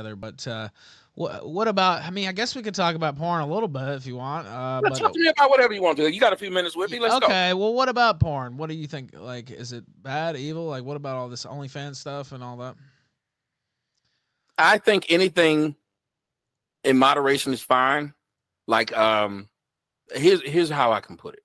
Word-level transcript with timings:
together. 0.00 0.16
But 0.16 0.46
uh, 0.46 0.68
what 1.14 1.48
what 1.48 1.68
about? 1.68 2.02
I 2.02 2.10
mean, 2.10 2.28
I 2.28 2.32
guess 2.32 2.54
we 2.54 2.62
could 2.62 2.74
talk 2.74 2.94
about 2.94 3.16
porn 3.16 3.42
a 3.42 3.46
little 3.46 3.68
bit 3.68 3.88
if 3.90 4.06
you 4.06 4.16
want. 4.16 4.46
Uh, 4.46 4.80
but, 4.82 4.96
talk 4.96 5.12
to 5.12 5.18
me 5.18 5.28
about 5.28 5.50
whatever 5.50 5.72
you 5.72 5.82
want 5.82 5.96
to. 5.98 6.12
You 6.12 6.20
got 6.20 6.32
a 6.32 6.36
few 6.36 6.50
minutes 6.50 6.76
with 6.76 6.90
me. 6.90 6.98
Let's 6.98 7.14
okay, 7.14 7.26
go. 7.26 7.32
Okay. 7.32 7.54
Well, 7.54 7.74
what 7.74 7.88
about 7.88 8.20
porn? 8.20 8.56
What 8.56 8.68
do 8.68 8.74
you 8.74 8.86
think? 8.86 9.10
Like, 9.14 9.50
is 9.50 9.72
it 9.72 9.84
bad, 10.02 10.36
evil? 10.36 10.66
Like, 10.66 10.84
what 10.84 10.96
about 10.96 11.16
all 11.16 11.28
this 11.28 11.44
OnlyFans 11.44 11.96
stuff 11.96 12.32
and 12.32 12.42
all 12.42 12.56
that? 12.58 12.76
I 14.58 14.78
think 14.78 15.06
anything 15.08 15.74
in 16.84 16.98
moderation 16.98 17.52
is 17.52 17.62
fine. 17.62 18.14
Like, 18.66 18.96
um, 18.96 19.48
here's 20.14 20.42
here's 20.42 20.70
how 20.70 20.92
I 20.92 21.00
can 21.00 21.16
put 21.16 21.34
it. 21.34 21.42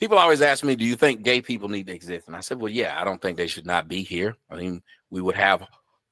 People 0.00 0.18
always 0.18 0.42
ask 0.42 0.64
me, 0.64 0.74
"Do 0.74 0.84
you 0.84 0.96
think 0.96 1.22
gay 1.22 1.40
people 1.40 1.68
need 1.68 1.86
to 1.86 1.94
exist?" 1.94 2.26
And 2.26 2.34
I 2.34 2.40
said, 2.40 2.58
"Well, 2.58 2.72
yeah. 2.72 3.00
I 3.00 3.04
don't 3.04 3.22
think 3.22 3.36
they 3.36 3.46
should 3.46 3.66
not 3.66 3.86
be 3.86 4.02
here. 4.02 4.34
I 4.50 4.56
mean, 4.56 4.82
we 5.10 5.20
would 5.20 5.36
have 5.36 5.62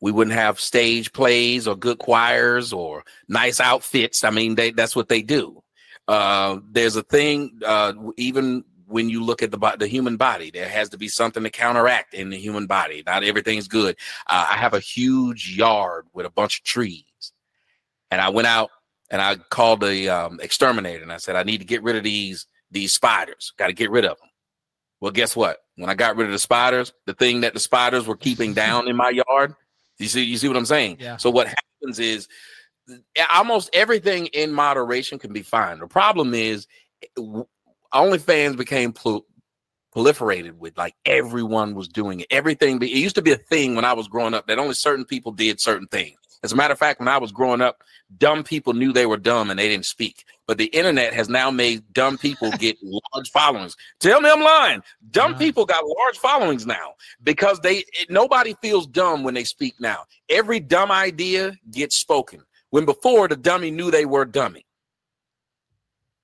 we 0.01 0.13
wouldn't 0.13 0.37
have 0.37 0.59
stage 0.59 1.13
plays 1.13 1.69
or 1.69 1.77
good 1.77 1.99
choirs 1.99 2.73
or 2.73 3.05
nice 3.29 3.61
outfits. 3.61 4.25
I 4.25 4.31
mean, 4.31 4.55
they, 4.55 4.71
that's 4.71 4.97
what 4.97 5.09
they 5.09 5.23
do. 5.23 5.63
Uh, 6.09 6.59
there's 6.71 6.97
a 6.97 7.03
thing, 7.03 7.61
uh, 7.65 7.93
even 8.17 8.65
when 8.87 9.09
you 9.09 9.23
look 9.23 9.43
at 9.43 9.53
the 9.53 9.77
the 9.79 9.87
human 9.87 10.17
body, 10.17 10.51
there 10.51 10.69
has 10.69 10.89
to 10.89 10.99
be 10.99 11.07
something 11.07 11.45
to 11.45 11.51
counteract 11.51 12.13
in 12.13 12.31
the 12.31 12.37
human 12.37 12.67
body. 12.67 13.05
Not 13.07 13.23
everything's 13.23 13.69
good. 13.69 13.97
Uh, 14.27 14.49
I 14.51 14.57
have 14.57 14.75
a 14.75 14.81
huge 14.81 15.55
yard 15.57 16.07
with 16.13 16.27
a 16.27 16.31
bunch 16.31 16.59
of 16.59 16.65
trees, 16.65 17.05
and 18.11 18.21
I 18.21 18.31
went 18.31 18.49
out 18.49 18.71
and 19.11 19.23
I 19.23 19.37
called 19.37 19.81
the 19.81 20.09
um, 20.09 20.41
exterminator 20.41 21.03
and 21.03 21.13
I 21.13 21.19
said, 21.19 21.37
I 21.37 21.45
need 21.45 21.59
to 21.59 21.65
get 21.65 21.85
rid 21.85 21.97
of 21.97 22.03
these 22.03 22.47
these 22.73 22.93
spiders. 22.93 23.53
Got 23.57 23.69
to 23.69 23.73
get 23.73 23.91
rid 23.91 24.05
of 24.05 24.19
them. 24.19 24.29
Well, 25.01 25.13
guess 25.13 25.37
what? 25.37 25.59
When 25.77 25.89
I 25.89 25.95
got 25.95 26.17
rid 26.17 26.27
of 26.27 26.33
the 26.33 26.39
spiders, 26.39 26.93
the 27.07 27.15
thing 27.15 27.41
that 27.41 27.55
the 27.55 27.61
spiders 27.61 28.07
were 28.07 28.17
keeping 28.17 28.55
down 28.55 28.89
in 28.89 28.97
my 28.97 29.11
yard 29.11 29.55
you 30.01 30.09
see, 30.09 30.25
you 30.25 30.37
see 30.37 30.49
what 30.49 30.57
I'm 30.57 30.67
saying? 30.67 30.99
Yeah. 31.01 31.17
So 31.17 31.31
what 31.31 31.49
happens 31.49 31.99
is 31.99 32.29
eh, 33.17 33.25
almost 33.33 33.71
everything 33.73 34.27
in 34.27 34.53
moderation 34.53 35.19
can 35.19 35.33
be 35.33 35.43
fine. 35.43 35.79
The 35.79 35.87
problem 35.87 36.35
is 36.35 36.67
eh, 37.03 37.43
OnlyFans 37.93 38.57
became 38.57 38.93
pl- 38.93 39.27
proliferated 39.95 40.53
with 40.53 40.77
like 40.79 40.95
everyone 41.05 41.75
was 41.75 41.89
doing 41.89 42.21
it. 42.21 42.27
Everything. 42.31 42.81
It 42.83 42.91
used 42.91 43.17
to 43.17 43.23
be 43.23 43.33
a 43.33 43.37
thing 43.37 43.75
when 43.75 43.85
I 43.85 43.93
was 43.93 44.09
growing 44.09 44.35
up 44.35 44.47
that 44.47 44.59
only 44.59 44.75
certain 44.75 45.05
people 45.05 45.33
did 45.33 45.61
certain 45.61 45.87
things. 45.89 46.17
As 46.43 46.53
a 46.53 46.57
matter 46.57 46.73
of 46.73 46.79
fact, 46.79 47.01
when 47.01 47.09
I 47.09 47.19
was 47.19 47.33
growing 47.33 47.61
up, 47.61 47.83
dumb 48.17 48.45
people 48.45 48.73
knew 48.73 48.93
they 48.93 49.07
were 49.07 49.19
dumb 49.19 49.51
and 49.51 49.59
they 49.59 49.69
didn't 49.69 49.85
speak. 49.85 50.25
But 50.51 50.59
the 50.59 50.65
internet 50.65 51.15
has 51.15 51.29
now 51.29 51.53
made 51.53 51.85
dumb 51.93 52.19
people 52.19 52.51
get 52.51 52.77
large 52.83 53.31
followings. 53.31 53.77
Tell 54.01 54.21
me 54.21 54.29
I'm 54.29 54.41
lying. 54.41 54.83
Dumb 55.13 55.31
uh-huh. 55.31 55.39
people 55.39 55.65
got 55.65 55.85
large 55.87 56.19
followings 56.19 56.67
now 56.67 56.95
because 57.23 57.61
they 57.61 57.85
it, 57.93 58.11
nobody 58.11 58.57
feels 58.61 58.89
dumb 58.89 59.23
when 59.23 59.33
they 59.33 59.45
speak 59.45 59.77
now. 59.79 60.07
Every 60.29 60.59
dumb 60.59 60.91
idea 60.91 61.57
gets 61.71 61.95
spoken. 61.95 62.43
When 62.71 62.85
before 62.85 63.29
the 63.29 63.37
dummy 63.37 63.71
knew 63.71 63.93
they 63.93 64.07
were 64.07 64.25
dummy. 64.25 64.67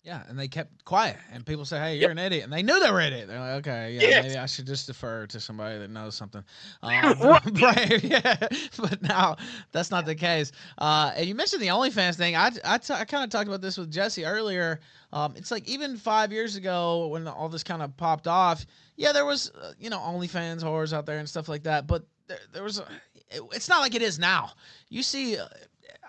Yeah, 0.06 0.22
and 0.28 0.38
they 0.38 0.46
kept 0.46 0.84
quiet, 0.84 1.16
and 1.32 1.44
people 1.44 1.64
say, 1.64 1.80
"Hey, 1.80 1.94
you're 1.94 2.02
yep. 2.02 2.10
an 2.12 2.18
idiot," 2.18 2.44
and 2.44 2.52
they 2.52 2.62
knew 2.62 2.78
they 2.78 2.92
were 2.92 3.00
an 3.00 3.12
idiot. 3.12 3.26
They're 3.26 3.40
like, 3.40 3.66
"Okay, 3.66 3.94
yeah, 3.94 4.02
yes. 4.02 4.24
maybe 4.24 4.36
I 4.36 4.46
should 4.46 4.64
just 4.64 4.86
defer 4.86 5.26
to 5.26 5.40
somebody 5.40 5.80
that 5.80 5.90
knows 5.90 6.14
something." 6.14 6.44
Um, 6.82 7.18
right, 7.60 8.04
yeah, 8.04 8.36
but 8.78 9.02
now 9.02 9.36
that's 9.72 9.90
not 9.90 10.06
the 10.06 10.14
case. 10.14 10.52
Uh, 10.78 11.10
and 11.16 11.26
you 11.26 11.34
mentioned 11.34 11.60
the 11.60 11.68
OnlyFans 11.68 12.14
thing. 12.14 12.36
I 12.36 12.52
I, 12.64 12.78
t- 12.78 12.94
I 12.94 13.04
kind 13.04 13.24
of 13.24 13.30
talked 13.30 13.48
about 13.48 13.62
this 13.62 13.76
with 13.76 13.90
Jesse 13.90 14.24
earlier. 14.24 14.78
Um, 15.12 15.34
it's 15.34 15.50
like 15.50 15.66
even 15.66 15.96
five 15.96 16.30
years 16.30 16.54
ago 16.54 17.08
when 17.08 17.26
all 17.26 17.48
this 17.48 17.64
kind 17.64 17.82
of 17.82 17.96
popped 17.96 18.28
off. 18.28 18.64
Yeah, 18.96 19.10
there 19.10 19.24
was 19.24 19.50
uh, 19.50 19.72
you 19.80 19.90
know 19.90 19.98
OnlyFans 19.98 20.62
whores 20.62 20.92
out 20.92 21.06
there 21.06 21.18
and 21.18 21.28
stuff 21.28 21.48
like 21.48 21.64
that, 21.64 21.88
but 21.88 22.04
there, 22.28 22.38
there 22.52 22.62
was. 22.62 22.78
A, 22.78 22.86
it, 23.30 23.42
it's 23.52 23.68
not 23.68 23.80
like 23.80 23.94
it 23.94 24.02
is 24.02 24.18
now. 24.18 24.52
You 24.88 25.02
see 25.02 25.38
uh, 25.38 25.46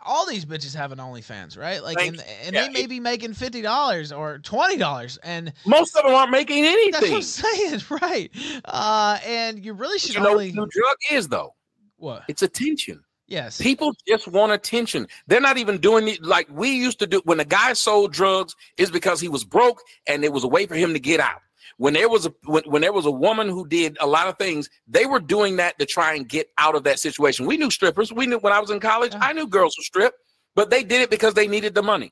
all 0.06 0.26
these 0.26 0.46
bitches 0.46 0.74
have 0.76 0.92
an 0.92 1.00
OnlyFans, 1.00 1.58
right? 1.58 1.84
Like, 1.84 2.00
and, 2.00 2.24
and 2.44 2.56
yeah. 2.56 2.68
they 2.68 2.70
may 2.70 2.88
be 2.88 3.00
making 3.00 3.34
fifty 3.34 3.62
dollars 3.62 4.12
or 4.12 4.40
twenty 4.40 4.78
dollars, 4.78 5.18
and 5.24 5.54
most 5.66 5.96
of 5.96 6.04
them 6.04 6.14
aren't 6.14 6.32
making 6.32 6.66
anything. 6.66 7.12
That's 7.12 7.42
what 7.42 7.54
I'm 7.56 7.70
saying, 7.70 7.82
right? 8.02 8.32
Uh, 8.66 9.20
and 9.26 9.64
you 9.64 9.74
really 9.74 10.00
should 10.00 10.16
you 10.16 10.28
only. 10.28 10.52
Know 10.52 10.64
what 10.64 10.74
the 10.74 10.80
drug 10.80 10.98
is 11.12 11.28
though. 11.28 11.54
What? 11.98 12.24
It's 12.28 12.42
attention. 12.42 13.04
Yes. 13.30 13.62
People 13.62 13.94
just 14.08 14.28
want 14.30 14.54
attention. 14.54 15.06
They're 15.28 15.42
not 15.42 15.58
even 15.58 15.80
doing 15.80 16.08
it 16.08 16.24
like 16.24 16.48
we 16.50 16.72
used 16.72 17.00
to 17.00 17.08
do. 17.08 17.22
When 17.26 17.42
a 17.42 17.46
guy 17.46 17.74
sold 17.74 18.14
drugs, 18.14 18.56
is 18.78 18.90
because 18.90 19.20
he 19.20 19.28
was 19.28 19.44
broke 19.44 19.82
and 20.08 20.24
it 20.24 20.32
was 20.32 20.46
a 20.46 20.48
way 20.48 20.66
for 20.66 20.76
him 20.76 20.94
to 20.94 21.00
get 21.00 21.20
out 21.20 21.42
when 21.78 21.94
there 21.94 22.10
was 22.10 22.26
a 22.26 22.34
when, 22.46 22.64
when 22.66 22.82
there 22.82 22.94
was 22.94 23.06
a 23.06 23.12
woman 23.12 23.50
who 23.50 23.68
did 23.68 23.98
a 24.00 24.08
lot 24.08 24.28
of 24.28 24.38
things 24.38 24.70
they 24.88 25.06
were 25.06 25.20
doing 25.20 25.58
that 25.58 25.78
to 25.80 25.86
try 25.86 26.14
and 26.14 26.30
get 26.30 26.50
out 26.58 26.76
of 26.76 26.84
that 26.84 27.00
situation. 27.00 27.46
We 27.46 27.58
knew 27.58 27.70
strippers. 27.70 28.12
We 28.12 28.28
knew 28.28 28.40
when 28.40 28.54
i 28.54 28.60
was 28.60 28.70
in 28.70 28.80
college 28.80 29.14
i 29.20 29.34
knew 29.34 29.48
girls 29.48 29.76
who 29.76 29.84
strip 29.84 30.14
but 30.56 30.72
they 30.72 30.84
did 30.84 31.02
it 31.02 31.12
because 31.12 31.36
they 31.36 31.48
needed 31.48 31.76
the 31.76 31.84
money. 31.84 32.12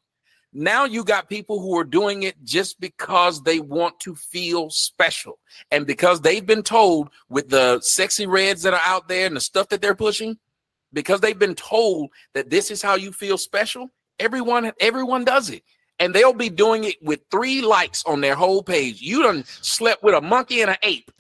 Now 0.53 0.85
you 0.85 1.03
got 1.03 1.27
people 1.27 1.59
who 1.59 1.77
are 1.77 1.83
doing 1.83 2.23
it 2.23 2.35
just 2.43 2.79
because 2.79 3.41
they 3.41 3.59
want 3.59 3.99
to 4.01 4.16
feel 4.16 4.69
special. 4.69 5.39
And 5.72 5.85
because 5.85 6.22
they've 6.22 6.45
been 6.45 6.63
told 6.63 7.09
with 7.27 7.49
the 7.49 7.81
sexy 7.81 8.27
reds 8.27 8.61
that 8.61 8.73
are 8.73 8.81
out 8.85 9.07
there 9.07 9.25
and 9.25 9.35
the 9.35 9.41
stuff 9.41 9.67
that 9.69 9.81
they're 9.81 9.95
pushing 9.95 10.37
because 10.93 11.22
they've 11.22 11.37
been 11.37 11.55
told 11.55 12.11
that 12.33 12.49
this 12.49 12.72
is 12.72 12.81
how 12.81 12.95
you 12.95 13.11
feel 13.11 13.37
special 13.37 13.89
everyone 14.19 14.72
everyone 14.79 15.25
does 15.25 15.49
it 15.49 15.63
and 16.00 16.13
they'll 16.13 16.33
be 16.33 16.50
doing 16.50 16.83
it 16.83 16.95
with 17.01 17.22
three 17.31 17.61
likes 17.61 18.03
on 18.06 18.22
their 18.22 18.35
whole 18.35 18.61
page. 18.63 19.01
You 19.01 19.23
done 19.23 19.44
slept 19.45 20.03
with 20.03 20.16
a 20.16 20.22
monkey 20.22 20.61
and 20.61 20.72
an 20.72 20.78
ape, 20.83 21.11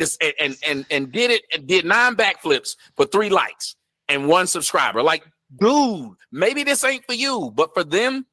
and 0.00 0.32
and 0.40 0.56
and, 0.66 0.86
and 0.90 1.12
did 1.12 1.30
it 1.30 1.66
did 1.66 1.84
nine 1.84 2.14
backflips 2.14 2.76
for 2.96 3.06
three 3.06 3.30
likes 3.30 3.76
and 4.08 4.28
one 4.28 4.46
subscriber. 4.46 5.02
Like, 5.02 5.24
dude, 5.58 6.14
maybe 6.30 6.64
this 6.64 6.84
ain't 6.84 7.04
for 7.06 7.14
you, 7.14 7.52
but 7.54 7.74
for 7.74 7.84
them, 7.84 8.26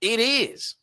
it 0.00 0.20
is. 0.20 0.76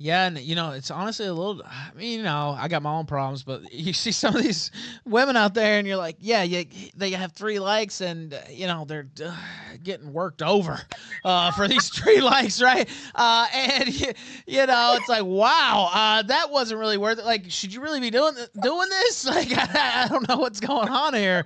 Yeah, 0.00 0.28
and 0.28 0.38
you 0.38 0.54
know, 0.54 0.70
it's 0.70 0.92
honestly 0.92 1.26
a 1.26 1.34
little. 1.34 1.60
I 1.64 1.90
mean, 1.96 2.18
you 2.18 2.24
know, 2.24 2.56
I 2.56 2.68
got 2.68 2.82
my 2.82 2.92
own 2.92 3.06
problems, 3.06 3.42
but 3.42 3.72
you 3.72 3.92
see 3.92 4.12
some 4.12 4.36
of 4.36 4.42
these 4.42 4.70
women 5.04 5.36
out 5.36 5.54
there, 5.54 5.78
and 5.78 5.88
you're 5.88 5.96
like, 5.96 6.16
yeah, 6.20 6.44
you, 6.44 6.66
they 6.96 7.10
have 7.10 7.32
three 7.32 7.58
likes, 7.58 8.00
and 8.00 8.32
uh, 8.32 8.38
you 8.48 8.68
know 8.68 8.84
they're 8.84 9.08
uh, 9.24 9.34
getting 9.82 10.12
worked 10.12 10.40
over 10.40 10.80
uh, 11.24 11.50
for 11.50 11.66
these 11.66 11.88
three 11.96 12.20
likes, 12.20 12.62
right? 12.62 12.88
Uh, 13.16 13.48
and 13.52 13.88
you, 14.00 14.12
you, 14.46 14.66
know, 14.66 14.94
it's 14.96 15.08
like, 15.08 15.24
wow, 15.24 15.90
uh, 15.92 16.22
that 16.22 16.48
wasn't 16.48 16.78
really 16.78 16.96
worth 16.96 17.18
it. 17.18 17.24
Like, 17.24 17.50
should 17.50 17.74
you 17.74 17.80
really 17.80 18.00
be 18.00 18.10
doing 18.10 18.34
doing 18.62 18.88
this? 18.88 19.26
Like, 19.28 19.48
I, 19.52 20.04
I 20.04 20.08
don't 20.08 20.28
know 20.28 20.38
what's 20.38 20.60
going 20.60 20.88
on 20.88 21.12
here, 21.12 21.44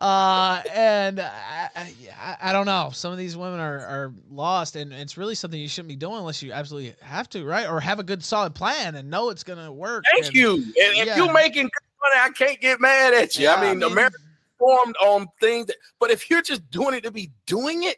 uh, 0.00 0.60
and 0.74 1.20
I, 1.20 1.70
I, 1.76 2.36
I, 2.42 2.52
don't 2.52 2.66
know. 2.66 2.90
Some 2.92 3.12
of 3.12 3.18
these 3.18 3.36
women 3.36 3.60
are 3.60 3.78
are 3.78 4.12
lost, 4.30 4.74
and 4.74 4.92
it's 4.92 5.16
really 5.16 5.36
something 5.36 5.58
you 5.58 5.68
shouldn't 5.68 5.88
be 5.88 5.96
doing 5.96 6.16
unless 6.16 6.42
you 6.42 6.52
absolutely 6.52 6.94
have 7.00 7.28
to, 7.30 7.44
right? 7.44 7.68
Or 7.68 7.80
have 7.80 7.91
have 7.92 7.98
a 7.98 8.04
good 8.04 8.24
solid 8.24 8.54
plan 8.54 8.94
and 8.96 9.10
know 9.10 9.28
it's 9.30 9.44
gonna 9.44 9.72
work. 9.72 10.04
Thank 10.12 10.26
and, 10.26 10.34
you. 10.34 10.54
And 10.54 10.74
if 10.76 11.06
yeah. 11.06 11.16
you're 11.16 11.32
making 11.32 11.64
money, 11.64 12.20
I 12.20 12.30
can't 12.30 12.60
get 12.60 12.80
mad 12.80 13.14
at 13.14 13.38
you. 13.38 13.44
Yeah, 13.44 13.54
I, 13.54 13.60
mean, 13.60 13.70
I 13.70 13.86
mean, 13.86 13.92
America 13.92 14.16
formed 14.58 14.96
on 14.96 15.26
things, 15.40 15.66
that, 15.66 15.76
but 16.00 16.10
if 16.10 16.30
you're 16.30 16.42
just 16.42 16.68
doing 16.70 16.94
it 16.94 17.02
to 17.04 17.10
be 17.10 17.30
doing 17.46 17.82
it, 17.84 17.96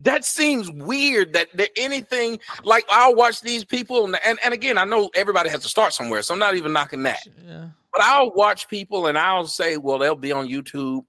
that 0.00 0.24
seems 0.24 0.70
weird 0.70 1.32
that 1.32 1.48
there 1.54 1.68
anything 1.76 2.38
like 2.64 2.84
I'll 2.90 3.14
watch 3.14 3.40
these 3.40 3.64
people 3.64 4.04
and, 4.04 4.18
and, 4.26 4.38
and 4.44 4.52
again 4.52 4.76
I 4.76 4.84
know 4.84 5.08
everybody 5.14 5.48
has 5.48 5.62
to 5.62 5.68
start 5.68 5.94
somewhere, 5.94 6.22
so 6.22 6.34
I'm 6.34 6.40
not 6.40 6.54
even 6.54 6.72
knocking 6.72 7.02
that. 7.04 7.26
Yeah. 7.46 7.68
But 7.92 8.02
I'll 8.02 8.32
watch 8.34 8.68
people 8.68 9.06
and 9.06 9.16
I'll 9.16 9.46
say, 9.46 9.78
well, 9.78 9.98
they'll 9.98 10.14
be 10.14 10.32
on 10.32 10.48
YouTube 10.48 11.02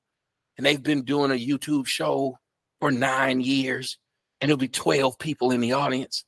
and 0.58 0.66
they've 0.66 0.82
been 0.82 1.04
doing 1.04 1.32
a 1.32 1.34
YouTube 1.34 1.86
show 1.86 2.38
for 2.80 2.92
nine 2.92 3.42
years, 3.42 3.98
and 4.42 4.50
there'll 4.50 4.58
be 4.58 4.68
12 4.68 5.18
people 5.20 5.52
in 5.52 5.62
the 5.62 5.74
audience. 5.74 6.24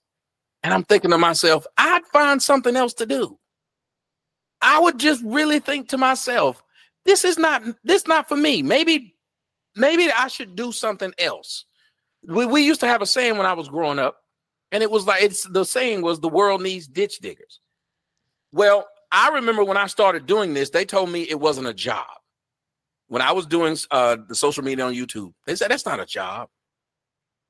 And 0.63 0.73
I'm 0.73 0.83
thinking 0.83 1.11
to 1.11 1.17
myself, 1.17 1.65
I'd 1.77 2.05
find 2.07 2.41
something 2.41 2.75
else 2.75 2.93
to 2.95 3.05
do. 3.05 3.37
I 4.61 4.79
would 4.79 4.97
just 4.97 5.23
really 5.23 5.59
think 5.59 5.89
to 5.89 5.97
myself, 5.97 6.61
this 7.05 7.23
is 7.23 7.37
not 7.37 7.63
this 7.83 8.07
not 8.07 8.27
for 8.27 8.35
me. 8.35 8.61
Maybe 8.61 9.15
maybe 9.75 10.11
I 10.11 10.27
should 10.27 10.55
do 10.55 10.71
something 10.71 11.13
else. 11.17 11.65
We, 12.27 12.45
we 12.45 12.61
used 12.65 12.81
to 12.81 12.87
have 12.87 13.01
a 13.01 13.05
saying 13.05 13.37
when 13.37 13.45
I 13.45 13.53
was 13.53 13.69
growing 13.69 13.99
up, 13.99 14.17
and 14.71 14.83
it 14.83 14.91
was 14.91 15.07
like 15.07 15.23
it's 15.23 15.47
the 15.47 15.63
saying 15.63 16.01
was 16.01 16.19
the 16.19 16.29
world 16.29 16.61
needs 16.61 16.87
ditch 16.87 17.19
diggers. 17.19 17.61
Well, 18.51 18.87
I 19.11 19.29
remember 19.29 19.63
when 19.63 19.77
I 19.77 19.87
started 19.87 20.25
doing 20.25 20.53
this, 20.53 20.69
they 20.69 20.85
told 20.85 21.09
me 21.09 21.21
it 21.23 21.39
wasn't 21.39 21.67
a 21.67 21.73
job. 21.73 22.07
When 23.07 23.21
I 23.21 23.31
was 23.31 23.47
doing 23.47 23.77
uh, 23.89 24.17
the 24.27 24.35
social 24.35 24.63
media 24.63 24.85
on 24.85 24.93
YouTube, 24.93 25.33
they 25.47 25.55
said 25.55 25.71
that's 25.71 25.85
not 25.85 25.99
a 25.99 26.05
job. 26.05 26.49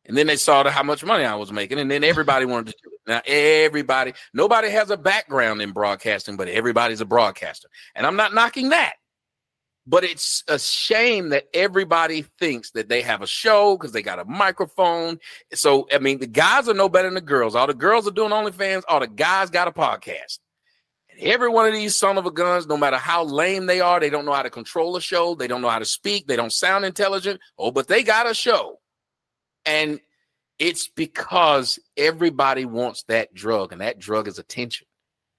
And 0.06 0.18
then 0.18 0.28
they 0.28 0.38
saw 0.38 0.64
the, 0.64 0.72
how 0.72 0.84
much 0.84 1.04
money 1.04 1.26
I 1.26 1.36
was 1.36 1.52
making, 1.52 1.80
and 1.80 1.92
then 1.92 2.04
everybody 2.04 2.46
wanted 2.46 2.68
to 2.68 2.78
do 2.84 2.90
it. 2.94 2.99
Now, 3.10 3.22
everybody, 3.26 4.14
nobody 4.36 4.70
has 4.70 4.92
a 4.92 4.98
background 4.98 5.64
in 5.64 5.72
broadcasting, 5.72 6.38
but 6.38 6.48
everybody's 6.48 7.02
a 7.02 7.06
broadcaster. 7.06 7.68
And 7.96 8.06
I'm 8.06 8.16
not 8.16 8.36
knocking 8.36 8.70
that. 8.70 8.94
But 9.88 10.04
it's 10.04 10.44
a 10.48 10.60
shame 10.60 11.30
that 11.30 11.46
everybody 11.52 12.24
thinks 12.38 12.70
that 12.72 12.88
they 12.88 13.02
have 13.02 13.24
a 13.24 13.28
show 13.28 13.76
because 13.76 13.94
they 13.94 14.04
got 14.04 14.20
a 14.20 14.26
microphone. 14.26 15.18
So, 15.56 15.88
I 15.92 15.98
mean, 15.98 16.20
the 16.20 16.28
guys 16.28 16.70
are 16.70 16.76
no 16.76 16.88
better 16.88 17.08
than 17.08 17.16
the 17.16 17.22
girls. 17.22 17.56
All 17.56 17.66
the 17.66 17.74
girls 17.74 18.08
are 18.08 18.12
doing 18.12 18.30
OnlyFans, 18.30 18.84
all 18.88 19.00
the 19.00 19.08
guys 19.08 19.50
got 19.50 19.68
a 19.68 19.72
podcast. 19.72 20.38
And 21.10 21.20
every 21.22 21.50
one 21.50 21.66
of 21.66 21.74
these 21.74 21.96
son 21.96 22.20
of 22.20 22.28
a 22.28 22.32
guns, 22.32 22.68
no 22.68 22.78
matter 22.78 22.98
how 22.98 23.24
lame 23.24 23.66
they 23.66 23.82
are, 23.82 24.00
they 24.00 24.12
don't 24.12 24.26
know 24.26 24.34
how 24.34 24.44
to 24.44 24.52
control 24.52 24.96
a 24.96 25.02
show. 25.02 25.34
They 25.34 25.48
don't 25.48 25.64
know 25.64 25.70
how 25.70 25.80
to 25.80 25.86
speak. 25.86 26.28
They 26.28 26.36
don't 26.36 26.54
sound 26.54 26.86
intelligent. 26.86 27.40
Oh, 27.58 27.72
but 27.72 27.88
they 27.88 28.04
got 28.04 28.30
a 28.30 28.36
show. 28.36 28.80
And 29.66 30.00
it's 30.60 30.88
because 30.88 31.80
everybody 31.98 32.66
wants 32.66 33.04
that 33.04 33.34
drug, 33.34 33.72
and 33.72 33.82
that 33.82 34.00
drug 34.00 34.28
is 34.28 34.40
attention. 34.40 34.86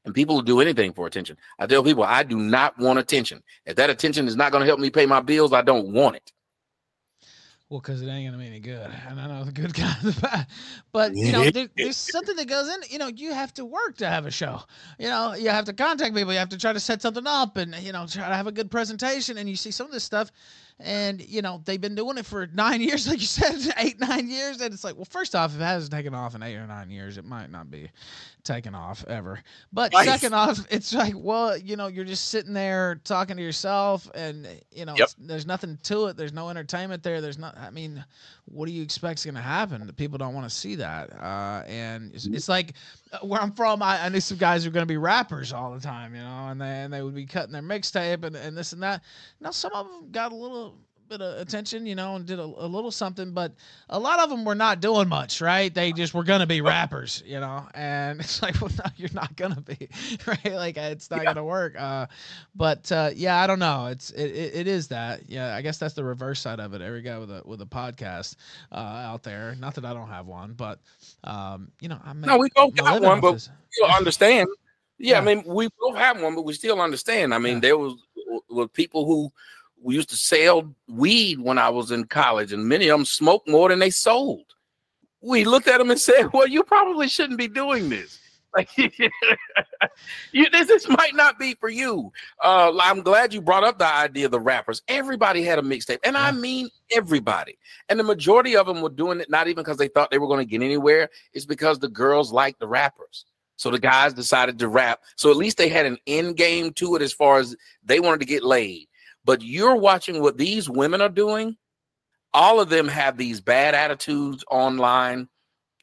And 0.07 0.15
people 0.15 0.37
will 0.37 0.43
do 0.43 0.61
anything 0.61 0.95
for 0.95 1.07
attention. 1.07 1.37
I 1.59 1.67
tell 1.67 1.85
people, 1.85 2.05
I 2.05 2.23
do 2.23 2.39
not 2.39 2.79
want 2.79 2.99
attention. 2.99 3.43
If 3.67 3.77
that 3.77 3.91
attention 3.91 4.27
is 4.27 4.35
not 4.35 4.51
going 4.51 4.63
to 4.63 4.67
help 4.67 4.81
me 4.81 4.89
pay 4.89 5.05
my 5.05 5.21
bills, 5.21 5.53
I 5.53 5.61
don't 5.61 5.93
want 5.93 6.17
it. 6.17 6.33
Well, 7.71 7.79
because 7.79 8.03
it 8.03 8.09
ain't 8.09 8.27
gonna 8.27 8.43
be 8.43 8.49
any 8.49 8.59
good, 8.59 8.91
and 9.09 9.21
I 9.21 9.29
know 9.29 9.45
the 9.45 9.53
good 9.53 9.73
guy, 9.75 9.95
the 10.03 10.11
bad. 10.21 10.49
But 10.91 11.15
you 11.15 11.31
know, 11.31 11.49
there, 11.51 11.69
there's 11.77 11.97
something 11.97 12.35
that 12.35 12.49
goes 12.49 12.69
in. 12.69 12.81
You 12.89 12.99
know, 12.99 13.07
you 13.07 13.33
have 13.33 13.55
to 13.55 13.65
work 13.65 13.97
to 13.99 14.09
have 14.09 14.27
a 14.27 14.31
show. 14.33 14.63
You 14.99 15.07
know, 15.07 15.35
you 15.35 15.51
have 15.51 15.67
to 15.67 15.73
contact 15.73 16.17
people. 16.17 16.33
You 16.33 16.41
have 16.41 16.49
to 16.49 16.59
try 16.59 16.73
to 16.73 16.81
set 16.81 17.01
something 17.01 17.29
up, 17.29 17.57
and 17.59 17.73
you 17.77 17.93
know, 17.93 18.09
try 18.09 18.29
to 18.29 18.35
have 18.35 18.49
a 18.49 18.53
good 18.53 18.73
presentation. 18.73 19.39
And 19.39 19.49
you 19.49 19.55
see 19.55 19.71
some 19.71 19.87
of 19.87 19.93
this 19.93 20.03
stuff, 20.03 20.33
and 20.83 21.21
you 21.27 21.43
know, 21.43 21.61
they've 21.65 21.81
been 21.81 21.95
doing 21.95 22.19
it 22.19 22.27
for 22.27 22.47
nine 22.49 22.81
years, 22.81 23.09
like 23.09 23.21
you 23.21 23.27
said, 23.27 23.75
eight, 23.79 24.01
nine 24.01 24.29
years. 24.29 24.61
And 24.61 24.73
it's 24.73 24.85
like, 24.85 24.97
well, 24.97 25.07
first 25.09 25.35
off, 25.35 25.55
if 25.55 25.61
it 25.61 25.65
hasn't 25.65 25.93
taken 25.93 26.15
off 26.15 26.35
in 26.35 26.43
eight 26.43 26.57
or 26.57 26.67
nine 26.67 26.91
years, 26.91 27.19
it 27.19 27.25
might 27.25 27.51
not 27.51 27.71
be 27.71 27.91
taken 28.45 28.75
off 28.75 29.05
ever. 29.07 29.41
But 29.73 29.93
nice. 29.93 30.07
second 30.07 30.35
off, 30.35 30.59
it's 30.71 30.95
like, 30.95 31.15
well, 31.17 31.57
you 31.57 31.77
know, 31.77 31.87
you're 31.87 32.05
just 32.05 32.29
sitting 32.29 32.53
there 32.53 33.01
talking 33.05 33.37
to 33.37 33.43
yourself, 33.43 34.11
and 34.15 34.47
you 34.73 34.85
know, 34.85 34.95
yep. 34.97 35.11
there's 35.19 35.47
nothing 35.47 35.79
to 35.85 36.07
it. 36.07 36.17
There's 36.17 36.33
no 36.33 36.49
entertainment 36.49 37.03
there. 37.03 37.21
There's 37.21 37.39
not. 37.39 37.57
I 37.59 37.71
mean, 37.71 38.05
what 38.47 38.67
do 38.67 38.73
you 38.73 38.83
expect 38.83 39.21
is 39.21 39.25
going 39.25 39.35
to 39.37 39.41
happen? 39.41 39.91
People 39.97 40.19
don't 40.19 40.35
want 40.35 40.49
to 40.49 40.55
see 40.55 40.75
that. 40.77 41.13
Uh, 41.13 41.63
and 41.67 42.13
it's, 42.15 42.27
it's, 42.27 42.49
like 42.49 42.75
uh, 43.13 43.19
where 43.19 43.41
I'm 43.41 43.53
from. 43.53 43.83
I, 43.83 44.05
I 44.05 44.09
knew 44.09 44.21
some 44.21 44.39
guys 44.39 44.65
who 44.65 44.71
are 44.71 44.73
going 44.73 44.87
to 44.87 44.93
be 44.93 44.97
rappers 44.97 45.53
all 45.53 45.73
the 45.73 45.81
time, 45.81 46.15
you 46.15 46.21
know, 46.21 46.49
and 46.49 46.61
they 46.61 46.67
and 46.67 46.93
they 46.93 47.03
would 47.03 47.15
be 47.15 47.27
cutting 47.27 47.53
their 47.53 47.63
mixtape 47.63 48.25
and, 48.25 48.35
and 48.37 48.57
this 48.57 48.73
and 48.73 48.83
that. 48.83 49.03
Now 49.41 49.51
some 49.51 49.73
of 49.73 49.87
them 49.87 50.11
got 50.11 50.33
a 50.33 50.35
little 50.35 50.70
bit 51.11 51.21
of 51.21 51.41
attention, 51.41 51.87
you 51.87 51.97
know, 51.97 52.15
and 52.15 52.25
did 52.25 52.39
a, 52.39 52.45
a, 52.45 52.69
little 52.69 52.93
something, 52.93 53.33
but 53.33 53.53
a 53.89 53.99
lot 53.99 54.21
of 54.21 54.31
them 54.31 54.45
were 54.45 54.55
not 54.55 54.81
doing 54.81 55.09
much, 55.09 55.41
right? 55.41 55.75
They 55.75 55.91
just 55.91 56.15
were 56.15 56.23
gonna 56.23 56.47
be 56.47 56.61
rappers, 56.61 57.25
you 57.27 57.41
know, 57.41 57.67
and 57.75 58.21
it's 58.21 58.41
like, 58.41 58.61
well, 58.61 58.71
no, 58.79 58.91
you're 58.97 59.11
not 59.13 59.35
gonna 59.35 59.61
be, 59.61 59.89
right? 60.27 60.53
Like 60.53 60.77
it's 60.77 61.11
not 61.11 61.19
yeah. 61.19 61.25
gonna 61.25 61.45
work. 61.45 61.75
Uh, 61.77 62.07
but 62.55 62.91
uh, 62.93 63.11
yeah, 63.13 63.43
I 63.43 63.49
don't 63.49 63.59
know. 63.59 63.87
It's 63.87 64.11
it, 64.11 64.31
it, 64.31 64.55
it 64.55 64.67
is 64.69 64.87
that. 64.89 65.23
Yeah, 65.29 65.57
I 65.57 65.63
guess 65.63 65.79
that's 65.79 65.95
the 65.95 66.05
reverse 66.05 66.41
side 66.41 66.61
of 66.61 66.75
it. 66.75 66.81
Every 66.81 67.03
guy 67.03 67.19
with 67.19 67.33
a 67.33 67.43
with 67.45 67.61
a 67.61 67.67
podcast 67.67 68.37
uh, 68.71 68.77
out 68.77 69.25
there. 69.25 69.57
Not 69.59 69.75
that 69.75 69.85
I 69.85 69.93
don't 69.93 70.09
have 70.09 70.27
one, 70.27 70.53
but 70.53 70.79
um, 71.25 71.73
you 71.81 71.89
know, 71.89 71.99
I 72.05 72.13
no, 72.13 72.39
we 72.39 72.51
both 72.55 72.77
got 72.77 73.03
one, 73.03 73.21
but 73.21 73.49
you 73.77 73.87
understand. 73.87 74.49
Yeah, 74.99 75.15
yeah, 75.15 75.19
I 75.19 75.25
mean, 75.25 75.43
we 75.45 75.69
both 75.81 75.97
have 75.97 76.21
one, 76.21 76.37
but 76.37 76.43
we 76.43 76.53
still 76.53 76.81
understand. 76.81 77.35
I 77.35 77.39
mean, 77.39 77.55
yeah. 77.55 77.61
there 77.61 77.79
was 77.79 77.95
was 78.49 78.69
people 78.73 79.07
who 79.07 79.33
we 79.83 79.95
used 79.95 80.11
to 80.11 80.17
sell 80.17 80.75
weed 80.89 81.41
when 81.41 81.59
I 81.59 81.69
was 81.69 81.91
in 81.91 82.05
college, 82.05 82.53
and 82.53 82.69
many 82.69 82.89
of 82.89 82.99
them 82.99 83.05
smoked 83.05 83.49
more 83.49 83.69
than 83.69 83.79
they 83.79 83.91
sold. 83.91 84.45
We 85.23 85.45
looked 85.45 85.69
at 85.69 85.79
them 85.79 85.91
and 85.91 86.01
said, 86.01 86.33
"Well, 86.33 86.47
you 86.47 86.63
probably 86.63 87.09
shouldn't 87.09 87.39
be 87.39 87.49
doing 87.49 87.89
this. 87.89 88.19
Like, 88.53 88.77
you, 88.77 88.91
this, 90.51 90.67
this 90.67 90.89
might 90.89 91.15
not 91.15 91.39
be 91.39 91.55
for 91.55 91.69
you." 91.69 92.11
Uh, 92.43 92.77
I'm 92.83 93.01
glad 93.01 93.33
you 93.33 93.41
brought 93.41 93.63
up 93.63 93.79
the 93.79 93.87
idea 93.87 94.25
of 94.25 94.33
the 94.33 94.41
rappers. 94.41 94.83
Everybody 94.89 95.45
had 95.45 95.61
a 95.61 95.63
mixtape, 95.63 96.01
and 96.03 96.17
I 96.17 96.33
mean 96.33 96.69
everybody. 96.91 97.57
And 97.89 97.97
the 97.97 98.03
majority 98.03 98.57
of 98.57 98.67
them 98.67 98.83
were 98.83 98.89
doing 98.89 99.21
it 99.21 99.31
not 99.31 99.47
even 99.47 99.63
because 99.63 99.77
they 99.77 99.87
thought 99.87 100.11
they 100.11 100.19
were 100.19 100.27
going 100.27 100.45
to 100.45 100.51
get 100.51 100.65
anywhere. 100.65 101.11
It's 101.33 101.47
because 101.47 101.79
the 101.79 101.89
girls 101.89 102.33
liked 102.33 102.59
the 102.59 102.67
rappers. 102.67 103.25
So 103.55 103.71
the 103.71 103.79
guys 103.79 104.15
decided 104.15 104.59
to 104.59 104.69
rap. 104.69 105.01
So 105.17 105.31
at 105.31 105.37
least 105.37 105.59
they 105.59 105.69
had 105.69 105.87
an 105.87 105.99
end 106.07 106.37
game 106.37 106.73
to 106.73 106.97
it 106.97 107.03
as 107.03 107.13
far 107.13 107.39
as 107.39 107.55
they 107.85 108.01
wanted 108.01 108.19
to 108.21 108.27
get 108.27 108.43
laid. 108.43 108.89
But 109.25 109.43
you're 109.43 109.77
watching 109.77 110.21
what 110.21 110.39
these 110.39 110.69
women 110.69 111.01
are 111.01 111.09
doing. 111.09 111.57
All 112.33 112.61
of 112.61 112.69
them 112.69 112.89
have 112.89 113.17
these 113.17 113.41
bad 113.41 113.75
attitudes 113.75 114.45
online. 114.51 115.29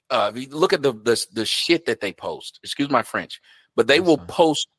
Uh, 0.09 0.31
look 0.49 0.73
at 0.73 0.81
the, 0.81 0.93
the 0.93 1.23
the 1.33 1.45
shit 1.45 1.85
that 1.85 1.99
they 1.99 2.13
post. 2.13 2.59
Excuse 2.63 2.89
my 2.89 3.03
French, 3.03 3.41
but 3.75 3.87
they 3.87 3.99
will 3.99 4.17
post 4.17 4.69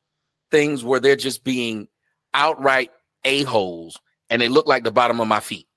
things 0.49 0.83
where 0.83 0.99
they're 0.99 1.15
just 1.15 1.43
being 1.43 1.87
outright 2.33 2.91
a 3.23 3.43
holes, 3.43 3.97
and 4.29 4.41
they 4.41 4.49
look 4.49 4.67
like 4.67 4.83
the 4.83 4.91
bottom 4.91 5.21
of 5.21 5.27
my 5.27 5.39
feet. 5.39 5.67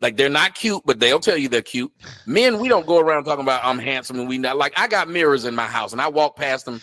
Like 0.00 0.16
they're 0.16 0.28
not 0.28 0.54
cute, 0.54 0.82
but 0.84 1.00
they'll 1.00 1.18
tell 1.18 1.36
you 1.36 1.48
they're 1.48 1.60
cute. 1.60 1.92
Men, 2.24 2.60
we 2.60 2.68
don't 2.68 2.86
go 2.86 3.00
around 3.00 3.24
talking 3.24 3.42
about 3.42 3.64
I'm 3.64 3.80
handsome 3.80 4.20
and 4.20 4.28
we 4.28 4.38
not 4.38 4.56
like 4.56 4.72
I 4.78 4.86
got 4.86 5.08
mirrors 5.08 5.44
in 5.44 5.56
my 5.56 5.66
house 5.66 5.92
and 5.92 6.00
I 6.00 6.06
walk 6.06 6.36
past 6.36 6.66
them 6.66 6.80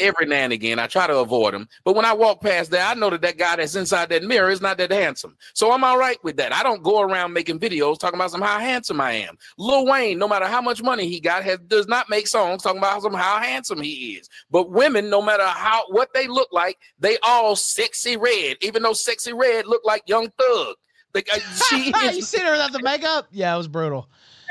every 0.00 0.24
now 0.24 0.36
and 0.36 0.52
again. 0.52 0.78
I 0.78 0.86
try 0.86 1.06
to 1.06 1.18
avoid 1.18 1.52
them, 1.52 1.68
but 1.84 1.94
when 1.94 2.06
I 2.06 2.14
walk 2.14 2.40
past 2.40 2.70
there, 2.70 2.84
I 2.84 2.94
know 2.94 3.10
that 3.10 3.20
that 3.20 3.36
guy 3.36 3.56
that's 3.56 3.74
inside 3.74 4.08
that 4.08 4.22
mirror 4.22 4.48
is 4.48 4.62
not 4.62 4.78
that 4.78 4.90
handsome. 4.90 5.36
So 5.52 5.72
I'm 5.72 5.84
all 5.84 5.98
right 5.98 6.16
with 6.24 6.38
that. 6.38 6.54
I 6.54 6.62
don't 6.62 6.82
go 6.82 7.02
around 7.02 7.34
making 7.34 7.58
videos 7.58 7.98
talking 7.98 8.18
about 8.18 8.30
some 8.30 8.40
how 8.40 8.58
handsome 8.58 9.00
I 9.00 9.12
am. 9.12 9.36
Lil 9.58 9.84
Wayne, 9.84 10.18
no 10.18 10.26
matter 10.26 10.46
how 10.46 10.62
much 10.62 10.82
money 10.82 11.06
he 11.06 11.20
got, 11.20 11.44
has 11.44 11.58
does 11.66 11.86
not 11.86 12.08
make 12.08 12.26
songs 12.28 12.62
talking 12.62 12.78
about 12.78 13.02
some 13.02 13.12
how 13.12 13.40
handsome 13.40 13.82
he 13.82 14.14
is. 14.14 14.28
But 14.50 14.70
women, 14.70 15.10
no 15.10 15.20
matter 15.20 15.46
how 15.46 15.84
what 15.90 16.14
they 16.14 16.26
look 16.26 16.48
like, 16.50 16.78
they 16.98 17.18
all 17.22 17.56
sexy 17.56 18.16
red, 18.16 18.56
even 18.62 18.82
though 18.82 18.94
sexy 18.94 19.34
red 19.34 19.66
look 19.66 19.82
like 19.84 20.02
young 20.06 20.30
thug. 20.38 20.76
Like 21.14 21.28
she 21.68 21.90
is, 21.90 22.16
you 22.16 22.22
seen 22.22 22.44
her 22.44 22.52
without 22.52 22.72
the 22.72 22.82
makeup? 22.82 23.28
Yeah, 23.30 23.54
it 23.54 23.58
was 23.58 23.68
brutal. 23.68 24.08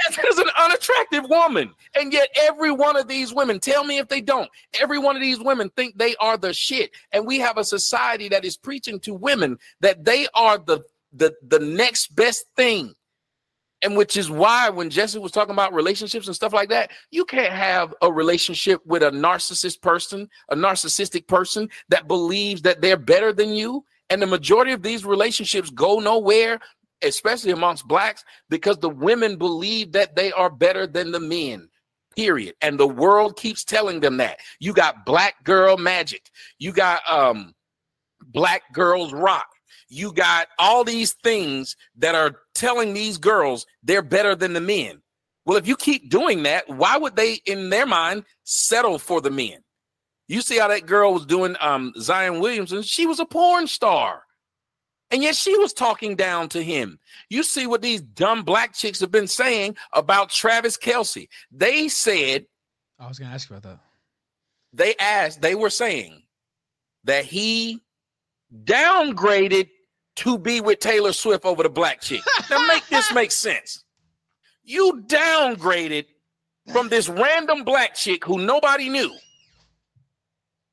Is 0.09 0.37
an 0.37 0.49
unattractive 0.59 1.27
woman, 1.27 1.73
and 1.95 2.13
yet 2.13 2.29
every 2.39 2.71
one 2.71 2.95
of 2.95 3.07
these 3.07 3.33
women, 3.33 3.59
tell 3.59 3.83
me 3.83 3.97
if 3.97 4.07
they 4.07 4.21
don't. 4.21 4.49
Every 4.79 4.99
one 4.99 5.15
of 5.15 5.21
these 5.21 5.39
women 5.39 5.71
think 5.75 5.97
they 5.97 6.15
are 6.17 6.37
the 6.37 6.53
shit, 6.53 6.91
and 7.11 7.25
we 7.25 7.39
have 7.39 7.57
a 7.57 7.63
society 7.63 8.29
that 8.29 8.45
is 8.45 8.57
preaching 8.57 8.99
to 9.01 9.15
women 9.15 9.57
that 9.81 10.05
they 10.05 10.27
are 10.35 10.59
the 10.59 10.83
the 11.13 11.33
the 11.47 11.59
next 11.59 12.15
best 12.15 12.45
thing. 12.55 12.93
And 13.83 13.95
which 13.95 14.17
is 14.17 14.29
why 14.31 14.69
when 14.69 14.89
Jesse 14.89 15.19
was 15.19 15.31
talking 15.31 15.53
about 15.53 15.73
relationships 15.73 16.25
and 16.25 16.35
stuff 16.35 16.53
like 16.53 16.69
that, 16.69 16.89
you 17.11 17.25
can't 17.25 17.53
have 17.53 17.93
a 18.01 18.11
relationship 18.11 18.83
with 18.87 19.03
a 19.03 19.11
narcissist 19.11 19.81
person, 19.81 20.27
a 20.49 20.55
narcissistic 20.55 21.27
person 21.27 21.69
that 21.89 22.07
believes 22.07 22.63
that 22.63 22.81
they're 22.81 22.97
better 22.97 23.31
than 23.31 23.51
you 23.53 23.85
and 24.09 24.21
the 24.21 24.27
majority 24.27 24.71
of 24.71 24.83
these 24.83 25.05
relationships 25.05 25.69
go 25.69 25.99
nowhere, 25.99 26.59
especially 27.01 27.51
amongst 27.51 27.87
blacks, 27.87 28.23
because 28.49 28.77
the 28.77 28.89
women 28.89 29.37
believe 29.37 29.91
that 29.93 30.15
they 30.15 30.31
are 30.31 30.49
better 30.49 30.87
than 30.87 31.11
the 31.11 31.19
men. 31.19 31.69
Period. 32.15 32.55
And 32.61 32.79
the 32.79 32.87
world 32.87 33.37
keeps 33.37 33.63
telling 33.63 33.99
them 33.99 34.17
that. 34.17 34.39
You 34.59 34.73
got 34.73 35.05
black 35.05 35.43
girl 35.43 35.77
magic. 35.77 36.31
You 36.57 36.71
got 36.71 37.01
um 37.09 37.53
black 38.21 38.63
girls 38.73 39.13
rock. 39.13 39.47
You 39.89 40.11
got 40.11 40.47
all 40.57 40.83
these 40.83 41.13
things 41.23 41.75
that 41.97 42.15
are 42.15 42.37
telling 42.55 42.93
these 42.93 43.17
girls 43.17 43.65
they're 43.83 44.01
better 44.01 44.35
than 44.35 44.53
the 44.53 44.61
men. 44.61 45.01
Well, 45.45 45.57
if 45.57 45.67
you 45.67 45.77
keep 45.77 46.09
doing 46.09 46.43
that, 46.43 46.67
why 46.67 46.97
would 46.97 47.15
they, 47.15 47.35
in 47.45 47.69
their 47.69 47.85
mind, 47.85 48.25
settle 48.43 48.99
for 48.99 49.21
the 49.21 49.31
men? 49.31 49.59
You 50.27 50.41
see 50.41 50.57
how 50.57 50.67
that 50.67 50.85
girl 50.85 51.13
was 51.13 51.25
doing 51.25 51.55
um 51.59 51.93
Zion 51.99 52.39
Williamson? 52.39 52.81
She 52.81 53.05
was 53.05 53.19
a 53.19 53.25
porn 53.25 53.67
star. 53.67 54.23
And 55.09 55.23
yet 55.23 55.35
she 55.35 55.57
was 55.57 55.71
talking 55.71 56.17
down 56.17 56.49
to 56.49 56.61
him. 56.61 56.99
You 57.29 57.41
see 57.43 57.65
what 57.65 57.81
these 57.81 58.01
dumb 58.01 58.43
black 58.43 58.73
chicks 58.73 58.99
have 58.99 59.11
been 59.11 59.27
saying 59.27 59.77
about 59.93 60.29
Travis 60.29 60.77
Kelce. 60.77 61.29
They 61.49 61.87
said, 61.87 62.45
I 62.99 63.07
was 63.07 63.17
going 63.17 63.29
to 63.29 63.35
ask 63.35 63.49
you 63.49 63.55
about 63.55 63.69
that. 63.71 63.79
They 64.73 64.95
asked, 64.99 65.41
they 65.41 65.55
were 65.55 65.69
saying 65.69 66.23
that 67.05 67.23
he 67.23 67.81
downgraded 68.65 69.69
to 70.17 70.37
be 70.37 70.59
with 70.59 70.79
Taylor 70.79 71.13
Swift 71.13 71.45
over 71.45 71.63
the 71.63 71.69
black 71.69 72.01
chick. 72.01 72.21
now 72.49 72.65
make 72.67 72.85
this 72.87 73.13
make 73.13 73.31
sense. 73.47 73.85
You 74.63 75.03
downgraded 75.07 76.05
from 76.73 76.89
this 76.89 77.07
random 77.07 77.63
black 77.63 77.95
chick 77.95 78.25
who 78.25 78.39
nobody 78.39 78.89
knew 78.89 79.15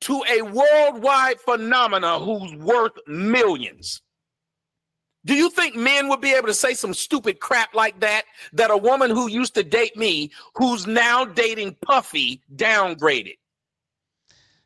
to 0.05 0.23
a 0.31 0.43
worldwide 0.43 1.41
phenomena 1.41 2.19
who's 2.19 2.55
worth 2.57 2.93
millions. 3.07 4.03
Do 5.25 5.35
you 5.35 5.49
think 5.49 5.75
men 5.75 6.09
would 6.09 6.21
be 6.21 6.35
able 6.35 6.49
to 6.49 6.55
say 6.55 6.75
some 6.75 6.93
stupid 6.93 7.41
crap 7.41 7.75
like 7.75 7.99
that? 8.01 8.25
That 8.53 8.71
a 8.71 8.77
woman 8.77 9.11
who 9.11 9.29
used 9.29 9.55
to 9.55 9.65
date 9.65 9.97
me, 9.97 10.31
who's 10.55 10.87
now 10.87 11.25
dating 11.25 11.77
Puffy, 11.81 12.43
downgraded? 12.55 13.39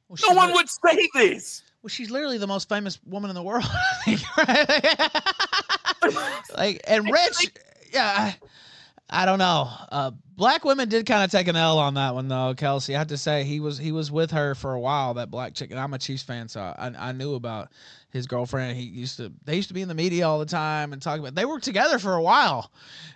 Well, 0.09 0.18
no 0.28 0.35
one 0.35 0.52
would 0.54 0.68
say 0.68 1.09
this. 1.14 1.62
Well, 1.83 1.88
she's 1.88 2.11
literally 2.11 2.38
the 2.38 2.49
most 2.49 2.68
famous 2.68 2.99
woman 3.07 3.30
in 3.30 3.37
the 3.37 3.42
world. 3.42 3.64
like, 6.57 6.80
and 6.88 7.09
rich, 7.09 7.52
yeah. 7.92 8.33
I 9.11 9.25
don't 9.25 9.38
know. 9.38 9.71
Uh, 9.91 10.11
black 10.37 10.65
women 10.65 10.88
did 10.88 11.07
kind 11.07 11.25
of 11.25 11.31
take 11.31 11.49
an 11.49 11.57
L 11.57 11.79
on 11.79 11.95
that 11.95 12.15
one 12.15 12.29
though, 12.29 12.55
Kelce. 12.55 12.95
I 12.95 12.99
have 12.99 13.09
to 13.09 13.17
say 13.17 13.45
he 13.45 13.61
was 13.61 13.79
he 13.79 13.93
was 13.93 14.11
with 14.11 14.31
her 14.31 14.55
for 14.55 14.75
a 14.75 14.81
while. 14.81 15.15
That 15.15 15.31
black 15.31 15.55
chick, 15.55 15.71
and 15.71 15.81
I'm 15.81 15.95
a 15.95 15.99
Chiefs 15.99 16.23
fan, 16.23 16.49
so 16.49 16.61
I, 16.61 16.93
I 16.97 17.12
knew 17.12 17.35
about 17.35 17.71
his 18.11 18.27
girlfriend. 18.27 18.77
He 18.77 18.85
used 18.85 19.17
to 19.17 19.33
they 19.45 19.57
used 19.57 19.69
to 19.69 19.75
be 19.75 19.81
in 19.81 19.88
the 19.88 19.95
media 19.95 20.29
all 20.29 20.38
the 20.38 20.47
time 20.47 20.93
and 20.93 21.00
talk 21.00 21.19
about. 21.19 21.35
They 21.35 21.47
were 21.47 21.59
together 21.59 21.99
for 21.99 22.15
a 22.15 22.23
while, 22.23 22.71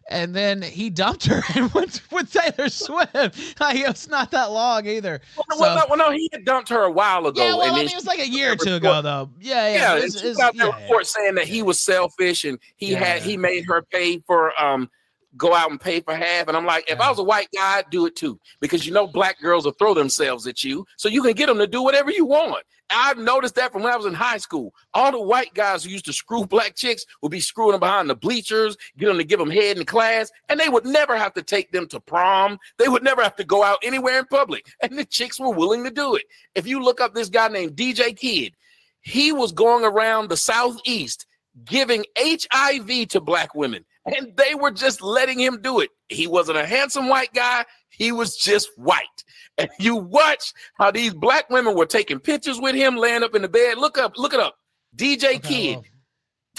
and 0.09 0.35
then 0.35 0.63
he 0.63 0.89
dumped 0.89 1.27
her 1.27 1.43
and 1.55 1.73
went 1.75 2.01
with 2.11 2.33
Taylor 2.33 2.71
Swift. 2.71 3.13
like, 3.61 3.79
it's 3.79 4.09
not 4.09 4.31
that 4.31 4.51
long 4.51 4.87
either. 4.87 5.21
Well, 5.37 5.45
so, 5.53 5.61
well, 5.61 5.77
no, 5.77 5.83
well, 5.91 5.99
no, 5.99 6.11
he 6.11 6.29
had 6.33 6.47
dumped 6.47 6.71
her 6.71 6.83
a 6.83 6.91
while 6.91 7.27
ago. 7.27 7.43
Yeah, 7.43 7.55
well, 7.55 7.71
I 7.71 7.77
mean, 7.77 7.87
it 7.87 7.95
was 7.95 8.07
like 8.07 8.19
a 8.19 8.29
year 8.29 8.53
or 8.53 8.57
two 8.57 8.75
ago, 8.75 9.03
though. 9.03 9.31
Yeah, 9.41 9.69
yeah. 9.69 9.75
Yeah, 9.97 10.05
it's, 10.05 10.23
it's, 10.23 10.39
got 10.39 10.55
yeah, 10.55 10.67
report 10.67 11.03
yeah. 11.03 11.23
saying 11.23 11.35
that 11.37 11.47
he 11.47 11.63
was 11.63 11.79
selfish 11.79 12.45
and 12.45 12.59
he 12.77 12.93
yeah. 12.93 12.99
had 12.99 13.23
he 13.23 13.37
made 13.37 13.67
her 13.67 13.83
pay 13.83 14.19
for 14.27 14.59
um 14.63 14.89
go 15.37 15.55
out 15.55 15.71
and 15.71 15.81
pay 15.81 16.01
for 16.01 16.15
half. 16.15 16.49
And 16.49 16.57
I'm 16.57 16.67
like, 16.67 16.91
if 16.91 17.01
I 17.01 17.09
was 17.09 17.19
a 17.19 17.25
white 17.25 17.49
guy, 17.55 17.79
I'd 17.79 17.91
do 17.91 18.07
it 18.07 18.17
too. 18.17 18.39
Because 18.61 18.87
you 18.87 18.93
know, 18.93 19.07
black 19.07 19.41
girls 19.41 19.65
will 19.65 19.73
throw 19.73 19.95
themselves 19.95 20.47
at 20.47 20.63
you. 20.65 20.87
So 20.97 21.09
you 21.09 21.23
can 21.23 21.33
get 21.33 21.47
them 21.47 21.59
to 21.59 21.67
do 21.67 21.83
whatever 21.83 22.11
you 22.11 22.27
want. 22.27 22.65
I've 22.95 23.19
noticed 23.19 23.55
that 23.55 23.73
from 23.73 23.83
when 23.83 23.93
I 23.93 23.97
was 23.97 24.07
in 24.07 24.15
high 24.15 24.39
school. 24.39 24.75
All 24.93 25.13
the 25.13 25.21
white 25.21 25.55
guys 25.55 25.83
who 25.83 25.91
used 25.91 26.05
to 26.07 26.13
screw 26.13 26.45
black 26.45 26.77
chicks 26.77 27.07
would 27.23 27.33
be 27.33 27.41
screwing 27.41 27.73
them 27.73 27.81
behind 27.81 28.11
the 28.11 28.15
bleachers, 28.15 28.77
get 28.99 29.07
them 29.07 29.19
to 29.19 29.25
give 29.25 29.39
them 29.39 29.51
head 29.51 29.79
in 29.79 29.87
class, 29.87 30.31
and 30.49 30.61
they 30.61 30.69
would 30.69 30.85
never 30.85 31.17
have 31.17 31.33
to 31.35 31.43
take 31.43 31.73
them 31.73 31.87
to 31.89 32.01
prom. 32.01 32.59
They 32.79 32.89
would 32.89 33.03
never 33.03 33.23
have 33.23 33.37
to 33.37 33.45
go 33.45 33.63
out 33.63 33.79
anywhere 33.83 34.19
in 34.19 34.27
public. 34.27 34.67
And 34.83 34.99
the 34.99 35.05
chicks 35.05 35.39
were 35.39 35.51
willing 35.51 35.85
to 35.85 35.91
do 35.91 36.17
it. 36.17 36.25
If 36.55 36.67
you 36.67 36.83
look 36.83 37.01
up 37.01 37.15
this 37.15 37.29
guy 37.29 37.49
named 37.49 37.77
DJ 37.77 38.17
Kidd, 38.17 38.55
he 39.01 39.33
was 39.33 39.53
going 39.53 39.85
around 39.85 40.29
the 40.29 40.37
Southeast 40.37 41.27
giving 41.65 42.05
HIV 42.19 43.09
to 43.09 43.21
black 43.21 43.55
women 43.55 43.85
and 44.05 44.33
they 44.37 44.55
were 44.55 44.71
just 44.71 45.03
letting 45.03 45.39
him 45.39 45.61
do 45.63 45.81
it. 45.81 45.91
He 46.09 46.27
wasn't 46.27 46.59
a 46.59 46.67
handsome 46.67 47.09
white 47.09 47.33
guy, 47.35 47.65
he 47.91 48.13
was 48.13 48.37
just 48.37 48.71
white. 48.77 49.07
And 49.59 49.69
you 49.79 49.97
watch 49.97 50.55
how 50.79 50.91
these 50.91 51.13
black 51.13 51.51
women 51.51 51.77
were 51.77 51.85
taking 51.85 52.19
pictures 52.19 52.59
with 52.59 52.75
him 52.75 52.97
laying 52.97 53.23
up 53.23 53.35
in 53.35 53.43
the 53.43 53.49
bed. 53.51 53.77
Look 53.77 53.99
up, 53.99 54.17
look 54.17 54.33
it 54.33 54.41
up. 54.41 54.57
DJ 54.97 55.37
okay, 55.37 55.39
Kidd. 55.41 55.81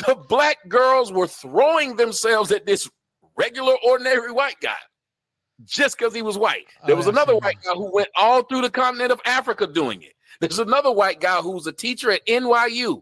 The 0.06 0.16
black 0.30 0.58
girls 0.70 1.12
were 1.12 1.26
throwing 1.26 1.96
themselves 1.96 2.52
at 2.52 2.68
this 2.68 2.88
regular, 3.36 3.74
ordinary 3.84 4.32
white 4.32 4.58
guy 4.62 4.78
just 5.66 5.98
because 5.98 6.14
he 6.14 6.22
was 6.22 6.38
white. 6.38 6.66
There 6.86 6.94
oh, 6.94 6.98
was 6.98 7.08
another 7.08 7.36
white 7.36 7.58
guy 7.64 7.74
who 7.74 7.92
went 7.92 8.10
all 8.16 8.44
through 8.44 8.62
the 8.62 8.70
continent 8.70 9.12
of 9.12 9.20
Africa 9.26 9.66
doing 9.66 10.04
it. 10.04 10.14
There's 10.40 10.60
another 10.60 10.92
white 10.92 11.20
guy 11.20 11.38
who 11.38 11.52
was 11.52 11.66
a 11.68 11.72
teacher 11.72 12.12
at 12.12 12.26
NYU 12.28 13.02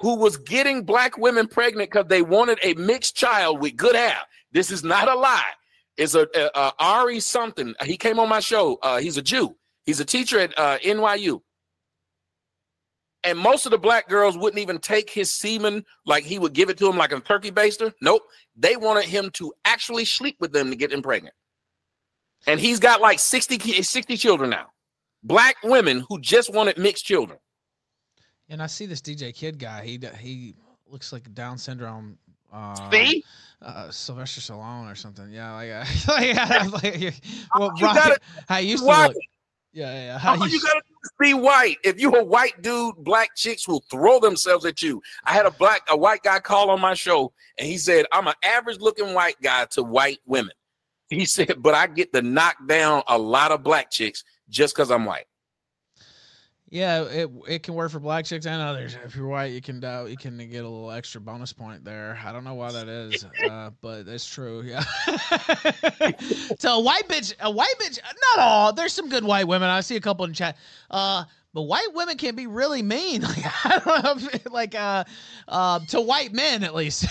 who 0.00 0.16
was 0.16 0.36
getting 0.36 0.82
black 0.82 1.18
women 1.18 1.46
pregnant 1.46 1.90
because 1.90 2.06
they 2.08 2.22
wanted 2.22 2.58
a 2.62 2.74
mixed 2.74 3.16
child 3.16 3.60
with 3.60 3.76
good 3.76 3.96
hair. 3.96 4.18
This 4.52 4.70
is 4.70 4.84
not 4.84 5.08
a 5.08 5.14
lie. 5.14 5.42
It's 5.96 6.14
a, 6.14 6.28
a, 6.34 6.50
a 6.54 6.72
Ari 6.78 7.20
something. 7.20 7.74
He 7.82 7.96
came 7.96 8.18
on 8.20 8.28
my 8.28 8.40
show. 8.40 8.78
Uh, 8.82 8.98
he's 8.98 9.16
a 9.16 9.22
Jew. 9.22 9.56
He's 9.84 10.00
a 10.00 10.04
teacher 10.04 10.38
at 10.38 10.56
uh, 10.58 10.78
NYU. 10.78 11.40
And 13.24 13.36
most 13.36 13.66
of 13.66 13.72
the 13.72 13.78
black 13.78 14.08
girls 14.08 14.38
wouldn't 14.38 14.60
even 14.60 14.78
take 14.78 15.10
his 15.10 15.32
semen 15.32 15.84
like 16.06 16.22
he 16.22 16.38
would 16.38 16.52
give 16.52 16.70
it 16.70 16.78
to 16.78 16.86
them 16.86 16.96
like 16.96 17.12
a 17.12 17.18
turkey 17.18 17.50
baster. 17.50 17.92
Nope. 18.00 18.22
They 18.56 18.76
wanted 18.76 19.04
him 19.04 19.30
to 19.30 19.52
actually 19.64 20.04
sleep 20.04 20.36
with 20.38 20.52
them 20.52 20.70
to 20.70 20.76
get 20.76 20.90
them 20.90 21.02
pregnant. 21.02 21.34
And 22.46 22.60
he's 22.60 22.78
got 22.78 23.00
like 23.00 23.18
60, 23.18 23.82
60 23.82 24.16
children 24.16 24.50
now. 24.50 24.66
Black 25.24 25.56
women 25.64 26.04
who 26.08 26.20
just 26.20 26.52
wanted 26.54 26.78
mixed 26.78 27.04
children. 27.04 27.40
And 28.48 28.62
I 28.62 28.66
see 28.66 28.86
this 28.86 29.00
DJ 29.00 29.34
Kid 29.34 29.58
guy. 29.58 29.84
He 29.84 30.00
he 30.18 30.54
looks 30.90 31.12
like 31.12 31.32
Down 31.34 31.58
syndrome. 31.58 32.18
Uh, 32.50 32.90
see, 32.90 33.24
uh, 33.60 33.90
Sylvester 33.90 34.40
Stallone 34.40 34.90
or 34.90 34.94
something. 34.94 35.30
Yeah, 35.30 35.52
like, 35.52 35.70
uh, 35.70 35.84
like, 36.08 36.82
like 36.82 37.14
well, 37.58 37.72
you 37.76 37.82
gotta, 37.82 38.18
I 38.48 38.60
used 38.60 38.82
to 38.84 38.88
look. 38.88 39.16
Yeah, 39.72 39.92
yeah. 39.92 40.18
How 40.18 40.34
you, 40.34 40.46
you 40.46 40.60
gotta 40.60 40.80
be 41.20 41.34
white. 41.34 41.76
If 41.84 42.00
you 42.00 42.12
a 42.14 42.24
white 42.24 42.62
dude, 42.62 42.96
black 42.98 43.36
chicks 43.36 43.68
will 43.68 43.84
throw 43.90 44.18
themselves 44.18 44.64
at 44.64 44.82
you. 44.82 45.00
I 45.24 45.32
had 45.32 45.46
a 45.46 45.50
black, 45.50 45.82
a 45.88 45.96
white 45.96 46.22
guy 46.22 46.40
call 46.40 46.70
on 46.70 46.80
my 46.80 46.94
show, 46.94 47.32
and 47.58 47.68
he 47.68 47.78
said, 47.78 48.06
"I'm 48.10 48.26
an 48.26 48.34
average-looking 48.42 49.14
white 49.14 49.36
guy 49.40 49.66
to 49.72 49.82
white 49.82 50.18
women." 50.26 50.52
He 51.10 51.24
said, 51.26 51.62
"But 51.62 51.74
I 51.74 51.86
get 51.86 52.12
to 52.14 52.22
knock 52.22 52.56
down 52.66 53.02
a 53.06 53.18
lot 53.18 53.52
of 53.52 53.62
black 53.62 53.90
chicks 53.90 54.24
just 54.48 54.74
because 54.74 54.90
I'm 54.90 55.04
white." 55.04 55.26
Yeah, 56.70 57.04
it 57.04 57.30
it 57.48 57.62
can 57.62 57.74
work 57.74 57.90
for 57.90 57.98
black 57.98 58.26
chicks 58.26 58.44
and 58.44 58.60
others. 58.60 58.94
If 59.02 59.16
you're 59.16 59.26
white, 59.26 59.52
you 59.52 59.62
can 59.62 59.82
uh, 59.82 60.04
you 60.04 60.18
can 60.18 60.36
get 60.36 60.64
a 60.64 60.68
little 60.68 60.90
extra 60.90 61.18
bonus 61.18 61.50
point 61.50 61.82
there. 61.82 62.18
I 62.22 62.30
don't 62.30 62.44
know 62.44 62.54
why 62.54 62.72
that 62.72 62.88
is, 62.88 63.24
uh, 63.50 63.70
but 63.80 64.06
it's 64.06 64.28
true. 64.28 64.62
Yeah. 64.62 64.80
so 66.58 66.78
a 66.78 66.80
white 66.80 67.08
bitch, 67.08 67.32
a 67.40 67.50
white 67.50 67.74
bitch, 67.80 67.98
not 68.36 68.44
all. 68.44 68.72
There's 68.74 68.92
some 68.92 69.08
good 69.08 69.24
white 69.24 69.48
women. 69.48 69.70
I 69.70 69.80
see 69.80 69.96
a 69.96 70.00
couple 70.00 70.26
in 70.26 70.34
chat. 70.34 70.58
Uh, 70.90 71.24
but 71.54 71.62
white 71.62 71.88
women 71.94 72.18
can 72.18 72.36
be 72.36 72.46
really 72.46 72.82
mean. 72.82 73.22
Like 73.28 73.64
I 73.64 73.78
don't 73.78 74.04
know, 74.04 74.28
if, 74.28 74.52
like 74.52 74.74
uh, 74.74 75.04
uh, 75.48 75.80
to 75.88 76.02
white 76.02 76.34
men 76.34 76.62
at 76.64 76.74
least. 76.74 77.06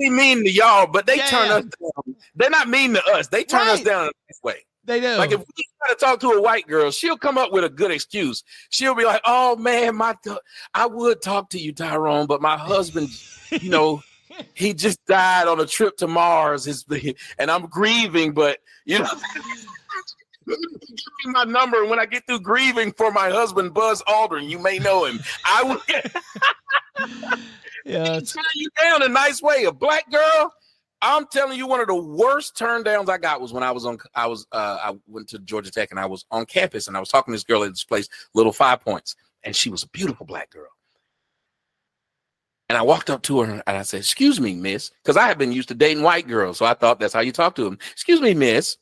they 0.00 0.10
mean 0.10 0.42
to 0.44 0.50
y'all, 0.50 0.88
but 0.88 1.06
they 1.06 1.16
yeah, 1.16 1.26
turn 1.26 1.46
yeah. 1.46 1.54
us 1.54 1.64
down. 1.64 2.16
They're 2.34 2.50
not 2.50 2.68
mean 2.68 2.94
to 2.94 3.04
us. 3.12 3.28
They 3.28 3.44
turn 3.44 3.68
right. 3.68 3.78
us 3.78 3.82
down 3.82 4.10
this 4.28 4.40
way. 4.42 4.64
They 4.86 5.00
do. 5.00 5.16
Like 5.16 5.32
if 5.32 5.40
we 5.40 5.64
try 5.78 5.94
to 5.94 5.98
talk 5.98 6.20
to 6.20 6.30
a 6.30 6.42
white 6.42 6.66
girl, 6.66 6.90
she'll 6.90 7.16
come 7.16 7.38
up 7.38 7.52
with 7.52 7.64
a 7.64 7.68
good 7.68 7.90
excuse. 7.90 8.44
She'll 8.68 8.94
be 8.94 9.04
like, 9.04 9.22
"Oh 9.24 9.56
man, 9.56 9.96
my 9.96 10.14
th- 10.22 10.38
I 10.74 10.86
would 10.86 11.22
talk 11.22 11.50
to 11.50 11.58
you, 11.58 11.72
Tyrone, 11.72 12.26
but 12.26 12.42
my 12.42 12.56
husband, 12.58 13.08
you 13.50 13.70
know, 13.70 14.02
he 14.54 14.74
just 14.74 15.04
died 15.06 15.48
on 15.48 15.60
a 15.60 15.66
trip 15.66 15.96
to 15.98 16.06
Mars. 16.06 16.64
His 16.64 16.84
and 17.38 17.50
I'm 17.50 17.66
grieving, 17.66 18.32
but 18.32 18.58
you 18.84 18.98
know." 18.98 19.10
Give 20.46 20.58
me 21.24 21.32
my 21.32 21.44
number, 21.44 21.80
and 21.80 21.88
when 21.88 21.98
I 21.98 22.04
get 22.04 22.26
through 22.26 22.40
grieving 22.40 22.92
for 22.92 23.10
my 23.10 23.30
husband, 23.30 23.72
Buzz 23.72 24.02
Aldrin, 24.02 24.48
you 24.48 24.58
may 24.58 24.78
know 24.78 25.06
him. 25.06 25.20
I 25.46 25.62
will. 25.62 25.80
yeah, 27.86 28.20
turn 28.20 28.44
you 28.54 28.68
down 28.78 29.02
a 29.02 29.08
nice 29.08 29.40
way. 29.40 29.64
A 29.64 29.72
black 29.72 30.10
girl, 30.10 30.52
I'm 31.02 31.26
telling 31.26 31.58
you, 31.58 31.66
one 31.66 31.80
of 31.80 31.86
the 31.86 31.94
worst 31.94 32.56
turn 32.56 32.82
downs 32.82 33.08
I 33.10 33.18
got 33.18 33.40
was 33.40 33.52
when 33.52 33.62
I 33.62 33.70
was 33.70 33.84
on. 33.84 33.98
I 34.14 34.26
was 34.26 34.46
uh, 34.52 34.78
I 34.82 34.96
went 35.06 35.28
to 35.28 35.38
Georgia 35.40 35.70
Tech 35.70 35.90
and 35.90 36.00
I 36.00 36.06
was 36.06 36.24
on 36.30 36.46
campus 36.46 36.88
and 36.88 36.96
I 36.96 37.00
was 37.00 37.08
talking 37.08 37.32
to 37.32 37.36
this 37.36 37.44
girl 37.44 37.62
at 37.62 37.70
this 37.70 37.84
place, 37.84 38.08
Little 38.34 38.52
Five 38.52 38.80
Points, 38.80 39.14
and 39.42 39.54
she 39.54 39.70
was 39.70 39.82
a 39.82 39.88
beautiful 39.88 40.24
black 40.24 40.50
girl. 40.50 40.68
And 42.68 42.78
I 42.78 42.82
walked 42.82 43.10
up 43.10 43.22
to 43.24 43.40
her 43.40 43.50
and 43.50 43.62
I 43.66 43.82
said, 43.82 44.00
"Excuse 44.00 44.40
me, 44.40 44.54
miss," 44.54 44.90
because 45.02 45.16
I 45.18 45.26
had 45.26 45.36
been 45.36 45.52
used 45.52 45.68
to 45.68 45.74
dating 45.74 46.02
white 46.02 46.26
girls, 46.26 46.58
so 46.58 46.64
I 46.64 46.74
thought 46.74 46.98
that's 46.98 47.12
how 47.14 47.20
you 47.20 47.32
talk 47.32 47.54
to 47.56 47.64
them. 47.64 47.78
Excuse 47.92 48.20
me, 48.20 48.32
miss. 48.32 48.78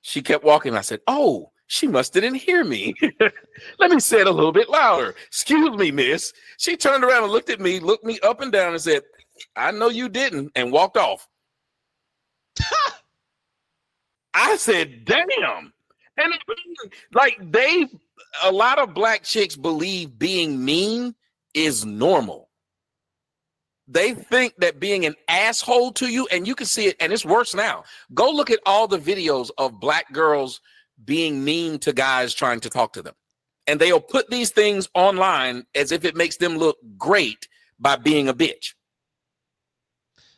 She 0.00 0.20
kept 0.20 0.42
walking. 0.44 0.74
I 0.74 0.80
said, 0.80 1.00
"Oh, 1.06 1.52
she 1.68 1.86
must 1.86 2.12
didn't 2.12 2.34
hear 2.34 2.64
me. 2.64 2.94
Let 3.78 3.92
me 3.92 4.00
say 4.00 4.20
it 4.20 4.26
a 4.26 4.32
little 4.32 4.52
bit 4.52 4.68
louder. 4.68 5.14
Excuse 5.28 5.76
me, 5.76 5.92
miss." 5.92 6.32
She 6.58 6.76
turned 6.76 7.04
around 7.04 7.22
and 7.22 7.32
looked 7.32 7.50
at 7.50 7.60
me, 7.60 7.78
looked 7.78 8.04
me 8.04 8.18
up 8.20 8.40
and 8.40 8.50
down, 8.50 8.72
and 8.72 8.82
said, 8.82 9.02
I 9.56 9.70
know 9.70 9.88
you 9.88 10.08
didn't, 10.08 10.52
and 10.54 10.72
walked 10.72 10.96
off. 10.96 11.28
I 14.34 14.56
said, 14.56 15.04
damn. 15.04 15.72
And 16.18 16.34
like 17.14 17.38
they, 17.40 17.86
a 18.44 18.52
lot 18.52 18.78
of 18.78 18.94
black 18.94 19.22
chicks 19.22 19.56
believe 19.56 20.18
being 20.18 20.64
mean 20.64 21.14
is 21.54 21.84
normal. 21.84 22.48
They 23.88 24.14
think 24.14 24.54
that 24.58 24.80
being 24.80 25.04
an 25.04 25.14
asshole 25.28 25.92
to 25.92 26.06
you, 26.06 26.26
and 26.30 26.46
you 26.46 26.54
can 26.54 26.66
see 26.66 26.86
it, 26.86 26.96
and 27.00 27.12
it's 27.12 27.24
worse 27.24 27.54
now. 27.54 27.84
Go 28.14 28.30
look 28.30 28.50
at 28.50 28.60
all 28.64 28.86
the 28.86 28.98
videos 28.98 29.50
of 29.58 29.80
black 29.80 30.12
girls 30.12 30.60
being 31.04 31.44
mean 31.44 31.78
to 31.80 31.92
guys 31.92 32.32
trying 32.32 32.60
to 32.60 32.70
talk 32.70 32.92
to 32.94 33.02
them. 33.02 33.14
And 33.66 33.80
they'll 33.80 34.00
put 34.00 34.30
these 34.30 34.50
things 34.50 34.88
online 34.94 35.64
as 35.74 35.92
if 35.92 36.04
it 36.04 36.16
makes 36.16 36.36
them 36.36 36.56
look 36.56 36.78
great 36.96 37.48
by 37.78 37.96
being 37.96 38.28
a 38.28 38.34
bitch. 38.34 38.74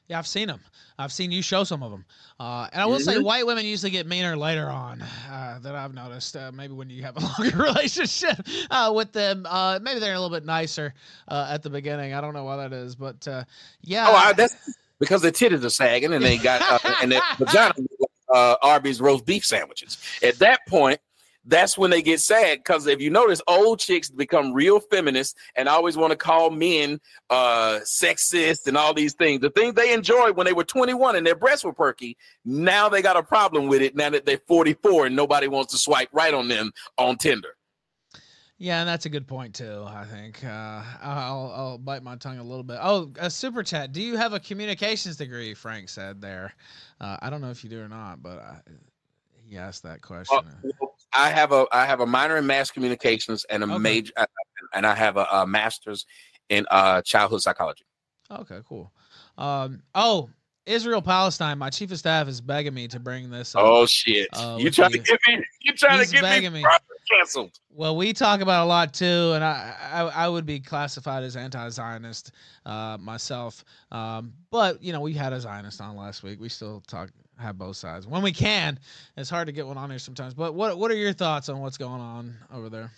Yeah, 0.08 0.18
I've 0.18 0.26
seen 0.26 0.48
them. 0.48 0.60
I've 0.98 1.12
seen 1.12 1.30
you 1.32 1.40
show 1.42 1.64
some 1.64 1.82
of 1.82 1.90
them. 1.90 2.04
Uh, 2.38 2.68
and 2.72 2.82
I 2.82 2.86
will 2.86 2.96
mm-hmm. 2.96 3.10
say, 3.10 3.18
white 3.18 3.46
women 3.46 3.64
usually 3.64 3.90
get 3.90 4.06
meaner 4.06 4.36
later 4.36 4.68
on. 4.68 5.02
Uh, 5.30 5.58
that 5.62 5.74
I've 5.74 5.94
noticed. 5.94 6.36
Uh, 6.36 6.52
maybe 6.52 6.74
when 6.74 6.90
you 6.90 7.02
have 7.02 7.16
a 7.16 7.20
longer 7.40 7.56
relationship 7.62 8.38
uh, 8.70 8.92
with 8.94 9.12
them, 9.12 9.46
uh, 9.48 9.78
maybe 9.82 10.00
they're 10.00 10.14
a 10.14 10.20
little 10.20 10.34
bit 10.34 10.44
nicer 10.44 10.94
uh, 11.28 11.48
at 11.50 11.62
the 11.62 11.70
beginning. 11.70 12.12
I 12.12 12.20
don't 12.20 12.34
know 12.34 12.44
why 12.44 12.56
that 12.56 12.72
is, 12.72 12.94
but 12.94 13.26
yeah. 13.80 14.06
Oh, 14.08 14.14
I, 14.14 14.32
that's 14.34 14.54
because 15.00 15.22
their 15.22 15.32
titties 15.32 15.64
are 15.64 15.70
sagging 15.70 16.12
and 16.12 16.24
they 16.24 16.36
got 16.36 16.84
and 17.02 17.10
their 17.10 17.22
vagina 17.38 17.74
Arby's 18.28 19.00
roast 19.00 19.24
beef 19.24 19.44
sandwiches. 19.44 19.98
At 20.22 20.38
that 20.38 20.60
point, 20.68 21.00
that's 21.46 21.76
when 21.76 21.90
they 21.90 22.02
get 22.02 22.20
sad 22.20 22.58
because 22.58 22.86
if 22.86 23.00
you 23.00 23.10
notice 23.10 23.40
old 23.46 23.78
chicks 23.78 24.10
become 24.10 24.52
real 24.52 24.80
feminists 24.80 25.34
and 25.56 25.68
always 25.68 25.96
want 25.96 26.10
to 26.10 26.16
call 26.16 26.50
men 26.50 27.00
uh 27.30 27.80
sexist 27.84 28.66
and 28.66 28.76
all 28.76 28.94
these 28.94 29.14
things 29.14 29.40
the 29.40 29.50
things 29.50 29.74
they 29.74 29.92
enjoyed 29.92 30.36
when 30.36 30.46
they 30.46 30.52
were 30.52 30.64
21 30.64 31.16
and 31.16 31.26
their 31.26 31.34
breasts 31.34 31.64
were 31.64 31.72
perky 31.72 32.16
now 32.44 32.88
they 32.88 33.02
got 33.02 33.16
a 33.16 33.22
problem 33.22 33.68
with 33.68 33.82
it 33.82 33.94
now 33.94 34.10
that 34.10 34.24
they're 34.24 34.40
44 34.46 35.06
and 35.06 35.16
nobody 35.16 35.48
wants 35.48 35.72
to 35.72 35.78
swipe 35.78 36.08
right 36.12 36.34
on 36.34 36.48
them 36.48 36.72
on 36.98 37.16
tinder 37.16 37.56
Yeah, 38.56 38.80
and 38.80 38.88
that's 38.88 39.04
a 39.04 39.10
good 39.10 39.26
point 39.26 39.54
too. 39.54 39.84
I 39.86 40.04
think 40.04 40.44
uh, 40.44 40.82
I'll 41.02 41.52
I'll 41.54 41.78
bite 41.78 42.04
my 42.04 42.16
tongue 42.16 42.38
a 42.38 42.42
little 42.42 42.62
bit. 42.62 42.78
Oh, 42.80 43.10
a 43.18 43.28
super 43.28 43.64
chat. 43.64 43.92
Do 43.92 44.00
you 44.00 44.16
have 44.16 44.32
a 44.32 44.38
communications 44.38 45.16
degree? 45.16 45.54
Frank 45.54 45.88
said 45.88 46.20
there. 46.20 46.54
Uh, 47.00 47.16
I 47.20 47.30
don't 47.30 47.40
know 47.40 47.50
if 47.50 47.64
you 47.64 47.68
do 47.68 47.82
or 47.82 47.88
not, 47.88 48.22
but 48.22 48.38
I, 48.38 48.60
he 49.44 49.56
asked 49.56 49.82
that 49.82 50.00
question. 50.02 50.38
Uh, 50.38 50.86
I 51.14 51.30
have 51.30 51.52
a 51.52 51.66
I 51.72 51.86
have 51.86 52.00
a 52.00 52.06
minor 52.06 52.36
in 52.36 52.46
mass 52.46 52.70
communications 52.70 53.44
and 53.48 53.62
a 53.62 53.66
okay. 53.66 53.78
major, 53.78 54.12
uh, 54.16 54.26
and 54.74 54.86
I 54.86 54.94
have 54.94 55.16
a, 55.16 55.26
a 55.30 55.46
master's 55.46 56.06
in 56.48 56.66
uh, 56.70 57.02
childhood 57.02 57.42
psychology. 57.42 57.84
Okay, 58.30 58.60
cool. 58.68 58.92
Um, 59.38 59.82
oh, 59.94 60.30
Israel 60.66 61.02
Palestine. 61.02 61.58
My 61.58 61.70
chief 61.70 61.90
of 61.92 61.98
staff 61.98 62.28
is 62.28 62.40
begging 62.40 62.74
me 62.74 62.88
to 62.88 62.98
bring 62.98 63.30
this. 63.30 63.54
Up, 63.54 63.62
oh 63.64 63.86
shit! 63.86 64.28
Uh, 64.32 64.56
you 64.58 64.70
trying 64.70 64.92
you. 64.92 64.98
to 64.98 65.04
get 65.04 65.20
me? 65.28 65.44
You 65.60 65.72
trying 65.74 65.98
He's 66.00 66.10
to 66.10 66.20
get 66.20 66.42
me, 66.42 66.62
me 66.62 66.64
canceled? 67.10 67.52
Well, 67.70 67.96
we 67.96 68.12
talk 68.12 68.40
about 68.40 68.64
a 68.64 68.68
lot 68.68 68.94
too, 68.94 69.32
and 69.34 69.44
I 69.44 69.76
I, 69.92 70.00
I 70.02 70.28
would 70.28 70.46
be 70.46 70.60
classified 70.60 71.22
as 71.22 71.36
anti-Zionist 71.36 72.32
uh, 72.66 72.96
myself. 73.00 73.64
Um, 73.92 74.32
but 74.50 74.82
you 74.82 74.92
know, 74.92 75.00
we 75.00 75.12
had 75.12 75.32
a 75.32 75.40
Zionist 75.40 75.80
on 75.80 75.96
last 75.96 76.22
week. 76.22 76.40
We 76.40 76.48
still 76.48 76.82
talk 76.86 77.10
have 77.38 77.58
both 77.58 77.76
sides 77.76 78.06
when 78.06 78.22
we 78.22 78.32
can. 78.32 78.78
It's 79.16 79.30
hard 79.30 79.46
to 79.46 79.52
get 79.52 79.66
one 79.66 79.78
on 79.78 79.90
here 79.90 79.98
sometimes. 79.98 80.34
But 80.34 80.54
what 80.54 80.78
what 80.78 80.90
are 80.90 80.96
your 80.96 81.12
thoughts 81.12 81.48
on 81.48 81.60
what's 81.60 81.78
going 81.78 82.00
on 82.00 82.34
over 82.52 82.68
there? 82.68 82.90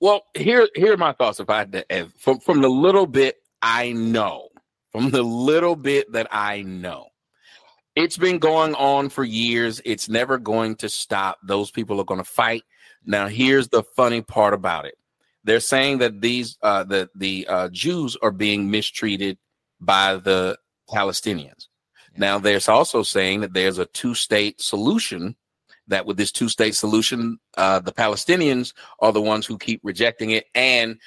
Well, 0.00 0.22
here 0.34 0.68
here 0.74 0.92
are 0.92 0.98
my 0.98 1.12
thoughts. 1.12 1.40
If 1.40 1.50
I 1.50 1.58
had 1.58 1.72
to, 1.72 2.08
from 2.16 2.40
from 2.40 2.60
the 2.60 2.68
little 2.68 3.06
bit 3.06 3.36
I 3.62 3.92
know 3.92 4.48
from 4.90 5.10
the 5.10 5.22
little 5.22 5.76
bit 5.76 6.10
that 6.12 6.26
I 6.30 6.62
know. 6.62 7.08
It's 7.94 8.16
been 8.16 8.38
going 8.38 8.74
on 8.74 9.08
for 9.08 9.24
years. 9.24 9.80
It's 9.84 10.08
never 10.08 10.38
going 10.38 10.76
to 10.76 10.88
stop. 10.88 11.38
Those 11.42 11.70
people 11.70 12.00
are 12.00 12.04
going 12.04 12.18
to 12.18 12.24
fight. 12.24 12.62
Now, 13.04 13.28
here's 13.28 13.68
the 13.68 13.82
funny 13.82 14.22
part 14.22 14.54
about 14.54 14.86
it. 14.86 14.94
They're 15.44 15.60
saying 15.60 15.98
that 15.98 16.20
these 16.20 16.58
uh, 16.62 16.84
the 16.84 17.08
the 17.14 17.46
uh, 17.48 17.68
Jews 17.68 18.16
are 18.22 18.32
being 18.32 18.70
mistreated 18.70 19.38
by 19.80 20.16
the 20.16 20.58
Palestinians. 20.90 21.67
Now, 22.18 22.38
there's 22.38 22.68
also 22.68 23.02
saying 23.02 23.40
that 23.40 23.54
there's 23.54 23.78
a 23.78 23.86
two-state 23.86 24.60
solution. 24.60 25.36
That 25.86 26.04
with 26.04 26.18
this 26.18 26.32
two-state 26.32 26.74
solution, 26.74 27.38
uh, 27.56 27.78
the 27.78 27.92
Palestinians 27.92 28.74
are 29.00 29.10
the 29.10 29.22
ones 29.22 29.46
who 29.46 29.56
keep 29.56 29.80
rejecting 29.82 30.32
it, 30.32 30.44
and 30.54 30.98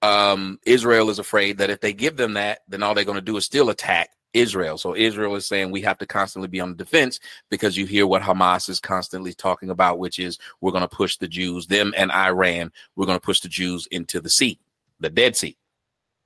um, 0.00 0.58
Israel 0.64 1.10
is 1.10 1.18
afraid 1.18 1.58
that 1.58 1.68
if 1.68 1.80
they 1.80 1.92
give 1.92 2.16
them 2.16 2.32
that, 2.34 2.60
then 2.66 2.82
all 2.82 2.94
they're 2.94 3.04
going 3.04 3.16
to 3.16 3.20
do 3.20 3.36
is 3.36 3.44
still 3.44 3.68
attack 3.68 4.08
Israel. 4.32 4.78
So 4.78 4.94
Israel 4.96 5.34
is 5.36 5.46
saying 5.46 5.70
we 5.70 5.82
have 5.82 5.98
to 5.98 6.06
constantly 6.06 6.48
be 6.48 6.60
on 6.60 6.70
the 6.70 6.76
defense 6.76 7.20
because 7.50 7.76
you 7.76 7.84
hear 7.84 8.06
what 8.06 8.22
Hamas 8.22 8.68
is 8.68 8.80
constantly 8.80 9.34
talking 9.34 9.70
about, 9.70 9.98
which 9.98 10.18
is 10.18 10.38
we're 10.60 10.72
going 10.72 10.88
to 10.88 10.88
push 10.88 11.16
the 11.16 11.28
Jews, 11.28 11.66
them 11.66 11.92
and 11.96 12.10
Iran, 12.12 12.72
we're 12.96 13.06
going 13.06 13.18
to 13.18 13.24
push 13.24 13.40
the 13.40 13.48
Jews 13.48 13.86
into 13.90 14.20
the 14.20 14.30
sea, 14.30 14.58
the 15.00 15.10
Dead 15.10 15.36
Sea. 15.36 15.56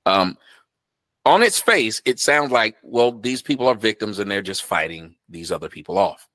Um, 0.05 0.37
on 1.25 1.41
its 1.41 1.59
face, 1.59 2.01
it 2.05 2.19
sounds 2.19 2.51
like, 2.51 2.75
well, 2.83 3.11
these 3.11 3.41
people 3.41 3.67
are 3.67 3.75
victims 3.75 4.19
and 4.19 4.29
they're 4.29 4.41
just 4.41 4.63
fighting 4.63 5.15
these 5.27 5.51
other 5.51 5.69
people 5.69 5.97
off. 5.97 6.27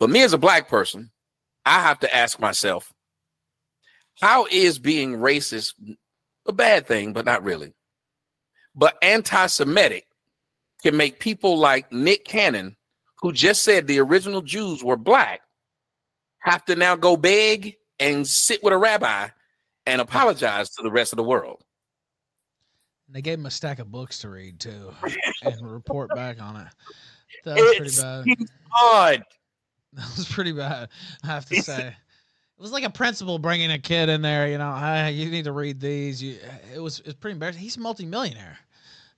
But 0.00 0.10
me 0.10 0.22
as 0.22 0.32
a 0.32 0.38
black 0.38 0.68
person, 0.68 1.10
I 1.64 1.80
have 1.80 2.00
to 2.00 2.14
ask 2.14 2.40
myself, 2.40 2.92
how 4.20 4.46
is 4.50 4.78
being 4.78 5.18
racist 5.18 5.74
a 6.46 6.52
bad 6.52 6.86
thing, 6.86 7.12
but 7.12 7.24
not 7.24 7.44
really? 7.44 7.72
But 8.74 8.98
anti 9.02 9.46
Semitic 9.46 10.06
can 10.82 10.96
make 10.96 11.20
people 11.20 11.58
like 11.58 11.92
Nick 11.92 12.24
Cannon, 12.24 12.76
who 13.20 13.32
just 13.32 13.62
said 13.62 13.86
the 13.86 14.00
original 14.00 14.42
Jews 14.42 14.82
were 14.82 14.96
black, 14.96 15.40
have 16.40 16.64
to 16.66 16.76
now 16.76 16.96
go 16.96 17.16
beg 17.16 17.76
and 17.98 18.26
sit 18.26 18.62
with 18.62 18.72
a 18.72 18.78
rabbi 18.78 19.28
and 19.86 20.00
apologize 20.00 20.70
to 20.70 20.82
the 20.82 20.90
rest 20.90 21.12
of 21.12 21.16
the 21.16 21.24
world. 21.24 21.62
They 23.10 23.22
gave 23.22 23.38
him 23.38 23.46
a 23.46 23.50
stack 23.50 23.78
of 23.78 23.90
books 23.90 24.18
to 24.20 24.28
read 24.28 24.60
too 24.60 24.92
and 25.42 25.72
report 25.72 26.14
back 26.14 26.40
on 26.40 26.56
it. 26.56 26.68
That 27.44 27.56
was 27.56 27.72
it's 27.76 28.02
pretty 28.02 28.44
bad. 28.82 29.24
That 29.94 30.16
was 30.16 30.28
pretty 30.28 30.52
bad, 30.52 30.90
I 31.24 31.26
have 31.28 31.46
to 31.46 31.62
say. 31.62 31.86
It 31.88 32.62
was 32.62 32.72
like 32.72 32.84
a 32.84 32.90
principal 32.90 33.38
bringing 33.38 33.72
a 33.72 33.78
kid 33.78 34.10
in 34.10 34.20
there. 34.20 34.46
You 34.46 34.58
know, 34.58 34.76
hey, 34.76 35.12
you 35.12 35.30
need 35.30 35.44
to 35.44 35.52
read 35.52 35.80
these. 35.80 36.22
You, 36.22 36.36
it 36.74 36.78
was 36.78 37.00
it's 37.06 37.14
pretty 37.14 37.32
embarrassing. 37.32 37.62
He's 37.62 37.78
a 37.78 37.80
multimillionaire 37.80 38.58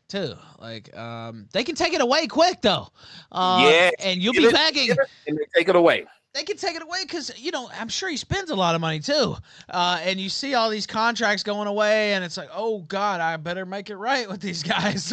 too. 0.06 0.34
Like, 0.60 0.96
um, 0.96 1.48
they 1.52 1.64
can 1.64 1.74
take 1.74 1.92
it 1.92 2.00
away 2.00 2.28
quick 2.28 2.60
though. 2.62 2.88
Uh, 3.32 3.62
yeah, 3.64 3.90
and 3.98 4.22
you'll 4.22 4.32
be 4.32 4.44
it, 4.44 4.52
begging. 4.52 4.90
And 5.26 5.36
they 5.36 5.44
take 5.56 5.68
it 5.68 5.76
away. 5.76 6.06
They 6.32 6.44
can 6.44 6.56
take 6.56 6.76
it 6.76 6.82
away 6.82 7.00
because 7.02 7.32
you 7.36 7.50
know 7.50 7.68
I'm 7.76 7.88
sure 7.88 8.08
he 8.08 8.16
spends 8.16 8.50
a 8.50 8.54
lot 8.54 8.76
of 8.76 8.80
money 8.80 9.00
too. 9.00 9.36
Uh, 9.68 9.98
and 10.02 10.20
you 10.20 10.28
see 10.28 10.54
all 10.54 10.70
these 10.70 10.86
contracts 10.86 11.42
going 11.42 11.66
away, 11.66 12.12
and 12.12 12.24
it's 12.24 12.36
like, 12.36 12.50
oh 12.52 12.80
God, 12.82 13.20
I 13.20 13.36
better 13.36 13.66
make 13.66 13.90
it 13.90 13.96
right 13.96 14.28
with 14.28 14.40
these 14.40 14.62
guys. 14.76 15.12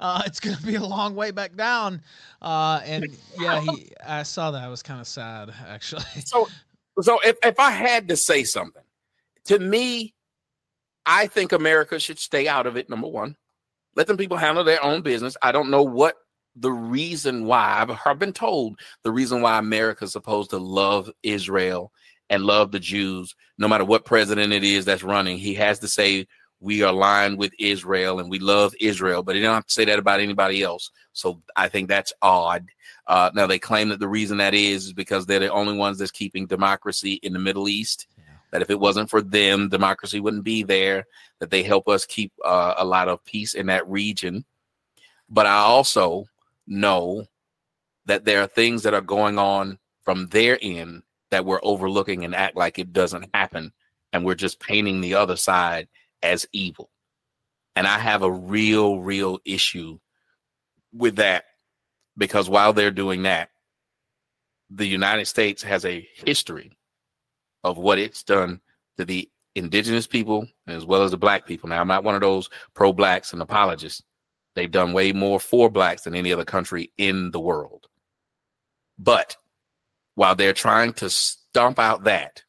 uh, 0.00 0.22
it's 0.26 0.40
gonna 0.40 0.58
be 0.64 0.74
a 0.74 0.84
long 0.84 1.14
way 1.14 1.30
back 1.30 1.54
down. 1.54 2.02
Uh, 2.42 2.80
and 2.84 3.06
yeah, 3.38 3.60
he, 3.60 3.92
I 4.04 4.24
saw 4.24 4.50
that. 4.50 4.62
I 4.62 4.68
was 4.68 4.82
kind 4.82 5.00
of 5.00 5.06
sad 5.06 5.52
actually. 5.68 6.04
So 6.24 6.48
so 7.00 7.18
if, 7.24 7.36
if 7.44 7.60
I 7.60 7.70
had 7.70 8.08
to 8.08 8.16
say 8.16 8.42
something, 8.42 8.82
to 9.44 9.58
me, 9.58 10.14
I 11.04 11.26
think 11.26 11.52
America 11.52 12.00
should 12.00 12.18
stay 12.18 12.48
out 12.48 12.66
of 12.66 12.76
it. 12.76 12.90
Number 12.90 13.06
one, 13.06 13.36
let 13.94 14.06
them 14.06 14.16
people 14.16 14.36
handle 14.36 14.64
their 14.64 14.82
own 14.82 15.02
business. 15.02 15.36
I 15.42 15.52
don't 15.52 15.70
know 15.70 15.82
what 15.82 16.16
the 16.56 16.72
reason 16.72 17.44
why 17.44 17.78
I've, 17.80 17.98
I've 18.04 18.18
been 18.18 18.32
told 18.32 18.78
the 19.02 19.10
reason 19.10 19.42
why 19.42 19.58
America 19.58 20.04
is 20.04 20.12
supposed 20.12 20.50
to 20.50 20.58
love 20.58 21.10
Israel 21.22 21.92
and 22.30 22.44
love 22.44 22.72
the 22.72 22.80
Jews, 22.80 23.34
no 23.58 23.68
matter 23.68 23.84
what 23.84 24.04
president 24.04 24.52
it 24.52 24.64
is 24.64 24.84
that's 24.84 25.02
running, 25.02 25.38
he 25.38 25.54
has 25.54 25.78
to 25.80 25.88
say 25.88 26.26
we 26.60 26.82
are 26.82 26.92
aligned 26.92 27.38
with 27.38 27.52
Israel 27.58 28.18
and 28.18 28.30
we 28.30 28.38
love 28.38 28.74
Israel, 28.80 29.22
but 29.22 29.36
he 29.36 29.42
don't 29.42 29.54
have 29.54 29.66
to 29.66 29.72
say 29.72 29.84
that 29.84 29.98
about 29.98 30.20
anybody 30.20 30.62
else. 30.62 30.90
So 31.12 31.42
I 31.54 31.68
think 31.68 31.88
that's 31.88 32.12
odd. 32.22 32.66
Uh, 33.06 33.30
now 33.34 33.46
they 33.46 33.58
claim 33.58 33.90
that 33.90 34.00
the 34.00 34.08
reason 34.08 34.38
that 34.38 34.54
is 34.54 34.86
is 34.86 34.92
because 34.92 35.26
they're 35.26 35.38
the 35.38 35.52
only 35.52 35.76
ones 35.76 35.98
that's 35.98 36.10
keeping 36.10 36.46
democracy 36.46 37.14
in 37.22 37.32
the 37.32 37.38
Middle 37.38 37.68
East. 37.68 38.06
Yeah. 38.16 38.24
That 38.52 38.62
if 38.62 38.70
it 38.70 38.80
wasn't 38.80 39.10
for 39.10 39.20
them, 39.20 39.68
democracy 39.68 40.18
wouldn't 40.18 40.44
be 40.44 40.62
there. 40.62 41.06
That 41.40 41.50
they 41.50 41.62
help 41.62 41.88
us 41.88 42.06
keep 42.06 42.32
uh, 42.44 42.74
a 42.78 42.84
lot 42.84 43.08
of 43.08 43.24
peace 43.24 43.54
in 43.54 43.66
that 43.66 43.86
region. 43.88 44.44
But 45.28 45.46
I 45.46 45.56
also 45.56 46.26
know 46.66 47.26
that 48.06 48.24
there 48.24 48.42
are 48.42 48.46
things 48.46 48.82
that 48.82 48.94
are 48.94 49.00
going 49.00 49.38
on 49.38 49.78
from 50.04 50.28
their 50.28 50.58
end 50.62 51.02
that 51.30 51.44
we're 51.44 51.60
overlooking 51.62 52.24
and 52.24 52.34
act 52.34 52.56
like 52.56 52.78
it 52.78 52.92
doesn't 52.92 53.28
happen, 53.34 53.72
and 54.12 54.24
we're 54.24 54.34
just 54.34 54.60
painting 54.60 55.00
the 55.00 55.14
other 55.14 55.36
side 55.36 55.88
as 56.22 56.46
evil. 56.52 56.90
And 57.74 57.86
I 57.86 57.98
have 57.98 58.22
a 58.22 58.30
real, 58.30 59.00
real 59.00 59.38
issue 59.44 59.98
with 60.92 61.16
that 61.16 61.44
because 62.16 62.48
while 62.48 62.72
they're 62.72 62.90
doing 62.90 63.24
that, 63.24 63.50
the 64.70 64.86
United 64.86 65.26
States 65.26 65.62
has 65.62 65.84
a 65.84 66.08
history 66.14 66.76
of 67.62 67.78
what 67.78 67.98
it's 67.98 68.22
done 68.22 68.60
to 68.96 69.04
the 69.04 69.28
indigenous 69.54 70.06
people 70.06 70.46
as 70.66 70.84
well 70.84 71.02
as 71.02 71.10
the 71.10 71.16
black 71.16 71.46
people. 71.46 71.68
Now, 71.68 71.80
I'm 71.80 71.88
not 71.88 72.04
one 72.04 72.14
of 72.14 72.20
those 72.20 72.48
pro 72.74 72.92
blacks 72.92 73.32
and 73.32 73.42
apologists. 73.42 74.02
They've 74.56 74.70
done 74.70 74.94
way 74.94 75.12
more 75.12 75.38
for 75.38 75.70
blacks 75.70 76.02
than 76.02 76.14
any 76.14 76.32
other 76.32 76.46
country 76.46 76.90
in 76.96 77.30
the 77.30 77.38
world. 77.38 77.86
But 78.98 79.36
while 80.14 80.34
they're 80.34 80.54
trying 80.54 80.94
to 80.94 81.10
stomp 81.10 81.78
out 81.78 82.04
that, 82.04 82.42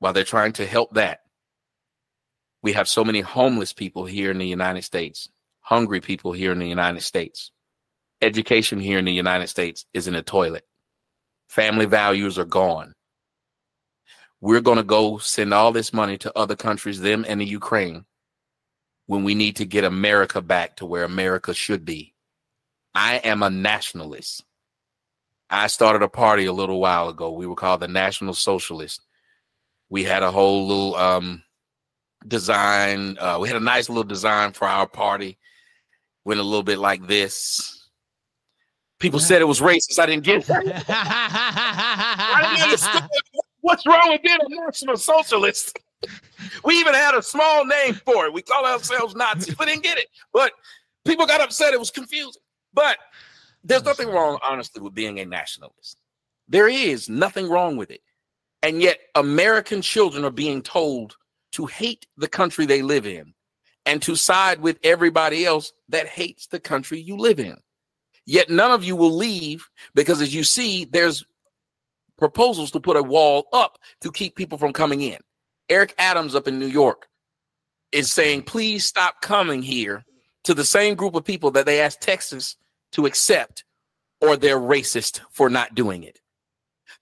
while 0.00 0.12
they're 0.12 0.22
trying 0.22 0.52
to 0.52 0.66
help 0.66 0.94
that, 0.94 1.20
we 2.62 2.74
have 2.74 2.88
so 2.88 3.04
many 3.04 3.22
homeless 3.22 3.72
people 3.72 4.04
here 4.04 4.30
in 4.30 4.36
the 4.36 4.46
United 4.46 4.82
States, 4.82 5.30
hungry 5.60 6.02
people 6.02 6.32
here 6.32 6.52
in 6.52 6.58
the 6.58 6.68
United 6.68 7.00
States. 7.00 7.52
Education 8.20 8.78
here 8.78 8.98
in 8.98 9.06
the 9.06 9.12
United 9.12 9.46
States 9.46 9.86
is 9.94 10.06
in 10.06 10.12
the 10.12 10.22
toilet. 10.22 10.66
Family 11.48 11.86
values 11.86 12.38
are 12.38 12.44
gone. 12.44 12.92
We're 14.42 14.60
going 14.60 14.76
to 14.76 14.82
go 14.82 15.16
send 15.16 15.54
all 15.54 15.72
this 15.72 15.94
money 15.94 16.18
to 16.18 16.38
other 16.38 16.54
countries, 16.54 17.00
them 17.00 17.24
and 17.26 17.40
the 17.40 17.46
Ukraine, 17.46 18.04
when 19.10 19.24
we 19.24 19.34
need 19.34 19.56
to 19.56 19.64
get 19.64 19.82
America 19.82 20.40
back 20.40 20.76
to 20.76 20.86
where 20.86 21.02
America 21.02 21.52
should 21.52 21.84
be. 21.84 22.14
I 22.94 23.16
am 23.16 23.42
a 23.42 23.50
nationalist. 23.50 24.44
I 25.50 25.66
started 25.66 26.02
a 26.02 26.08
party 26.08 26.44
a 26.44 26.52
little 26.52 26.78
while 26.78 27.08
ago. 27.08 27.32
We 27.32 27.48
were 27.48 27.56
called 27.56 27.80
the 27.80 27.88
National 27.88 28.34
Socialist. 28.34 29.04
We 29.88 30.04
had 30.04 30.22
a 30.22 30.30
whole 30.30 30.68
little 30.68 30.94
um, 30.94 31.42
design. 32.28 33.18
Uh, 33.18 33.38
we 33.40 33.48
had 33.48 33.56
a 33.56 33.64
nice 33.64 33.88
little 33.88 34.04
design 34.04 34.52
for 34.52 34.68
our 34.68 34.86
party. 34.86 35.38
Went 36.24 36.38
a 36.38 36.44
little 36.44 36.62
bit 36.62 36.78
like 36.78 37.04
this. 37.08 37.88
People 39.00 39.18
said 39.18 39.42
it 39.42 39.46
was 39.46 39.58
racist. 39.58 39.98
I 39.98 40.06
didn't 40.06 40.22
get 40.22 40.48
it. 40.48 40.50
I 40.88 42.42
didn't 42.42 42.62
understand 42.62 43.08
what's 43.60 43.84
wrong 43.88 44.08
with 44.10 44.22
being 44.22 44.38
a 44.40 44.66
national 44.66 44.98
socialist. 44.98 45.76
We 46.64 46.74
even 46.74 46.94
had 46.94 47.14
a 47.14 47.22
small 47.22 47.64
name 47.64 47.94
for 47.94 48.26
it. 48.26 48.32
We 48.32 48.42
call 48.42 48.64
ourselves 48.66 49.14
Nazis. 49.14 49.58
We 49.58 49.66
didn't 49.66 49.82
get 49.82 49.98
it. 49.98 50.08
But 50.32 50.52
people 51.04 51.26
got 51.26 51.40
upset. 51.40 51.72
It 51.72 51.80
was 51.80 51.90
confusing. 51.90 52.42
But 52.72 52.98
there's 53.64 53.84
nothing 53.84 54.08
wrong, 54.08 54.38
honestly, 54.42 54.80
with 54.80 54.94
being 54.94 55.20
a 55.20 55.24
nationalist. 55.24 55.98
There 56.48 56.68
is 56.68 57.08
nothing 57.08 57.48
wrong 57.48 57.76
with 57.76 57.90
it. 57.90 58.02
And 58.62 58.82
yet, 58.82 58.98
American 59.14 59.82
children 59.82 60.24
are 60.24 60.30
being 60.30 60.62
told 60.62 61.16
to 61.52 61.66
hate 61.66 62.06
the 62.16 62.28
country 62.28 62.66
they 62.66 62.82
live 62.82 63.06
in 63.06 63.32
and 63.86 64.02
to 64.02 64.14
side 64.14 64.60
with 64.60 64.78
everybody 64.82 65.46
else 65.46 65.72
that 65.88 66.06
hates 66.06 66.46
the 66.46 66.60
country 66.60 67.00
you 67.00 67.16
live 67.16 67.40
in. 67.40 67.56
Yet, 68.26 68.50
none 68.50 68.70
of 68.70 68.84
you 68.84 68.96
will 68.96 69.14
leave 69.14 69.68
because, 69.94 70.20
as 70.20 70.34
you 70.34 70.44
see, 70.44 70.84
there's 70.84 71.24
proposals 72.18 72.70
to 72.72 72.80
put 72.80 72.96
a 72.96 73.02
wall 73.02 73.46
up 73.52 73.78
to 74.02 74.12
keep 74.12 74.36
people 74.36 74.58
from 74.58 74.72
coming 74.72 75.00
in. 75.00 75.18
Eric 75.70 75.94
Adams 75.98 76.34
up 76.34 76.48
in 76.48 76.58
New 76.58 76.66
York 76.66 77.06
is 77.92 78.10
saying, 78.10 78.42
please 78.42 78.86
stop 78.86 79.20
coming 79.22 79.62
here 79.62 80.04
to 80.44 80.52
the 80.52 80.64
same 80.64 80.96
group 80.96 81.14
of 81.14 81.24
people 81.24 81.52
that 81.52 81.64
they 81.64 81.80
asked 81.80 82.00
Texas 82.00 82.56
to 82.92 83.06
accept, 83.06 83.64
or 84.20 84.36
they're 84.36 84.58
racist 84.58 85.20
for 85.30 85.48
not 85.48 85.74
doing 85.74 86.02
it. 86.02 86.20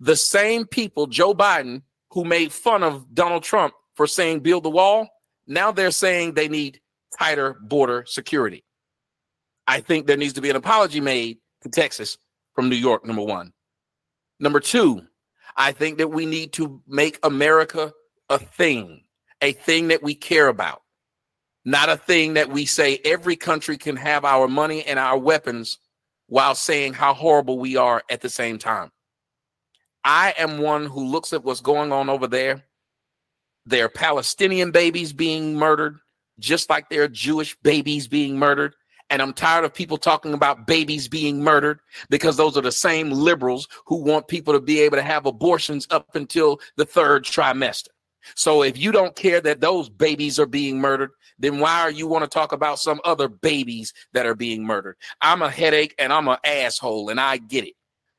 The 0.00 0.16
same 0.16 0.66
people, 0.66 1.07
Joe 1.07 1.35
Biden, 1.35 1.83
who 2.11 2.24
made 2.24 2.52
fun 2.52 2.83
of 2.83 3.14
Donald 3.14 3.42
Trump 3.42 3.74
for 3.94 4.07
saying 4.07 4.40
build 4.40 4.64
the 4.64 4.70
wall, 4.70 5.09
now 5.46 5.72
they're 5.72 5.90
saying 5.90 6.35
they 6.35 6.48
need 6.48 6.81
tighter 7.18 7.57
border 7.62 8.04
security. 8.07 8.64
I 9.66 9.81
think 9.81 10.07
there 10.07 10.16
needs 10.16 10.35
to 10.35 10.40
be 10.40 10.50
an 10.50 10.57
apology 10.57 11.00
made 11.00 11.38
to 11.62 11.68
Texas 11.68 12.18
from 12.54 12.68
New 12.68 12.76
York, 12.76 13.04
number 13.07 13.22
one. 13.22 13.52
Number 14.40 14.61
two, 14.61 15.02
I 15.57 15.72
think 15.72 15.98
that 15.98 16.09
we 16.09 16.26
need 16.26 16.52
to 16.54 16.83
make 16.87 17.18
America 17.22 17.92
a 18.31 18.38
thing, 18.38 19.03
a 19.41 19.53
thing 19.53 19.88
that 19.88 20.03
we 20.03 20.14
care 20.14 20.49
about, 20.49 20.83
not 21.64 21.88
a 21.88 21.97
thing 21.97 22.35
that 22.35 22.51
we 22.51 22.67
say 22.67 23.01
every 23.05 23.37
country 23.37 23.77
can 23.77 23.97
have 23.97 24.25
our 24.25 24.49
money 24.49 24.85
and 24.85 24.99
our 24.99 25.19
weapons 25.19 25.79
while 26.27 26.55
saying 26.55 26.93
how 26.93 27.14
horrible 27.14 27.59
we 27.59 27.77
are 27.77 28.03
at 28.11 28.21
the 28.21 28.29
same 28.29 28.59
time. 28.59 28.91
I 30.05 30.35
am 30.38 30.59
one 30.59 30.87
who 30.87 31.05
looks 31.05 31.33
at 31.33 31.45
what's 31.45 31.61
going 31.61 31.93
on 31.93 32.09
over 32.09 32.27
there. 32.27 32.64
There 33.67 33.85
are 33.85 33.91
Palestinian 33.91 34.71
babies 34.71 35.12
being 35.12 35.57
murdered, 35.57 35.99
just 36.38 36.71
like 36.71 36.88
there 36.88 37.03
are 37.03 37.09
Jewish 37.09 37.57
babies 37.62 38.09
being 38.09 38.38
murdered. 38.38 38.75
And 39.11 39.23
I'm 39.23 39.33
tired 39.33 39.64
of 39.64 39.73
people 39.73 39.97
talking 39.97 40.35
about 40.35 40.67
babies 40.67 41.09
being 41.09 41.43
murdered 41.43 41.81
because 42.11 42.37
those 42.37 42.57
are 42.57 42.62
the 42.62 42.73
same 42.73 43.11
liberals 43.11 43.67
who 43.87 43.97
want 43.97 44.29
people 44.29 44.53
to 44.53 44.61
be 44.61 44.81
able 44.81 44.97
to 44.97 45.03
have 45.03 45.27
abortions 45.27 45.87
up 45.91 46.14
until 46.14 46.61
the 46.77 46.85
third 46.85 47.25
trimester. 47.25 47.88
So 48.35 48.62
if 48.62 48.79
you 48.79 48.93
don't 48.93 49.14
care 49.14 49.41
that 49.41 49.61
those 49.61 49.88
babies 49.88 50.38
are 50.38 50.47
being 50.47 50.81
murdered, 50.81 51.11
then 51.38 51.61
why 51.61 51.81
are 51.81 51.91
you 51.91 52.07
want 52.07 52.25
to 52.25 52.29
talk 52.29 52.53
about 52.53 52.79
some 52.79 53.01
other 53.05 53.29
babies 53.29 53.93
that 54.12 54.27
are 54.27 54.35
being 54.35 54.64
murdered? 54.64 54.97
I'm 55.21 55.43
a 55.43 55.51
headache 55.51 55.95
and 55.99 56.12
I'm 56.12 56.29
an 56.29 56.38
asshole 56.45 57.11
and 57.11 57.21
I 57.21 57.37
get 57.38 57.64
it. 57.64 57.75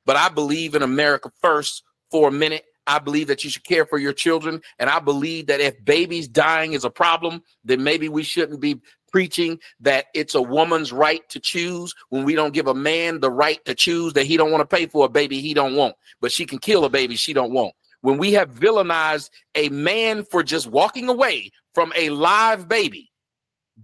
But 0.06 0.15
I 0.15 0.30
believe 0.30 0.76
in 0.76 0.82
America 0.82 1.32
first 1.41 1.84
for 2.12 2.30
a 2.30 2.32
minute. 2.32 2.65
I 2.88 2.98
believe 2.98 3.28
that 3.28 3.43
you 3.43 3.52
should 3.52 3.65
care 3.65 3.86
for 3.86 4.00
your 4.00 4.13
children. 4.13 4.62
And 4.80 4.89
I 4.89 5.00
believe 5.00 5.45
that 5.48 5.60
if 5.60 5.84
babies 5.86 6.28
dying 6.28 6.74
is 6.74 6.86
a 6.86 6.89
problem, 6.89 7.43
then 7.63 7.84
maybe 7.84 8.10
we 8.10 8.24
shouldn't 8.24 8.60
be 8.60 8.82
preaching 9.12 9.60
that 9.80 10.06
it's 10.13 10.36
a 10.36 10.41
woman's 10.41 10.91
right 10.91 11.28
to 11.30 11.39
choose 11.39 11.93
when 12.10 12.24
we 12.24 12.36
don't 12.36 12.54
give 12.54 12.67
a 12.67 12.74
man 12.74 13.19
the 13.19 13.32
right 13.32 13.63
to 13.65 13.76
choose 13.76 14.13
that 14.13 14.26
he 14.26 14.38
don't 14.38 14.52
want 14.52 14.62
to 14.62 14.76
pay 14.76 14.86
for 14.86 15.06
a 15.06 15.10
baby 15.10 15.41
he 15.41 15.54
don't 15.54 15.76
want 15.76 15.95
but 16.22 16.32
she 16.32 16.45
can 16.45 16.60
kill 16.60 16.86
a 16.86 16.89
baby 16.89 17.15
she 17.15 17.34
don't 17.34 17.52
want 17.52 17.74
when 18.01 18.17
we 18.17 18.33
have 18.33 18.51
villainized 18.51 19.29
a 19.55 19.69
man 19.69 20.23
for 20.23 20.43
just 20.43 20.67
walking 20.67 21.09
away 21.09 21.51
from 21.73 21.93
a 21.95 22.09
live 22.09 22.67
baby, 22.67 23.12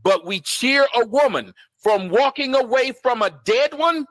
but 0.03 0.25
we 0.25 0.39
cheer 0.39 0.85
a 0.95 1.05
woman 1.05 1.53
from 1.77 2.09
walking 2.09 2.55
away 2.55 2.93
from 3.03 3.21
a 3.21 3.31
dead 3.45 3.73
one, 3.73 4.05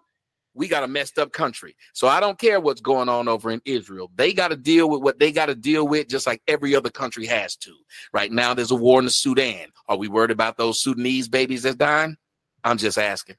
we 0.55 0.69
got 0.69 0.85
a 0.85 0.89
messed 0.89 1.19
up 1.19 1.33
country. 1.33 1.75
So 1.93 2.07
I 2.07 2.21
don't 2.21 2.39
care 2.39 2.61
what's 2.61 2.81
going 2.81 3.09
on 3.09 3.29
over 3.29 3.51
in 3.51 3.61
Israel. 3.65 4.11
They 4.15 4.33
got 4.33 4.49
to 4.49 4.57
deal 4.57 4.89
with 4.89 5.03
what 5.03 5.19
they 5.19 5.33
got 5.33 5.47
to 5.47 5.55
deal 5.55 5.87
with, 5.87 6.09
just 6.09 6.27
like 6.27 6.41
every 6.47 6.77
other 6.77 6.91
country 6.91 7.27
has 7.27 7.57
to. 7.57 7.75
Right 8.13 8.31
now, 8.31 8.55
there's 8.55 8.71
a 8.71 8.77
war 8.77 9.01
in 9.01 9.05
the 9.05 9.11
Sudan. 9.11 9.69
Are 9.89 9.97
we 9.97 10.09
worried 10.09 10.31
about 10.31 10.57
those 10.57 10.81
Sudanese 10.81 11.29
babies 11.29 11.65
that's 11.65 11.77
dying? 11.77 12.17
I'm 12.63 12.79
just 12.79 12.99
asking. 12.99 13.37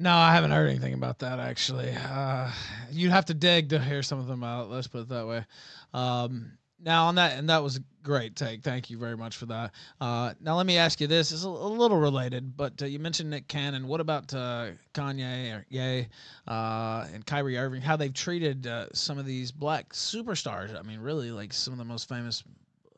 No, 0.00 0.16
I 0.16 0.32
haven't 0.32 0.52
heard 0.52 0.70
anything 0.70 0.94
about 0.94 1.18
that 1.18 1.38
actually. 1.38 1.90
Uh, 1.90 2.50
you'd 2.90 3.10
have 3.10 3.26
to 3.26 3.34
dig 3.34 3.68
to 3.68 3.78
hear 3.78 4.02
some 4.02 4.18
of 4.18 4.26
them 4.26 4.42
out. 4.42 4.70
Let's 4.70 4.86
put 4.86 5.02
it 5.02 5.08
that 5.10 5.26
way. 5.26 5.44
Um, 5.92 6.52
now 6.82 7.08
on 7.08 7.16
that, 7.16 7.38
and 7.38 7.50
that 7.50 7.62
was 7.62 7.76
a 7.76 7.80
great 8.02 8.34
take. 8.34 8.62
Thank 8.62 8.88
you 8.88 8.96
very 8.96 9.14
much 9.14 9.36
for 9.36 9.44
that. 9.44 9.72
Uh, 10.00 10.32
now 10.40 10.56
let 10.56 10.64
me 10.64 10.78
ask 10.78 11.02
you 11.02 11.06
this: 11.06 11.32
it's 11.32 11.44
a, 11.44 11.48
a 11.48 11.50
little 11.50 11.98
related, 11.98 12.56
but 12.56 12.80
uh, 12.80 12.86
you 12.86 12.98
mentioned 12.98 13.28
Nick 13.28 13.46
Cannon. 13.46 13.88
What 13.88 14.00
about 14.00 14.32
uh, 14.32 14.68
Kanye 14.94 15.54
or 15.54 15.66
Ye 15.68 16.08
uh, 16.48 17.06
and 17.12 17.26
Kyrie 17.26 17.58
Irving? 17.58 17.82
How 17.82 17.96
they've 17.96 18.14
treated 18.14 18.66
uh, 18.66 18.86
some 18.94 19.18
of 19.18 19.26
these 19.26 19.52
black 19.52 19.92
superstars? 19.92 20.74
I 20.74 20.80
mean, 20.80 21.00
really, 21.00 21.30
like 21.30 21.52
some 21.52 21.74
of 21.74 21.78
the 21.78 21.84
most 21.84 22.08
famous 22.08 22.42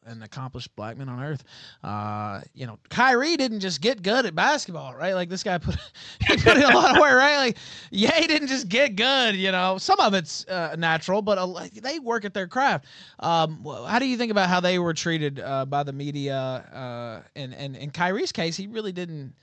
an 0.06 0.22
accomplished 0.22 0.74
black 0.76 0.96
man 0.96 1.08
on 1.08 1.22
earth. 1.22 1.44
Uh, 1.82 2.40
you 2.54 2.66
know, 2.66 2.78
Kyrie 2.90 3.36
didn't 3.36 3.60
just 3.60 3.80
get 3.80 4.02
good 4.02 4.26
at 4.26 4.34
basketball, 4.34 4.94
right? 4.94 5.14
Like 5.14 5.28
this 5.28 5.42
guy 5.42 5.58
put 5.58 5.76
he 6.26 6.36
put 6.36 6.56
in 6.56 6.62
a 6.62 6.74
lot 6.74 6.94
of 6.94 7.00
work, 7.00 7.16
right? 7.16 7.36
Like, 7.36 7.56
yeah, 7.90 8.14
he 8.20 8.26
didn't 8.26 8.48
just 8.48 8.68
get 8.68 8.96
good. 8.96 9.36
You 9.36 9.52
know, 9.52 9.78
some 9.78 10.00
of 10.00 10.14
it's 10.14 10.46
uh, 10.48 10.76
natural, 10.78 11.22
but 11.22 11.38
a, 11.38 11.70
they 11.80 11.98
work 11.98 12.24
at 12.24 12.34
their 12.34 12.46
craft. 12.48 12.86
Um, 13.20 13.64
how 13.86 13.98
do 13.98 14.06
you 14.06 14.16
think 14.16 14.30
about 14.30 14.48
how 14.48 14.60
they 14.60 14.78
were 14.78 14.94
treated 14.94 15.40
uh, 15.40 15.64
by 15.66 15.82
the 15.82 15.92
media? 15.92 16.34
Uh, 16.36 17.28
and 17.36 17.54
and 17.54 17.76
in 17.76 17.90
Kyrie's 17.90 18.32
case, 18.32 18.56
he 18.56 18.66
really 18.66 18.92
didn't 18.92 19.34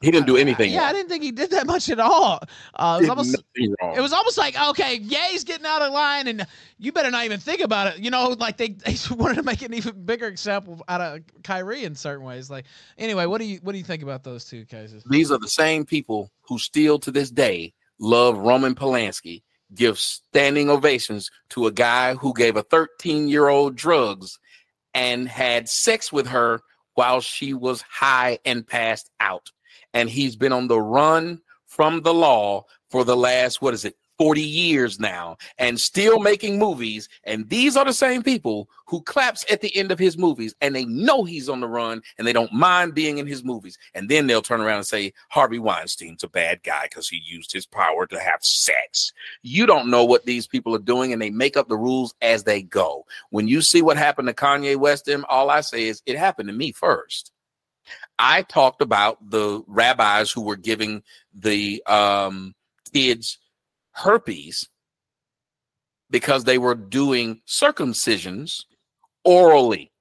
he 0.00 0.10
didn't 0.10 0.26
do 0.26 0.36
anything. 0.36 0.70
I, 0.70 0.74
yeah, 0.74 0.84
I 0.84 0.92
didn't 0.92 1.08
think 1.08 1.22
he 1.22 1.32
did 1.32 1.50
that 1.50 1.66
much 1.66 1.88
at 1.88 2.00
all. 2.00 2.40
Uh, 2.74 2.98
it, 2.98 3.02
was 3.02 3.08
almost, 3.08 3.44
it 3.54 4.00
was 4.00 4.12
almost 4.12 4.36
like, 4.36 4.60
okay, 4.70 4.96
Ye's 4.96 5.44
getting 5.44 5.66
out 5.66 5.82
of 5.82 5.92
line, 5.92 6.28
and 6.28 6.46
you 6.78 6.92
better 6.92 7.10
not 7.10 7.24
even 7.24 7.38
think 7.38 7.60
about 7.60 7.94
it. 7.94 8.00
You 8.00 8.10
know, 8.10 8.36
like 8.38 8.56
they, 8.56 8.70
they 8.70 8.96
wanted 9.14 9.36
to 9.36 9.42
make 9.42 9.62
an 9.62 9.74
even 9.74 10.04
bigger 10.04 10.26
example 10.26 10.82
out 10.88 11.00
of 11.00 11.20
Kyrie 11.42 11.84
in 11.84 11.94
certain 11.94 12.24
ways. 12.24 12.50
Like, 12.50 12.66
anyway, 12.98 13.26
what 13.26 13.40
do 13.40 13.46
you 13.46 13.58
what 13.62 13.72
do 13.72 13.78
you 13.78 13.84
think 13.84 14.02
about 14.02 14.24
those 14.24 14.44
two 14.44 14.64
cases? 14.64 15.04
These 15.08 15.30
are 15.30 15.38
the 15.38 15.48
same 15.48 15.84
people 15.84 16.30
who 16.48 16.58
still 16.58 16.98
to 17.00 17.10
this 17.10 17.30
day 17.30 17.72
love 17.98 18.36
Roman 18.38 18.74
Polanski, 18.74 19.42
give 19.74 19.98
standing 19.98 20.68
ovations 20.68 21.30
to 21.50 21.66
a 21.66 21.72
guy 21.72 22.14
who 22.14 22.34
gave 22.34 22.56
a 22.56 22.62
13 22.62 23.28
year 23.28 23.48
old 23.48 23.76
drugs 23.76 24.38
and 24.94 25.28
had 25.28 25.68
sex 25.68 26.12
with 26.12 26.26
her 26.26 26.60
while 26.94 27.20
she 27.20 27.54
was 27.54 27.82
high 27.82 28.38
and 28.44 28.66
passed 28.66 29.10
out 29.20 29.50
and 29.94 30.08
he's 30.08 30.36
been 30.36 30.52
on 30.52 30.68
the 30.68 30.80
run 30.80 31.40
from 31.66 32.02
the 32.02 32.14
law 32.14 32.64
for 32.90 33.04
the 33.04 33.16
last 33.16 33.62
what 33.62 33.74
is 33.74 33.84
it 33.84 33.96
40 34.22 34.40
years 34.40 35.00
now 35.00 35.36
and 35.58 35.80
still 35.80 36.20
making 36.20 36.56
movies. 36.56 37.08
And 37.24 37.48
these 37.48 37.76
are 37.76 37.84
the 37.84 37.92
same 37.92 38.22
people 38.22 38.68
who 38.86 39.02
claps 39.02 39.44
at 39.50 39.60
the 39.60 39.74
end 39.76 39.90
of 39.90 39.98
his 39.98 40.16
movies 40.16 40.54
and 40.60 40.76
they 40.76 40.84
know 40.84 41.24
he's 41.24 41.48
on 41.48 41.60
the 41.60 41.66
run 41.66 42.02
and 42.18 42.26
they 42.26 42.32
don't 42.32 42.52
mind 42.52 42.94
being 42.94 43.18
in 43.18 43.26
his 43.26 43.42
movies. 43.42 43.78
And 43.94 44.08
then 44.08 44.28
they'll 44.28 44.40
turn 44.40 44.60
around 44.60 44.76
and 44.76 44.86
say 44.86 45.12
Harvey 45.30 45.58
Weinstein's 45.58 46.22
a 46.22 46.28
bad 46.28 46.62
guy 46.62 46.84
because 46.84 47.08
he 47.08 47.20
used 47.24 47.52
his 47.52 47.66
power 47.66 48.06
to 48.06 48.20
have 48.20 48.44
sex. 48.44 49.12
You 49.42 49.66
don't 49.66 49.90
know 49.90 50.04
what 50.04 50.24
these 50.24 50.46
people 50.46 50.72
are 50.76 50.78
doing 50.78 51.12
and 51.12 51.20
they 51.20 51.30
make 51.30 51.56
up 51.56 51.68
the 51.68 51.76
rules 51.76 52.14
as 52.22 52.44
they 52.44 52.62
go. 52.62 53.04
When 53.30 53.48
you 53.48 53.60
see 53.60 53.82
what 53.82 53.96
happened 53.96 54.28
to 54.28 54.34
Kanye 54.34 54.76
West 54.76 55.10
all 55.28 55.50
I 55.50 55.62
say 55.62 55.88
is 55.88 56.00
it 56.06 56.16
happened 56.16 56.48
to 56.48 56.54
me 56.54 56.70
first 56.70 57.31
I 58.18 58.42
talked 58.42 58.82
about 58.82 59.30
the 59.30 59.62
rabbis 59.66 60.30
who 60.30 60.42
were 60.42 60.56
giving 60.56 61.02
the 61.34 61.82
um, 61.86 62.54
kids 62.92 63.38
herpes 63.92 64.68
because 66.10 66.44
they 66.44 66.58
were 66.58 66.74
doing 66.74 67.40
circumcisions 67.46 68.64
orally. 69.24 69.92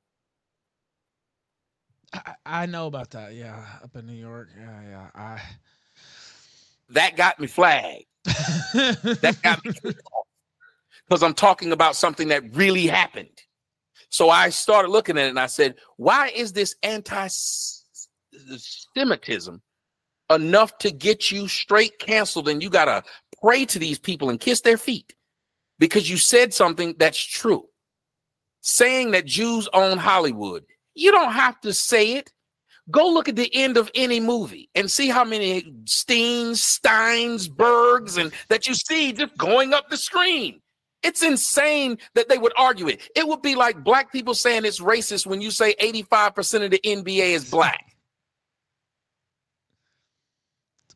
I, 2.13 2.33
I 2.45 2.65
know 2.65 2.87
about 2.87 3.11
that. 3.11 3.33
Yeah, 3.33 3.65
up 3.83 3.95
in 3.95 4.05
New 4.05 4.13
York. 4.13 4.49
Yeah, 4.57 4.81
yeah. 4.89 5.07
I 5.15 5.41
that 6.89 7.15
got 7.15 7.39
me 7.39 7.47
flagged. 7.47 8.05
that 8.25 9.37
got 9.41 9.63
me 9.65 9.71
because 11.07 11.23
I'm 11.23 11.33
talking 11.33 11.71
about 11.71 11.95
something 11.95 12.27
that 12.27 12.55
really 12.55 12.87
happened. 12.87 13.41
So 14.09 14.29
I 14.29 14.49
started 14.49 14.89
looking 14.89 15.17
at 15.17 15.27
it 15.27 15.29
and 15.29 15.39
I 15.39 15.47
said, 15.47 15.75
why 15.95 16.27
is 16.35 16.51
this 16.51 16.75
anti 16.83 17.27
Semitism 18.95 19.61
enough 20.29 20.77
to 20.79 20.91
get 20.91 21.31
you 21.31 21.47
straight 21.47 21.99
canceled, 21.99 22.47
and 22.47 22.63
you 22.63 22.69
got 22.69 22.85
to 22.85 23.03
pray 23.41 23.65
to 23.65 23.79
these 23.79 23.99
people 23.99 24.29
and 24.29 24.39
kiss 24.39 24.61
their 24.61 24.77
feet 24.77 25.13
because 25.79 26.09
you 26.09 26.17
said 26.17 26.53
something 26.53 26.95
that's 26.97 27.21
true. 27.21 27.65
Saying 28.61 29.11
that 29.11 29.25
Jews 29.25 29.67
own 29.73 29.97
Hollywood, 29.97 30.63
you 30.93 31.11
don't 31.11 31.33
have 31.33 31.59
to 31.61 31.73
say 31.73 32.13
it. 32.13 32.31
Go 32.89 33.07
look 33.07 33.29
at 33.29 33.35
the 33.35 33.53
end 33.53 33.77
of 33.77 33.89
any 33.95 34.19
movie 34.19 34.69
and 34.75 34.89
see 34.89 35.09
how 35.09 35.23
many 35.23 35.63
Steens, 35.85 36.57
Steins, 36.57 37.47
Bergs, 37.47 38.17
and 38.17 38.31
that 38.49 38.67
you 38.67 38.73
see 38.73 39.13
just 39.13 39.37
going 39.37 39.73
up 39.73 39.89
the 39.89 39.97
screen. 39.97 40.61
It's 41.03 41.23
insane 41.23 41.97
that 42.13 42.29
they 42.29 42.37
would 42.37 42.53
argue 42.57 42.87
it. 42.87 43.01
It 43.15 43.27
would 43.27 43.41
be 43.41 43.55
like 43.55 43.83
black 43.83 44.11
people 44.11 44.35
saying 44.35 44.65
it's 44.65 44.79
racist 44.79 45.25
when 45.25 45.41
you 45.41 45.49
say 45.49 45.73
85% 45.75 46.65
of 46.65 46.71
the 46.71 46.79
NBA 46.83 47.33
is 47.33 47.49
black. 47.49 47.90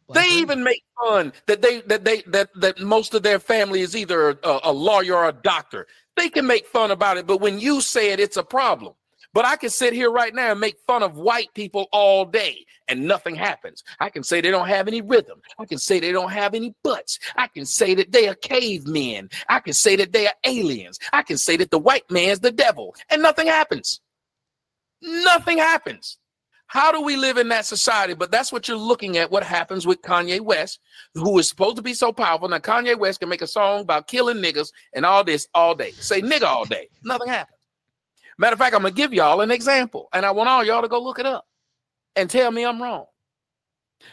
Black 0.07 0.23
they 0.23 0.29
women. 0.29 0.41
even 0.41 0.63
make 0.63 0.83
fun 1.01 1.33
that 1.47 1.61
they 1.61 1.81
that 1.81 2.05
they 2.05 2.21
that 2.27 2.49
that 2.55 2.79
most 2.79 3.13
of 3.13 3.23
their 3.23 3.39
family 3.39 3.81
is 3.81 3.95
either 3.95 4.31
a, 4.43 4.59
a 4.65 4.71
lawyer 4.71 5.15
or 5.15 5.29
a 5.29 5.33
doctor. 5.33 5.87
They 6.15 6.29
can 6.29 6.45
make 6.45 6.67
fun 6.67 6.91
about 6.91 7.17
it, 7.17 7.27
but 7.27 7.41
when 7.41 7.59
you 7.59 7.81
say 7.81 8.11
it, 8.11 8.19
it's 8.19 8.37
a 8.37 8.43
problem. 8.43 8.93
But 9.33 9.43
I 9.43 9.57
can 9.57 9.69
sit 9.69 9.91
here 9.91 10.11
right 10.11 10.33
now 10.33 10.51
and 10.51 10.61
make 10.61 10.77
fun 10.87 11.03
of 11.03 11.17
white 11.17 11.53
people 11.53 11.89
all 11.91 12.23
day 12.23 12.65
and 12.87 13.05
nothing 13.05 13.35
happens. 13.35 13.83
I 13.99 14.09
can 14.09 14.23
say 14.23 14.39
they 14.39 14.49
don't 14.49 14.69
have 14.69 14.87
any 14.87 15.01
rhythm. 15.01 15.41
I 15.59 15.65
can 15.65 15.77
say 15.77 15.99
they 15.99 16.13
don't 16.13 16.31
have 16.31 16.53
any 16.53 16.73
butts. 16.83 17.19
I 17.35 17.47
can 17.47 17.65
say 17.65 17.95
that 17.95 18.13
they 18.13 18.29
are 18.29 18.35
cavemen. 18.35 19.29
I 19.49 19.59
can 19.59 19.73
say 19.73 19.97
that 19.97 20.13
they 20.13 20.27
are 20.27 20.33
aliens. 20.45 20.99
I 21.11 21.21
can 21.21 21.37
say 21.37 21.57
that 21.57 21.69
the 21.69 21.79
white 21.79 22.09
man's 22.09 22.39
the 22.39 22.51
devil 22.51 22.95
and 23.09 23.21
nothing 23.21 23.47
happens. 23.47 23.99
Nothing 25.01 25.57
happens. 25.57 26.17
How 26.67 26.91
do 26.91 27.01
we 27.01 27.15
live 27.15 27.37
in 27.37 27.47
that 27.49 27.65
society? 27.65 28.13
But 28.13 28.31
that's 28.31 28.51
what 28.51 28.67
you're 28.67 28.77
looking 28.77 29.17
at. 29.17 29.31
What 29.31 29.43
happens 29.43 29.85
with 29.85 30.01
Kanye 30.01 30.41
West, 30.41 30.79
who 31.13 31.37
is 31.37 31.47
supposed 31.47 31.75
to 31.77 31.81
be 31.81 31.93
so 31.93 32.11
powerful. 32.11 32.49
Now, 32.49 32.57
Kanye 32.57 32.97
West 32.97 33.19
can 33.19 33.29
make 33.29 33.41
a 33.41 33.47
song 33.47 33.81
about 33.81 34.07
killing 34.07 34.37
niggas 34.37 34.71
and 34.93 35.05
all 35.05 35.23
this 35.23 35.47
all 35.53 35.75
day. 35.75 35.91
Say 35.91 36.21
nigga 36.21 36.43
all 36.43 36.65
day. 36.65 36.89
Nothing 37.03 37.27
happens. 37.27 37.59
Matter 38.37 38.53
of 38.53 38.59
fact, 38.59 38.75
I'm 38.75 38.81
gonna 38.81 38.93
give 38.93 39.13
y'all 39.13 39.41
an 39.41 39.51
example, 39.51 40.09
and 40.11 40.25
I 40.25 40.31
want 40.31 40.49
all 40.49 40.63
y'all 40.63 40.81
to 40.81 40.87
go 40.87 41.01
look 41.01 41.19
it 41.19 41.25
up 41.25 41.45
and 42.15 42.29
tell 42.29 42.51
me 42.51 42.65
I'm 42.65 42.81
wrong. 42.81 43.05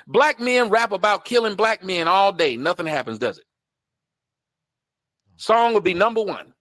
Black 0.06 0.38
men 0.38 0.68
rap 0.68 0.92
about 0.92 1.24
killing 1.24 1.56
black 1.56 1.82
men 1.82 2.06
all 2.06 2.32
day. 2.32 2.56
Nothing 2.56 2.86
happens, 2.86 3.18
does 3.18 3.38
it? 3.38 3.44
Song 5.36 5.74
would 5.74 5.82
be 5.82 5.94
number 5.94 6.22
one. 6.22 6.54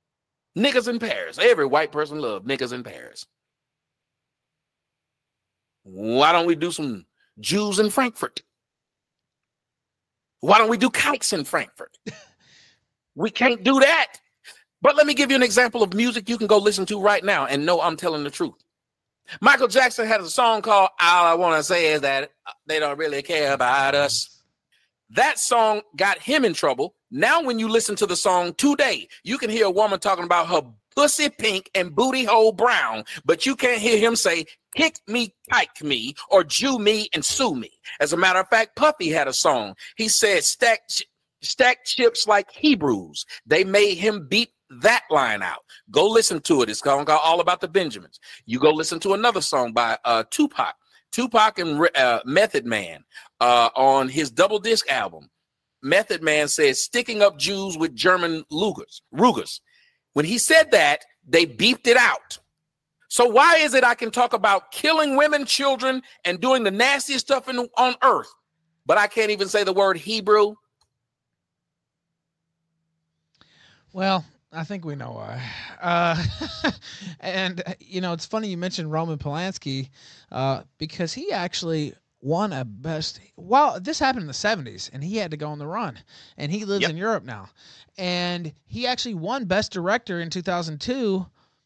Niggas 0.58 0.88
in 0.88 1.00
Paris. 1.00 1.38
Every 1.38 1.66
white 1.66 1.92
person 1.92 2.20
love 2.20 2.44
niggas 2.46 2.74
in 2.74 2.84
Paris. 2.84 3.26
Why 5.84 6.32
don't 6.32 6.46
we 6.46 6.56
do 6.56 6.72
some 6.72 7.06
Jews 7.40 7.80
in 7.80 7.90
Frankfurt? 7.90 8.42
Why 10.42 10.58
don't 10.58 10.70
we 10.70 10.78
do 10.78 10.90
kikes 10.90 11.34
in 11.34 11.44
Frankfurt? 11.44 11.98
we 13.16 13.30
can't 13.30 13.64
do 13.64 13.80
that. 13.80 14.14
But 14.82 14.96
let 14.96 15.06
me 15.06 15.14
give 15.14 15.30
you 15.30 15.36
an 15.36 15.44
example 15.44 15.84
of 15.84 15.94
music 15.94 16.28
you 16.28 16.38
can 16.38 16.48
go 16.48 16.58
listen 16.58 16.86
to 16.88 17.00
right 17.00 17.24
now 17.24 17.46
and 17.46 17.66
know 17.66 17.82
I'm 17.82 17.96
telling 17.96 18.24
the 18.24 18.32
truth. 18.32 18.56
Michael 19.40 19.68
Jackson 19.68 20.08
had 20.08 20.22
a 20.22 20.30
song 20.30 20.62
called 20.62 20.90
All 21.00 21.26
I 21.26 21.36
Want 21.36 21.56
to 21.58 21.64
Say 21.64 21.94
Is 21.94 22.02
That 22.02 22.32
uh, 22.46 22.52
They 22.66 22.80
Don't 22.80 22.98
Really 22.98 23.22
Care 23.22 23.54
About 23.54 23.96
Us. 23.96 24.44
That 25.12 25.40
song 25.40 25.82
got 25.96 26.18
him 26.20 26.44
in 26.44 26.54
trouble. 26.54 26.96
Now, 27.12 27.44
when 27.44 27.60
you 27.60 27.68
listen 27.68 27.96
to 27.98 28.06
the 28.06 28.16
song 28.16 28.54
today, 28.56 29.08
you 29.24 29.38
can 29.38 29.50
hear 29.50 29.66
a 29.66 29.72
woman 29.72 30.00
talking 30.00 30.24
about 30.26 30.48
her 30.48 30.62
pussy 30.96 31.30
pink 31.30 31.70
and 31.76 31.96
booty 31.96 32.24
hole 32.24 32.52
brown, 32.52 33.04
but 33.26 33.46
you 33.46 33.56
can't 33.56 33.82
hear 33.82 33.98
him 33.98 34.16
say, 34.16 34.46
kick 34.76 34.98
me, 35.08 35.34
kike 35.52 35.84
me, 35.84 36.16
or 36.30 36.44
Jew 36.44 36.80
me 36.80 37.10
and 37.14 37.24
sue 37.24 37.56
me. 37.56 37.72
As 38.00 38.14
a 38.14 38.18
matter 38.18 38.40
of 38.40 38.48
fact, 38.48 38.76
Puffy 38.76 39.10
had 39.10 39.28
a 39.28 39.34
song. 39.34 39.76
He 39.98 40.08
said, 40.08 40.44
stack, 40.44 40.82
stack 41.42 41.86
chips 41.86 42.28
like 42.28 42.52
Hebrews. 42.52 43.26
They 43.46 43.64
made 43.64 43.98
him 43.98 44.28
beat 44.28 44.50
that 44.82 45.04
line 45.10 45.42
out. 45.42 45.66
Go 45.90 46.08
listen 46.08 46.40
to 46.42 46.62
it. 46.62 46.70
It's 46.70 46.82
called 46.82 47.10
All 47.10 47.42
About 47.42 47.62
the 47.62 47.68
Benjamins. 47.68 48.20
You 48.46 48.60
go 48.60 48.72
listen 48.72 49.00
to 49.02 49.14
another 49.14 49.42
song 49.42 49.74
by 49.74 49.98
uh, 50.06 50.24
Tupac, 50.30 50.76
Tupac 51.12 51.60
and 51.60 51.90
uh, 51.96 52.22
Method 52.26 52.66
Man 52.66 53.04
uh, 53.42 53.70
on 53.76 54.08
his 54.08 54.32
double 54.32 54.60
disc 54.60 54.90
album. 54.90 55.30
Method 55.84 56.22
Man 56.22 56.48
says, 56.48 56.82
sticking 56.82 57.22
up 57.22 57.38
Jews 57.38 57.78
with 57.78 57.96
German 57.96 58.44
Lugers, 58.52 59.02
Rugers. 59.12 59.62
When 60.14 60.26
he 60.26 60.38
said 60.38 60.72
that, 60.72 61.06
they 61.28 61.46
beeped 61.46 61.88
it 61.88 61.98
out. 61.98 62.40
So 63.08 63.26
why 63.26 63.58
is 63.58 63.74
it 63.74 63.84
I 63.84 63.94
can 63.94 64.10
talk 64.10 64.34
about 64.34 64.72
killing 64.72 65.18
women, 65.18 65.46
children, 65.46 66.02
and 66.24 66.40
doing 66.40 66.64
the 66.64 66.72
nastiest 66.72 67.26
stuff 67.26 67.50
in, 67.50 67.68
on 67.78 67.96
earth, 68.04 68.32
but 68.86 68.98
I 68.98 69.08
can't 69.08 69.32
even 69.32 69.50
say 69.50 69.64
the 69.64 69.74
word 69.74 69.98
Hebrew? 69.98 70.56
Well, 73.92 74.24
I 74.54 74.64
think 74.64 74.86
we 74.86 74.96
know 74.96 75.12
why. 75.12 75.44
Uh, 75.82 76.24
and 77.20 77.62
you 77.80 78.00
know, 78.00 78.14
it's 78.14 78.26
funny 78.26 78.48
you 78.48 78.58
mentioned 78.58 78.92
Roman 78.92 79.18
Polanski 79.18 79.90
uh, 80.32 80.64
because 80.78 81.14
he 81.14 81.32
actually 81.32 81.94
won 82.22 82.54
a 82.54 82.64
best. 82.64 83.20
Well, 83.36 83.80
this 83.80 84.00
happened 84.00 84.22
in 84.22 84.28
the 84.28 84.34
'70s, 84.34 84.90
and 84.94 85.04
he 85.04 85.18
had 85.18 85.32
to 85.32 85.38
go 85.38 85.50
on 85.50 85.60
the 85.60 85.68
run, 85.68 86.00
and 86.38 86.52
he 86.52 86.66
lives 86.66 86.84
yep. 86.84 86.92
in 86.92 86.98
Europe 86.98 87.24
now, 87.24 87.50
and 87.98 88.54
he 88.66 88.88
actually 88.88 89.16
won 89.16 89.46
Best 89.46 89.72
Director 89.72 90.22
in 90.22 90.30
2002 90.30 91.26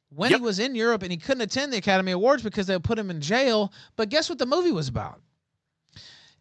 when 0.09 0.31
yep. 0.31 0.39
he 0.39 0.45
was 0.45 0.59
in 0.59 0.75
Europe, 0.75 1.03
and 1.03 1.11
he 1.11 1.17
couldn't 1.17 1.41
attend 1.41 1.73
the 1.73 1.77
Academy 1.77 2.11
Awards 2.11 2.41
because 2.41 2.67
they 2.67 2.79
put 2.79 2.97
him 2.97 3.09
in 3.09 3.21
jail. 3.21 3.71
But 3.95 4.09
guess 4.09 4.29
what 4.29 4.39
the 4.39 4.45
movie 4.45 4.71
was 4.71 4.87
about? 4.87 5.19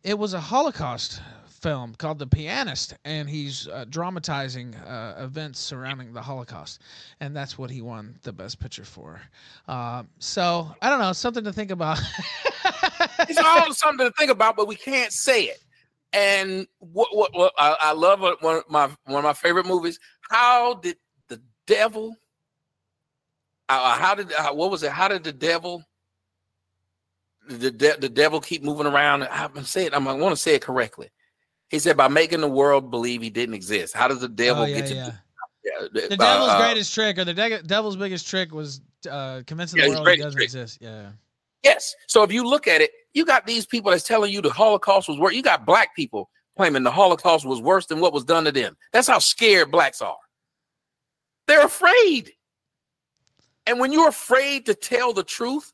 It 0.03 0.19
was 0.19 0.35
a 0.35 0.41
Holocaust 0.41 1.21
film 1.65 1.95
called 1.95 2.19
The 2.19 2.27
Pianist, 2.27 2.95
and 3.07 3.27
he's 3.27 3.67
uh, 3.69 3.87
dramatizing 3.89 4.75
uh, 4.75 5.15
events 5.19 5.59
surrounding 5.59 6.13
the 6.13 6.21
Holocaust, 6.21 6.83
and 7.21 7.35
that's 7.35 7.57
what 7.57 7.71
he 7.71 7.81
won 7.81 8.19
the 8.23 8.35
Best 8.35 8.61
Picture 8.61 8.85
for. 8.85 9.19
Uh, 9.67 10.03
so 10.19 10.71
I 10.83 10.91
don't 10.91 10.99
know, 10.99 11.15
something 11.15 11.43
to 11.45 11.55
think 11.55 11.71
about. 11.71 11.99
it's 13.29 13.39
all 13.39 13.73
something 13.73 14.07
to 14.07 14.13
think 14.17 14.31
about, 14.31 14.57
but 14.57 14.69
we 14.69 14.77
can't 14.77 15.13
say 15.13 15.45
it. 15.45 15.59
And 16.13 16.67
what, 16.79 17.09
what, 17.15 17.35
what 17.35 17.53
I, 17.59 17.77
I, 17.81 17.93
love 17.93 18.21
one 18.21 18.57
of 18.57 18.65
my 18.69 18.89
one 19.05 19.19
of 19.19 19.25
my 19.25 19.33
favorite 19.33 19.67
movies. 19.67 19.99
How 20.31 20.75
did 20.75 20.97
the 21.29 21.43
devil? 21.67 22.15
Uh, 23.69 23.97
how 23.99 24.15
did 24.15 24.33
uh, 24.33 24.53
what 24.53 24.71
was 24.71 24.85
it? 24.85 24.93
How 24.93 25.09
did 25.09 25.25
the 25.25 25.33
devil? 25.33 25.83
The, 27.49 27.71
de- 27.71 27.99
the 27.99 28.09
devil 28.09 28.41
keep 28.41 28.63
moving 28.63 28.87
around. 28.87 29.25
I'm 29.25 29.65
saying 29.65 29.91
I'm, 29.93 30.07
I 30.07 30.13
want 30.13 30.35
to 30.35 30.41
say 30.41 30.55
it 30.55 30.63
correctly. 30.63 31.11
He 31.69 31.81
said 31.81 31.97
by 31.97 32.09
making 32.09 32.41
the 32.41 32.49
world 32.49 32.91
believe 32.91 33.21
he 33.21 33.31
didn't 33.31 33.57
exist. 33.57 33.95
How 33.95 34.07
does 34.07 34.21
the 34.21 34.29
devil 34.29 34.63
oh, 34.63 34.67
yeah, 34.67 34.77
get 34.77 34.87
to? 34.87 34.95
Yeah. 34.95 35.13
Yeah, 35.65 35.89
the 35.93 36.17
devil's 36.17 36.51
uh, 36.51 36.59
greatest 36.59 36.93
trick, 36.93 37.19
or 37.19 37.25
the 37.25 37.33
de- 37.33 37.63
devil's 37.63 37.97
biggest 37.97 38.29
trick, 38.29 38.53
was 38.53 38.83
uh, 39.11 39.43
convincing 39.47 39.81
the 39.81 39.89
world 39.89 40.07
he 40.07 40.17
doesn't 40.17 40.33
trick. 40.33 40.45
exist. 40.45 40.79
Yeah. 40.81 41.11
Yes. 41.63 41.95
So 42.07 42.23
if 42.23 42.31
you 42.31 42.47
look 42.47 42.69
at 42.69 42.83
it, 42.83 42.91
you 43.15 43.25
got 43.25 43.47
these 43.47 43.65
people 43.65 43.91
that's 43.91 44.05
telling 44.05 44.33
you 44.33 44.43
the 44.43 44.51
Holocaust 44.51 45.09
was 45.09 45.19
worse. 45.19 45.35
You 45.35 45.43
got 45.43 45.65
black 45.65 45.95
people 45.97 46.29
claiming 46.57 46.83
the 46.83 46.91
Holocaust 46.91 47.47
was 47.47 47.63
worse 47.63 47.87
than 47.87 48.01
what 48.01 48.13
was 48.13 48.25
done 48.25 48.45
to 48.45 48.53
them. 48.53 48.77
That's 48.93 49.09
how 49.09 49.19
scared 49.19 49.71
blacks 49.71 50.03
are. 50.03 50.17
They're 51.47 51.65
afraid. 51.65 52.33
And 53.67 53.81
when 53.81 53.93
you're 53.93 54.09
afraid 54.09 54.67
to 54.67 54.75
tell 54.75 55.13
the 55.13 55.25
truth, 55.25 55.73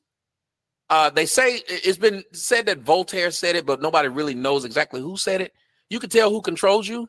uh, 0.91 1.11
they 1.11 1.27
say 1.27 1.61
it's 1.67 1.99
been 1.99 2.25
said 2.33 2.67
that 2.67 2.79
Voltaire 2.79 3.31
said 3.31 3.57
it, 3.57 3.67
but 3.67 3.81
nobody 3.81 4.09
really 4.09 4.35
knows 4.35 4.65
exactly 4.65 5.01
who 5.01 5.17
said 5.17 5.41
it. 5.41 5.53
You 5.89 5.99
can 5.99 6.11
tell 6.11 6.31
who 6.31 6.41
controls 6.41 6.89
you 6.89 7.09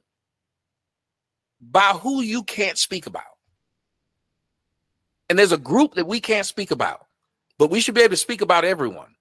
by 1.59 1.91
who 2.01 2.21
you 2.21 2.43
can't 2.43 2.77
speak 2.77 3.05
about. 3.05 3.23
And 5.29 5.37
there's 5.37 5.51
a 5.51 5.57
group 5.57 5.95
that 5.95 6.07
we 6.07 6.19
can't 6.19 6.45
speak 6.45 6.71
about, 6.71 7.05
but 7.57 7.69
we 7.69 7.79
should 7.79 7.95
be 7.95 8.01
able 8.01 8.11
to 8.11 8.17
speak 8.17 8.41
about 8.41 8.65
everyone. 8.65 9.15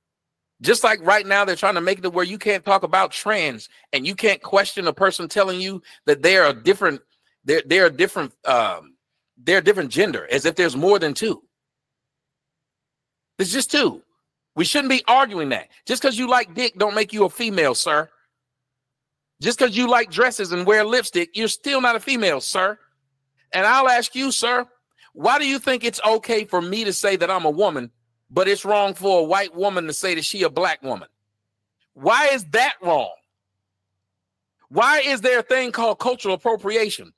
Just 0.62 0.84
like 0.84 1.00
right 1.02 1.26
now, 1.26 1.44
they're 1.44 1.56
trying 1.56 1.74
to 1.74 1.80
make 1.80 2.04
it 2.04 2.12
where 2.12 2.24
you 2.24 2.38
can't 2.38 2.64
talk 2.64 2.82
about 2.82 3.12
trans 3.12 3.68
and 3.92 4.06
you 4.06 4.14
can't 4.14 4.42
question 4.42 4.86
a 4.86 4.92
person 4.92 5.28
telling 5.28 5.60
you 5.60 5.82
that 6.04 6.22
they 6.22 6.36
are 6.36 6.52
different, 6.52 7.00
they're 7.44 7.62
they're 7.64 7.86
a 7.86 7.90
different 7.90 8.32
um 8.46 8.94
they're 9.42 9.58
a 9.58 9.64
different 9.64 9.90
gender, 9.90 10.28
as 10.30 10.44
if 10.44 10.56
there's 10.56 10.76
more 10.76 10.98
than 10.98 11.14
two. 11.14 11.42
It's 13.38 13.52
just 13.52 13.70
two. 13.70 14.02
We 14.54 14.64
shouldn't 14.66 14.90
be 14.90 15.02
arguing 15.08 15.48
that. 15.50 15.68
Just 15.86 16.02
because 16.02 16.18
you 16.18 16.28
like 16.28 16.54
dick 16.54 16.76
don't 16.76 16.94
make 16.94 17.12
you 17.12 17.24
a 17.24 17.30
female, 17.30 17.74
sir. 17.74 18.10
Just 19.40 19.58
because 19.58 19.74
you 19.74 19.88
like 19.88 20.10
dresses 20.10 20.52
and 20.52 20.66
wear 20.66 20.84
lipstick, 20.84 21.30
you're 21.34 21.48
still 21.48 21.80
not 21.80 21.96
a 21.96 22.00
female, 22.00 22.42
sir. 22.42 22.78
And 23.52 23.66
I'll 23.66 23.88
ask 23.88 24.14
you, 24.14 24.30
sir, 24.30 24.66
why 25.14 25.38
do 25.38 25.48
you 25.48 25.58
think 25.58 25.82
it's 25.82 26.00
okay 26.06 26.44
for 26.44 26.60
me 26.60 26.84
to 26.84 26.92
say 26.92 27.16
that 27.16 27.30
I'm 27.30 27.46
a 27.46 27.50
woman, 27.50 27.90
but 28.30 28.48
it's 28.48 28.64
wrong 28.64 28.94
for 28.94 29.20
a 29.20 29.24
white 29.24 29.54
woman 29.54 29.86
to 29.86 29.92
say 29.92 30.14
that 30.14 30.24
she 30.24 30.42
a 30.42 30.50
black 30.50 30.82
woman? 30.82 31.08
Why 31.94 32.28
is 32.32 32.44
that 32.46 32.74
wrong? 32.82 33.10
Why 34.68 35.00
is 35.00 35.20
there 35.20 35.40
a 35.40 35.42
thing 35.42 35.72
called 35.72 35.98
cultural 35.98 36.34
appropriation? 36.34 37.12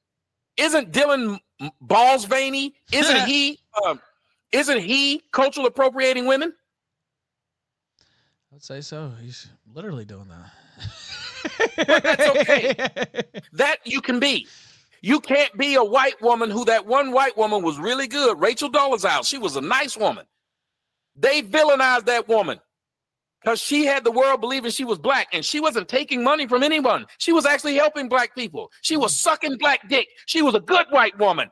Isn't 0.57 0.93
Dylan 0.93 1.39
balls 1.81 2.25
veiny? 2.25 2.75
Isn't 2.93 3.21
he? 3.27 3.59
Um, 3.85 4.01
isn't 4.53 4.81
he 4.81 5.23
cultural 5.33 5.67
appropriating 5.67 6.27
women? 6.27 6.55
I'd 8.55 8.63
say 8.63 8.81
so. 8.81 9.13
He's 9.21 9.49
literally 9.73 10.05
doing 10.05 10.29
that 10.29 10.51
but 11.77 12.03
that's 12.03 12.29
okay. 12.29 12.75
that 13.53 13.79
you 13.85 14.01
can 14.01 14.21
be. 14.21 14.47
You 15.01 15.21
can't 15.21 15.57
be 15.57 15.75
a 15.75 15.85
white 15.85 16.21
woman 16.23 16.51
who 16.51 16.65
that 16.67 16.87
one 16.87 17.13
white 17.13 17.37
woman 17.37 17.63
was 17.63 17.79
really 17.79 18.07
good. 18.07 18.41
Rachel 18.41 18.71
Dolezal, 18.71 19.27
she 19.27 19.39
was 19.39 19.57
a 19.57 19.61
nice 19.61 19.97
woman. 19.97 20.25
They 21.17 21.43
villainized 21.43 22.07
that 22.07 22.29
woman 22.29 22.59
because 23.43 23.61
she 23.61 23.85
had 23.85 24.05
the 24.05 24.11
world 24.11 24.41
believing 24.41 24.71
she 24.71 24.85
was 24.85 24.99
black 24.99 25.29
and 25.33 25.45
she 25.45 25.61
wasn't 25.61 25.89
taking 25.89 26.23
money 26.23 26.47
from 26.47 26.63
anyone. 26.63 27.07
She 27.19 27.33
was 27.33 27.45
actually 27.45 27.75
helping 27.75 28.09
black 28.09 28.35
people. 28.35 28.71
She 28.83 28.97
was 28.97 29.15
sucking 29.15 29.59
black 29.59 29.89
dick. 29.89 30.09
She 30.27 30.43
was 30.43 30.55
a 30.55 30.61
good 30.61 30.87
white 30.91 31.19
woman. 31.19 31.51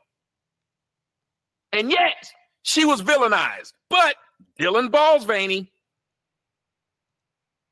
And 1.73 1.91
yet 1.91 2.31
she 2.63 2.85
was 2.85 3.01
villainized. 3.01 3.73
But 3.89 4.15
Dylan 4.59 4.91
Balls 4.91 5.25
Veiny 5.25 5.71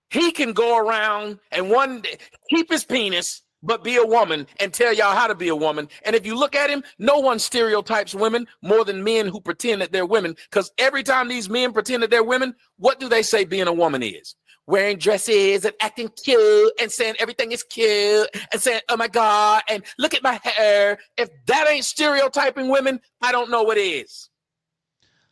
he 0.09 0.31
can 0.31 0.53
go 0.53 0.77
around 0.77 1.39
and 1.51 1.69
one 1.69 2.01
day 2.01 2.17
keep 2.49 2.71
his 2.71 2.83
penis 2.83 3.43
but 3.63 3.83
be 3.83 3.97
a 3.97 4.05
woman 4.05 4.47
and 4.59 4.73
tell 4.73 4.93
y'all 4.93 5.15
how 5.15 5.27
to 5.27 5.35
be 5.35 5.49
a 5.49 5.55
woman. 5.55 5.87
And 6.05 6.15
if 6.15 6.25
you 6.25 6.37
look 6.37 6.55
at 6.55 6.69
him, 6.69 6.83
no 6.97 7.19
one 7.19 7.39
stereotypes 7.39 8.15
women 8.15 8.47
more 8.61 8.85
than 8.85 9.03
men 9.03 9.27
who 9.27 9.41
pretend 9.41 9.81
that 9.81 9.91
they're 9.91 10.05
women. 10.05 10.35
Because 10.49 10.71
every 10.77 11.03
time 11.03 11.27
these 11.27 11.49
men 11.49 11.73
pretend 11.73 12.03
that 12.03 12.09
they're 12.09 12.23
women, 12.23 12.55
what 12.77 12.99
do 12.99 13.09
they 13.09 13.23
say 13.23 13.45
being 13.45 13.67
a 13.67 13.73
woman 13.73 14.03
is? 14.03 14.35
Wearing 14.67 14.97
dresses 14.97 15.65
and 15.65 15.73
acting 15.81 16.09
cute 16.23 16.73
and 16.79 16.91
saying 16.91 17.15
everything 17.19 17.51
is 17.51 17.63
cute 17.63 18.29
and 18.51 18.61
saying, 18.61 18.81
oh 18.89 18.97
my 18.97 19.07
God, 19.07 19.63
and 19.67 19.83
look 19.97 20.13
at 20.13 20.21
my 20.21 20.39
hair. 20.43 20.99
If 21.17 21.29
that 21.47 21.67
ain't 21.69 21.85
stereotyping 21.85 22.69
women, 22.69 22.99
I 23.21 23.31
don't 23.31 23.49
know 23.49 23.63
what 23.63 23.77
is. 23.77 24.29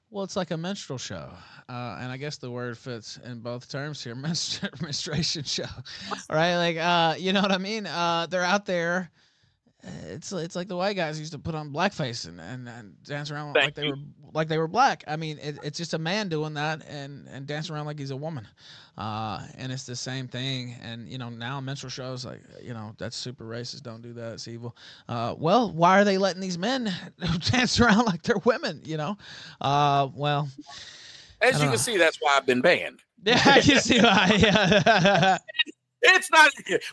Well, 0.09 0.23
it's 0.23 0.35
like 0.35 0.51
a 0.51 0.57
minstrel 0.57 0.97
show. 0.97 1.29
Uh, 1.69 1.97
and 1.99 2.11
I 2.11 2.17
guess 2.17 2.37
the 2.37 2.49
word 2.49 2.77
fits 2.77 3.19
in 3.25 3.39
both 3.39 3.69
terms 3.69 4.03
here, 4.03 4.15
menstruation 4.81 5.43
show, 5.43 5.65
right? 6.29 6.55
Like, 6.55 6.77
uh, 6.77 7.15
you 7.17 7.33
know 7.33 7.41
what 7.41 7.51
I 7.51 7.57
mean? 7.57 7.85
Uh, 7.85 8.25
they're 8.29 8.43
out 8.43 8.65
there. 8.65 9.11
It's 10.09 10.31
it's 10.31 10.55
like 10.55 10.67
the 10.67 10.75
white 10.75 10.95
guys 10.95 11.19
used 11.19 11.31
to 11.33 11.39
put 11.39 11.55
on 11.55 11.71
blackface 11.71 12.27
and, 12.27 12.39
and, 12.41 12.67
and 12.67 13.01
dance 13.03 13.31
around 13.31 13.53
Thank 13.53 13.65
like 13.65 13.75
they 13.75 13.85
you. 13.85 13.91
were 13.91 13.97
like 14.33 14.47
they 14.47 14.57
were 14.57 14.67
black. 14.67 15.03
I 15.07 15.15
mean, 15.15 15.37
it, 15.39 15.59
it's 15.63 15.77
just 15.77 15.93
a 15.93 15.97
man 15.99 16.29
doing 16.29 16.53
that 16.55 16.85
and 16.87 17.27
and 17.27 17.45
dance 17.45 17.69
around 17.69 17.85
like 17.85 17.99
he's 17.99 18.11
a 18.11 18.17
woman, 18.17 18.47
uh, 18.97 19.45
and 19.57 19.71
it's 19.71 19.85
the 19.85 19.95
same 19.95 20.27
thing. 20.27 20.75
And 20.81 21.07
you 21.07 21.17
know 21.17 21.29
now 21.29 21.59
minstrel 21.61 21.89
shows 21.89 22.25
like 22.25 22.41
you 22.61 22.73
know 22.73 22.93
that's 22.97 23.15
super 23.15 23.45
racist. 23.45 23.83
Don't 23.83 24.01
do 24.01 24.13
that. 24.13 24.33
It's 24.33 24.47
evil. 24.47 24.75
Uh, 25.07 25.35
well, 25.37 25.71
why 25.71 25.99
are 25.99 26.03
they 26.03 26.17
letting 26.17 26.41
these 26.41 26.57
men 26.57 26.91
dance 27.51 27.79
around 27.79 28.05
like 28.05 28.23
they're 28.23 28.39
women? 28.45 28.81
You 28.85 28.97
know, 28.97 29.17
uh, 29.61 30.09
well. 30.15 30.49
As 31.41 31.55
you 31.55 31.59
can 31.59 31.67
uh-huh. 31.69 31.77
see, 31.77 31.97
that's 31.97 32.17
why 32.19 32.37
I've 32.37 32.45
been 32.45 32.61
banned. 32.61 33.01
Yeah, 33.23 33.41
I 33.45 33.61
can 33.61 33.79
see 33.81 33.99
why. 33.99 34.31
Yeah. 34.37 35.37
it's 36.03 36.31
not. 36.31 36.51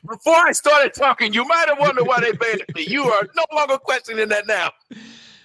Before 0.08 0.34
I 0.34 0.52
started 0.52 0.94
talking, 0.94 1.32
you 1.34 1.44
might 1.44 1.66
have 1.68 1.78
wondered 1.78 2.06
why 2.06 2.18
they 2.18 2.32
banned 2.32 2.64
me. 2.74 2.86
You 2.88 3.04
are 3.04 3.28
no 3.36 3.44
longer 3.52 3.76
questioning 3.76 4.28
that 4.30 4.46
now. 4.46 4.70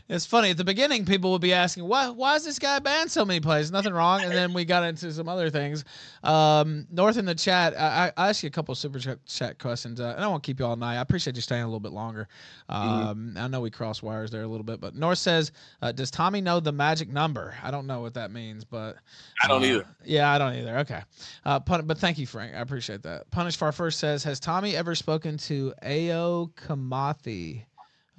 It's 0.10 0.26
funny 0.26 0.50
at 0.50 0.58
the 0.58 0.64
beginning, 0.64 1.06
people 1.06 1.32
would 1.32 1.42
be 1.42 1.54
asking, 1.54 1.88
"Why? 1.88 2.10
Why 2.10 2.36
is 2.36 2.44
this 2.44 2.58
guy 2.58 2.80
banned 2.80 3.12
so 3.12 3.24
many 3.24 3.40
places? 3.40 3.72
Nothing 3.72 3.94
wrong." 3.94 4.24
And 4.24 4.32
then 4.32 4.54
we 4.54 4.66
got 4.66 4.84
into 4.84 5.14
some 5.14 5.30
other 5.30 5.52
things. 5.52 5.86
Um, 6.24 6.88
North 6.90 7.18
in 7.18 7.26
the 7.26 7.36
chat, 7.36 7.80
I, 7.80 8.12
I 8.18 8.30
asked 8.30 8.42
you 8.42 8.48
a 8.48 8.52
couple 8.52 8.74
super 8.74 9.00
chat 9.00 9.60
questions, 9.60 10.02
uh, 10.02 10.14
and 10.16 10.26
I 10.26 10.28
won't 10.28 10.42
keep 10.42 10.60
you 10.60 10.66
all 10.66 10.76
night. 10.76 10.98
I 10.98 11.02
appreciate 11.02 11.36
you 11.36 11.44
staying 11.44 11.62
a 11.62 11.68
little 11.68 11.80
bit 11.80 11.92
longer. 11.92 12.28
Mm-hmm. 12.72 12.90
Um, 12.90 13.18
mm-hmm. 13.18 13.38
I 13.38 13.48
know 13.50 13.62
we 13.62 13.70
cross 13.70 14.02
wires 14.02 14.32
there 14.32 14.42
a 14.42 14.48
little 14.48 14.64
bit, 14.64 14.82
but 14.82 14.96
North 14.96 15.20
says, 15.20 15.52
uh, 15.84 15.92
"Does 15.92 16.10
Tommy 16.10 16.42
know 16.42 16.60
the 16.60 16.72
magic 16.72 17.10
number?" 17.10 17.54
I 17.64 17.70
don't 17.70 17.86
know 17.86 18.02
what 18.02 18.16
that 18.16 18.32
means, 18.32 18.64
but 18.66 18.98
I 19.44 19.48
don't 19.48 19.62
uh, 19.62 19.68
either. 19.68 19.86
Yeah, 20.04 20.32
I 20.32 20.40
don't 20.40 20.56
either. 20.56 20.80
Okay, 20.80 21.02
uh, 21.46 21.60
pun- 21.60 21.86
but 21.86 22.00
thank 22.00 22.18
you, 22.18 22.26
Frank. 22.26 22.56
I 22.56 22.62
appreciate 22.62 23.04
that. 23.04 23.30
Punish 23.30 23.58
Far 23.58 23.72
First 23.72 24.00
says, 24.00 24.24
"Has 24.24 24.40
Tommy 24.40 24.76
ever 24.76 24.96
spoken 24.96 25.38
to 25.38 25.72
Ao 25.84 26.50
Kamathi?" 26.56 27.66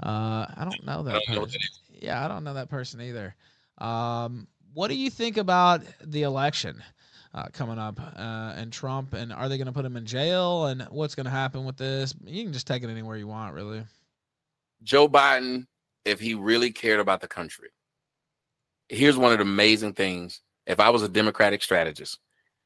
Uh, 0.03 0.47
I 0.57 0.65
don't 0.65 0.87
know 0.87 1.03
that. 1.03 1.23
I 1.29 1.35
don't 1.35 1.53
know 1.53 1.59
yeah, 2.01 2.25
I 2.25 2.29
don't 2.29 2.45
know 2.45 2.55
that 2.55 2.71
person 2.71 3.01
either. 3.01 3.35
Um, 3.79 4.47
what 4.73 4.89
do 4.89 4.95
you 4.95 5.11
think 5.11 5.37
about 5.37 5.83
the 6.03 6.23
election 6.23 6.83
uh, 7.35 7.47
coming 7.53 7.79
up 7.79 8.01
uh, 8.01 8.55
and 8.57 8.73
Trump? 8.73 9.15
And 9.15 9.33
are 9.33 9.49
they 9.49 9.59
going 9.59 9.67
to 9.67 9.73
put 9.73 9.85
him 9.85 9.97
in 9.97 10.07
jail? 10.07 10.67
And 10.67 10.83
what's 10.91 11.15
going 11.15 11.25
to 11.25 11.31
happen 11.31 11.65
with 11.65 11.77
this? 11.77 12.15
You 12.25 12.43
can 12.45 12.53
just 12.53 12.67
take 12.67 12.83
it 12.83 12.91
anywhere 12.91 13.17
you 13.17 13.27
want, 13.27 13.55
really. 13.55 13.85
Joe 14.83 15.09
Biden, 15.09 15.67
if 16.05 16.21
he 16.21 16.35
really 16.35 16.71
cared 16.71 17.01
about 17.01 17.21
the 17.21 17.29
country, 17.29 17.69
here's 18.89 19.19
one 19.19 19.33
of 19.33 19.39
the 19.39 19.43
amazing 19.43 19.93
things. 19.93 20.41
If 20.67 20.81
I 20.81 20.91
was 20.91 21.03
a 21.03 21.09
Democratic 21.09 21.63
strategist, 21.63 22.19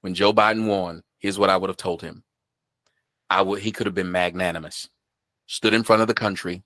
when 0.03 0.15
Joe 0.15 0.33
Biden 0.33 0.67
won, 0.67 1.03
here's 1.19 1.39
what 1.39 1.51
I 1.51 1.57
would 1.57 1.71
have 1.71 1.77
told 1.77 2.03
him. 2.03 2.23
I 3.31 3.43
would 3.43 3.63
he 3.63 3.73
could 3.73 3.87
have 3.87 3.95
been 3.95 4.13
magnanimous, 4.13 4.89
stood 5.47 5.75
in 5.75 5.83
front 5.83 6.03
of 6.03 6.09
the 6.09 6.15
country, 6.15 6.63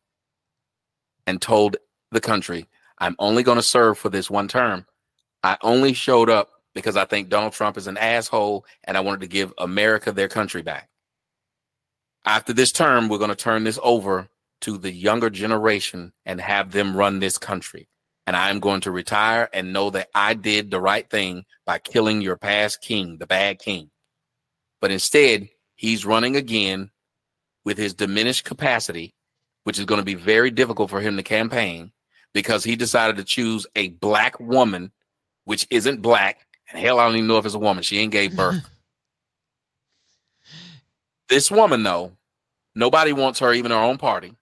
and 1.29 1.43
told 1.43 1.77
the 2.11 2.23
country. 2.23 2.67
I'm 2.97 3.15
only 3.19 3.43
going 3.43 3.59
to 3.59 3.63
serve 3.63 3.99
for 3.99 4.09
this 4.09 4.31
one 4.31 4.49
term. 4.49 4.87
I 5.43 5.59
only 5.63 5.93
showed 5.93 6.31
up 6.31 6.49
because 6.75 6.97
I 6.97 7.05
think 7.05 7.29
Donald 7.29 7.53
Trump 7.53 7.77
is 7.77 7.87
an 7.87 7.99
asshole 7.99 8.65
and 8.85 8.97
I 8.97 9.01
wanted 9.01 9.21
to 9.21 9.27
give 9.27 9.53
America 9.59 10.11
their 10.11 10.29
country 10.29 10.63
back. 10.63 10.89
After 12.25 12.55
this 12.55 12.73
term, 12.73 13.09
we're 13.09 13.19
going 13.19 13.29
to 13.29 13.37
turn 13.37 13.65
this 13.65 13.79
over 13.83 14.29
to 14.63 14.79
the 14.79 14.91
younger 14.91 15.29
generation 15.29 16.15
and 16.25 16.41
have 16.41 16.73
them 16.73 16.97
run 16.97 17.21
this 17.21 17.37
country. 17.37 17.89
And 18.27 18.35
I'm 18.35 18.59
going 18.59 18.81
to 18.83 18.91
retire 18.91 19.51
and 19.53 19.73
know 19.73 19.91
that 19.91 20.09
I 20.15 20.33
did 20.33 20.71
the 20.71 20.81
right 20.81 21.09
thing 21.09 21.45
by 21.67 21.79
killing 21.79 22.23
your 22.23 22.37
past 22.37 22.81
king, 22.81 23.19
the 23.19 23.27
bad 23.27 23.59
king. 23.59 23.91
But 24.81 24.93
instead, 24.93 25.51
he's 25.77 26.07
running 26.07 26.37
again 26.37 26.91
with 27.67 27.77
his 27.77 27.93
diminished 27.93 28.45
capacity, 28.45 29.15
which 29.69 29.79
is 29.79 29.85
going 29.85 30.01
to 30.01 30.03
be 30.03 30.15
very 30.15 30.51
difficult 30.51 30.89
for 30.89 30.99
him 30.99 31.15
to 31.19 31.23
campaign 31.23 31.93
because 32.33 32.65
he 32.65 32.75
decided 32.75 33.19
to 33.19 33.23
choose 33.23 33.67
a 33.77 33.89
black 33.89 34.41
woman, 34.41 34.91
which 35.45 35.67
isn't 35.69 36.01
black. 36.01 36.47
And 36.71 36.81
hell, 36.81 36.99
I 36.99 37.05
don't 37.05 37.17
even 37.17 37.29
know 37.29 37.37
if 37.37 37.45
it's 37.45 37.55
a 37.55 37.59
woman. 37.59 37.83
She 37.83 37.99
ain't 37.99 38.11
gave 38.11 38.35
birth. 38.35 38.67
this 41.29 41.51
woman, 41.51 41.83
though, 41.83 42.13
nobody 42.75 43.13
wants 43.13 43.41
her, 43.41 43.53
even 43.53 43.71
her 43.71 43.77
own 43.77 43.99
party. 43.99 44.35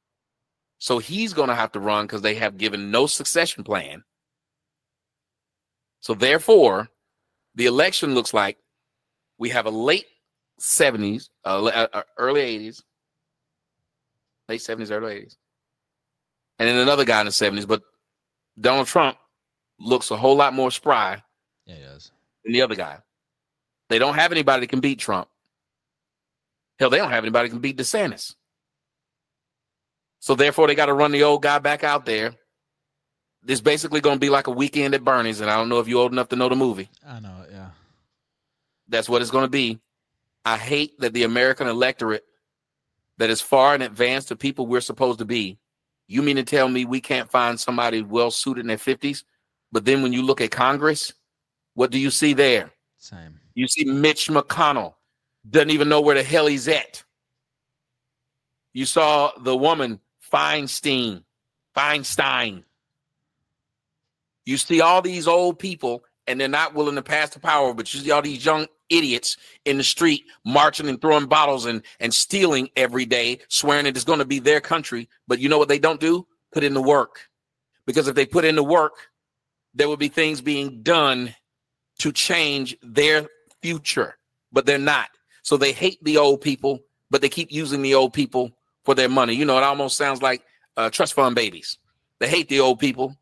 So 0.78 0.98
he's 0.98 1.32
going 1.32 1.48
to 1.48 1.56
have 1.56 1.72
to 1.72 1.80
run 1.80 2.06
because 2.06 2.22
they 2.22 2.36
have 2.36 2.56
given 2.56 2.92
no 2.92 3.08
succession 3.08 3.64
plan. 3.64 4.04
So 6.02 6.14
therefore, 6.14 6.88
the 7.56 7.66
election 7.66 8.14
looks 8.14 8.32
like 8.32 8.58
we 9.38 9.48
have 9.48 9.66
a 9.66 9.70
late 9.70 10.06
70s, 10.60 11.30
uh, 11.44 11.64
uh, 11.64 12.02
early 12.16 12.42
80s, 12.42 12.84
late 14.48 14.60
70s, 14.60 14.90
early 14.90 15.14
80s, 15.14 15.36
and 16.58 16.68
then 16.68 16.76
another 16.76 17.04
guy 17.04 17.20
in 17.20 17.26
the 17.26 17.32
70s. 17.32 17.66
But 17.66 17.82
Donald 18.58 18.86
Trump 18.86 19.18
looks 19.78 20.10
a 20.10 20.16
whole 20.16 20.36
lot 20.36 20.54
more 20.54 20.70
spry 20.70 21.22
yeah, 21.66 21.74
he 21.74 21.82
does. 21.82 22.10
than 22.44 22.52
the 22.52 22.62
other 22.62 22.74
guy. 22.74 22.98
They 23.88 23.98
don't 23.98 24.14
have 24.14 24.32
anybody 24.32 24.60
that 24.60 24.70
can 24.70 24.80
beat 24.80 24.98
Trump. 24.98 25.28
Hell, 26.78 26.90
they 26.90 26.98
don't 26.98 27.10
have 27.10 27.24
anybody 27.24 27.48
that 27.48 27.52
can 27.52 27.60
beat 27.60 27.78
DeSantis. 27.78 28.34
So 30.20 30.34
therefore, 30.34 30.66
they 30.66 30.74
got 30.74 30.86
to 30.86 30.94
run 30.94 31.12
the 31.12 31.22
old 31.22 31.42
guy 31.42 31.58
back 31.58 31.84
out 31.84 32.04
there. 32.04 32.34
This 33.42 33.60
basically 33.60 34.00
going 34.00 34.16
to 34.16 34.20
be 34.20 34.28
like 34.28 34.48
a 34.48 34.50
weekend 34.50 34.94
at 34.94 35.04
Bernie's, 35.04 35.40
and 35.40 35.48
I 35.48 35.56
don't 35.56 35.68
know 35.68 35.78
if 35.78 35.86
you're 35.86 36.00
old 36.00 36.12
enough 36.12 36.28
to 36.30 36.36
know 36.36 36.48
the 36.48 36.56
movie. 36.56 36.90
I 37.06 37.20
know 37.20 37.42
it, 37.42 37.50
yeah. 37.52 37.68
That's 38.88 39.08
what 39.08 39.22
it's 39.22 39.30
going 39.30 39.44
to 39.44 39.50
be. 39.50 39.78
I 40.44 40.56
hate 40.56 40.98
that 41.00 41.12
the 41.12 41.22
American 41.22 41.68
electorate 41.68 42.24
that 43.18 43.30
is 43.30 43.40
far 43.40 43.74
in 43.74 43.82
advance 43.82 44.26
to 44.26 44.36
people 44.36 44.66
we're 44.66 44.80
supposed 44.80 45.18
to 45.18 45.24
be 45.24 45.58
you 46.08 46.22
mean 46.22 46.36
to 46.36 46.44
tell 46.44 46.68
me 46.68 46.84
we 46.84 47.00
can't 47.00 47.30
find 47.30 47.58
somebody 47.58 48.02
well 48.02 48.30
suited 48.30 48.60
in 48.60 48.66
their 48.68 48.76
50s? 48.76 49.24
But 49.72 49.84
then 49.84 50.02
when 50.02 50.12
you 50.12 50.22
look 50.22 50.40
at 50.40 50.50
Congress, 50.50 51.12
what 51.74 51.90
do 51.90 51.98
you 51.98 52.10
see 52.10 52.32
there? 52.32 52.70
Same. 52.96 53.40
You 53.54 53.66
see 53.66 53.84
Mitch 53.84 54.28
McConnell 54.28 54.94
doesn't 55.48 55.70
even 55.70 55.88
know 55.88 56.00
where 56.00 56.14
the 56.14 56.22
hell 56.22 56.46
he's 56.46 56.68
at. 56.68 57.02
You 58.72 58.86
saw 58.86 59.32
the 59.40 59.56
woman 59.56 60.00
Feinstein, 60.32 61.24
Feinstein. 61.76 62.64
You 64.44 64.56
see 64.56 64.80
all 64.80 65.02
these 65.02 65.26
old 65.26 65.58
people, 65.58 66.04
and 66.26 66.40
they're 66.40 66.48
not 66.48 66.74
willing 66.74 66.94
to 66.96 67.02
pass 67.02 67.30
the 67.30 67.40
power, 67.40 67.74
but 67.74 67.92
you 67.92 68.00
see 68.00 68.10
all 68.10 68.22
these 68.22 68.44
young 68.44 68.66
idiots 68.90 69.36
in 69.64 69.78
the 69.78 69.84
street 69.84 70.24
marching 70.44 70.88
and 70.88 71.00
throwing 71.00 71.26
bottles 71.26 71.66
and, 71.66 71.82
and 72.00 72.12
stealing 72.12 72.68
every 72.76 73.04
day, 73.06 73.40
swearing 73.48 73.86
it 73.86 73.96
is 73.96 74.04
going 74.04 74.18
to 74.18 74.24
be 74.24 74.38
their 74.38 74.60
country. 74.60 75.08
But 75.26 75.38
you 75.38 75.48
know 75.48 75.58
what 75.58 75.68
they 75.68 75.78
don't 75.78 76.00
do? 76.00 76.26
Put 76.52 76.64
in 76.64 76.74
the 76.74 76.82
work. 76.82 77.28
Because 77.86 78.08
if 78.08 78.14
they 78.14 78.26
put 78.26 78.44
in 78.44 78.56
the 78.56 78.64
work, 78.64 78.94
there 79.74 79.88
will 79.88 79.96
be 79.96 80.08
things 80.08 80.40
being 80.40 80.82
done 80.82 81.34
to 81.98 82.12
change 82.12 82.76
their 82.82 83.26
future, 83.62 84.16
but 84.52 84.66
they're 84.66 84.78
not. 84.78 85.08
So 85.42 85.56
they 85.56 85.72
hate 85.72 86.02
the 86.02 86.18
old 86.18 86.40
people, 86.40 86.80
but 87.10 87.20
they 87.20 87.28
keep 87.28 87.52
using 87.52 87.82
the 87.82 87.94
old 87.94 88.12
people 88.12 88.50
for 88.84 88.94
their 88.94 89.08
money. 89.08 89.34
You 89.34 89.44
know, 89.44 89.56
it 89.58 89.64
almost 89.64 89.96
sounds 89.96 90.22
like 90.22 90.42
uh, 90.76 90.90
trust 90.90 91.14
fund 91.14 91.34
babies. 91.34 91.78
They 92.18 92.28
hate 92.28 92.48
the 92.48 92.60
old 92.60 92.78
people, 92.78 93.16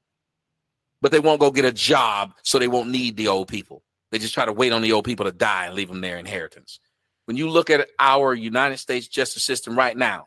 but 1.00 1.12
they 1.12 1.20
won't 1.20 1.40
go 1.40 1.50
get 1.50 1.64
a 1.64 1.72
job, 1.72 2.32
so 2.42 2.58
they 2.58 2.68
won't 2.68 2.90
need 2.90 3.16
the 3.16 3.28
old 3.28 3.48
people. 3.48 3.82
They 4.14 4.20
just 4.20 4.32
try 4.32 4.44
to 4.44 4.52
wait 4.52 4.72
on 4.72 4.80
the 4.80 4.92
old 4.92 5.04
people 5.04 5.26
to 5.26 5.32
die 5.32 5.66
and 5.66 5.74
leave 5.74 5.88
them 5.88 6.00
their 6.00 6.18
inheritance. 6.18 6.78
When 7.24 7.36
you 7.36 7.50
look 7.50 7.68
at 7.68 7.88
our 7.98 8.32
United 8.32 8.76
States 8.76 9.08
justice 9.08 9.42
system 9.42 9.76
right 9.76 9.96
now, 9.96 10.26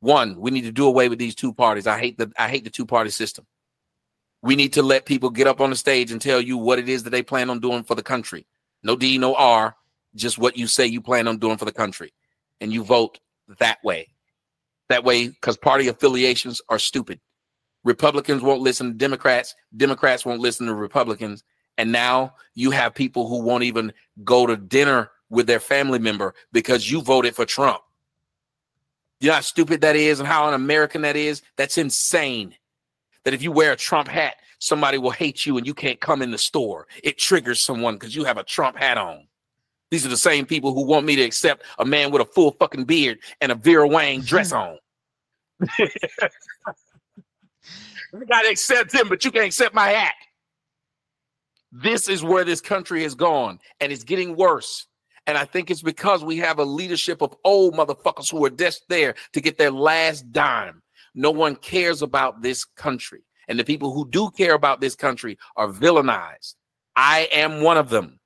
one, 0.00 0.34
we 0.40 0.50
need 0.50 0.62
to 0.62 0.72
do 0.72 0.88
away 0.88 1.08
with 1.08 1.20
these 1.20 1.36
two 1.36 1.52
parties. 1.52 1.86
I 1.86 2.00
hate 2.00 2.18
the 2.18 2.32
I 2.36 2.48
hate 2.48 2.64
the 2.64 2.70
two 2.70 2.84
party 2.84 3.10
system. 3.10 3.46
We 4.42 4.56
need 4.56 4.72
to 4.72 4.82
let 4.82 5.06
people 5.06 5.30
get 5.30 5.46
up 5.46 5.60
on 5.60 5.70
the 5.70 5.76
stage 5.76 6.10
and 6.10 6.20
tell 6.20 6.40
you 6.40 6.58
what 6.58 6.80
it 6.80 6.88
is 6.88 7.04
that 7.04 7.10
they 7.10 7.22
plan 7.22 7.50
on 7.50 7.60
doing 7.60 7.84
for 7.84 7.94
the 7.94 8.02
country. 8.02 8.48
No 8.82 8.96
D, 8.96 9.16
no 9.16 9.36
R, 9.36 9.76
just 10.16 10.36
what 10.36 10.56
you 10.56 10.66
say 10.66 10.86
you 10.86 11.00
plan 11.00 11.28
on 11.28 11.38
doing 11.38 11.56
for 11.56 11.66
the 11.66 11.72
country. 11.72 12.12
And 12.60 12.72
you 12.72 12.82
vote 12.82 13.20
that 13.60 13.78
way. 13.84 14.08
That 14.88 15.04
way, 15.04 15.28
because 15.28 15.56
party 15.56 15.86
affiliations 15.86 16.60
are 16.68 16.80
stupid. 16.80 17.20
Republicans 17.84 18.42
won't 18.42 18.60
listen 18.60 18.88
to 18.88 18.94
Democrats, 18.94 19.54
Democrats 19.76 20.24
won't 20.24 20.40
listen 20.40 20.66
to 20.66 20.74
Republicans, 20.74 21.44
and 21.80 21.90
now 21.90 22.34
you 22.52 22.70
have 22.72 22.94
people 22.94 23.26
who 23.26 23.40
won't 23.40 23.64
even 23.64 23.90
go 24.22 24.44
to 24.44 24.54
dinner 24.54 25.10
with 25.30 25.46
their 25.46 25.58
family 25.58 25.98
member 25.98 26.34
because 26.52 26.90
you 26.90 27.00
voted 27.00 27.34
for 27.34 27.46
Trump. 27.46 27.80
You 29.18 29.28
know 29.28 29.36
how 29.36 29.40
stupid 29.40 29.80
that 29.80 29.96
is 29.96 30.20
and 30.20 30.28
how 30.28 30.46
un 30.46 30.52
American 30.52 31.00
that 31.02 31.16
is? 31.16 31.40
That's 31.56 31.78
insane. 31.78 32.54
That 33.24 33.32
if 33.32 33.42
you 33.42 33.50
wear 33.50 33.72
a 33.72 33.76
Trump 33.76 34.08
hat, 34.08 34.34
somebody 34.58 34.98
will 34.98 35.10
hate 35.10 35.46
you 35.46 35.56
and 35.56 35.66
you 35.66 35.72
can't 35.72 35.98
come 35.98 36.20
in 36.20 36.32
the 36.32 36.36
store. 36.36 36.86
It 37.02 37.16
triggers 37.16 37.64
someone 37.64 37.94
because 37.94 38.14
you 38.14 38.24
have 38.24 38.36
a 38.36 38.44
Trump 38.44 38.76
hat 38.76 38.98
on. 38.98 39.26
These 39.90 40.04
are 40.04 40.10
the 40.10 40.18
same 40.18 40.44
people 40.44 40.74
who 40.74 40.84
want 40.84 41.06
me 41.06 41.16
to 41.16 41.22
accept 41.22 41.62
a 41.78 41.86
man 41.86 42.10
with 42.10 42.20
a 42.20 42.26
full 42.26 42.50
fucking 42.50 42.84
beard 42.84 43.20
and 43.40 43.50
a 43.52 43.54
Vera 43.54 43.88
Wang 43.88 44.20
dress 44.20 44.52
on. 44.52 44.76
I 48.14 48.24
gotta 48.28 48.50
accept 48.50 48.92
him, 48.94 49.08
but 49.08 49.24
you 49.24 49.30
can't 49.30 49.46
accept 49.46 49.74
my 49.74 49.88
hat. 49.88 50.12
This 51.72 52.08
is 52.08 52.24
where 52.24 52.44
this 52.44 52.60
country 52.60 53.02
has 53.02 53.14
gone, 53.14 53.58
and 53.80 53.92
it's 53.92 54.04
getting 54.04 54.36
worse. 54.36 54.86
And 55.26 55.38
I 55.38 55.44
think 55.44 55.70
it's 55.70 55.82
because 55.82 56.24
we 56.24 56.36
have 56.38 56.58
a 56.58 56.64
leadership 56.64 57.22
of 57.22 57.36
old 57.44 57.74
motherfuckers 57.74 58.30
who 58.30 58.44
are 58.44 58.50
just 58.50 58.84
there 58.88 59.14
to 59.32 59.40
get 59.40 59.58
their 59.58 59.70
last 59.70 60.32
dime. 60.32 60.82
No 61.14 61.30
one 61.30 61.56
cares 61.56 62.02
about 62.02 62.42
this 62.42 62.64
country. 62.64 63.22
And 63.48 63.58
the 63.58 63.64
people 63.64 63.92
who 63.92 64.08
do 64.08 64.30
care 64.30 64.54
about 64.54 64.80
this 64.80 64.94
country 64.94 65.36
are 65.56 65.68
villainized. 65.68 66.54
I 66.96 67.28
am 67.32 67.62
one 67.62 67.76
of 67.76 67.90
them. 67.90 68.19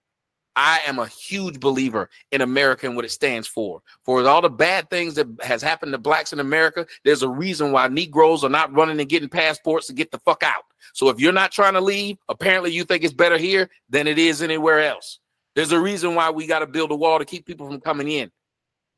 I 0.57 0.81
am 0.87 0.99
a 0.99 1.07
huge 1.07 1.59
believer 1.59 2.09
in 2.31 2.41
America 2.41 2.87
and 2.87 2.95
what 2.95 3.05
it 3.05 3.11
stands 3.11 3.49
for. 3.49 3.83
For 4.05 4.27
all 4.27 4.41
the 4.41 4.49
bad 4.49 4.89
things 4.89 5.15
that 5.15 5.27
has 5.43 5.63
happened 5.63 5.93
to 5.93 5.99
blacks 5.99 6.33
in 6.33 6.41
America, 6.41 6.87
there's 7.05 7.23
a 7.23 7.29
reason 7.29 7.73
why 7.73 7.89
Negroes 7.89 8.45
are 8.45 8.51
not 8.51 8.73
running 8.73 9.01
and 9.01 9.09
getting 9.09 9.29
passports 9.29 9.89
to 9.89 9.93
get 9.93 10.13
the 10.13 10.19
fuck 10.19 10.43
out. 10.43 10.65
So 10.93 11.09
if 11.09 11.19
you're 11.19 11.33
not 11.33 11.51
trying 11.51 11.75
to 11.75 11.81
leave, 11.81 12.19
apparently 12.29 12.71
you 12.71 12.85
think 12.85 13.03
it's 13.03 13.13
better 13.13 13.39
here 13.39 13.69
than 13.89 14.07
it 14.07 14.19
is 14.19 14.43
anywhere 14.43 14.81
else. 14.81 15.19
There's 15.55 15.73
a 15.73 15.81
reason 15.81 16.15
why 16.15 16.31
we 16.31 16.47
got 16.47 16.61
to 16.61 16.67
build 16.67 16.91
a 16.91 16.97
wall 16.97 17.19
to 17.19 17.25
keep 17.25 17.47
people 17.47 17.67
from 17.67 17.81
coming 17.81 18.09
in. 18.09 18.31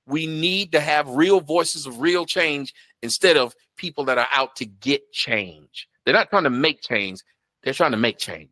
We 0.07 0.27
need 0.27 0.73
to 0.73 0.81
have 0.81 1.09
real 1.09 1.41
voices 1.41 1.87
of 1.87 2.01
real 2.01 2.27
change 2.27 2.75
instead 3.03 3.37
of 3.37 3.55
people 3.77 4.05
that 4.05 4.19
are 4.19 4.29
out 4.33 4.57
to 4.57 4.67
get 4.67 5.13
change. 5.13 5.89
They're 6.05 6.15
not 6.15 6.31
trying 6.31 6.45
to 6.45 6.51
make 6.51 6.81
change, 6.81 7.21
they're 7.63 7.75
trying 7.75 7.91
to 7.91 7.97
make 7.97 8.19
change. 8.19 8.51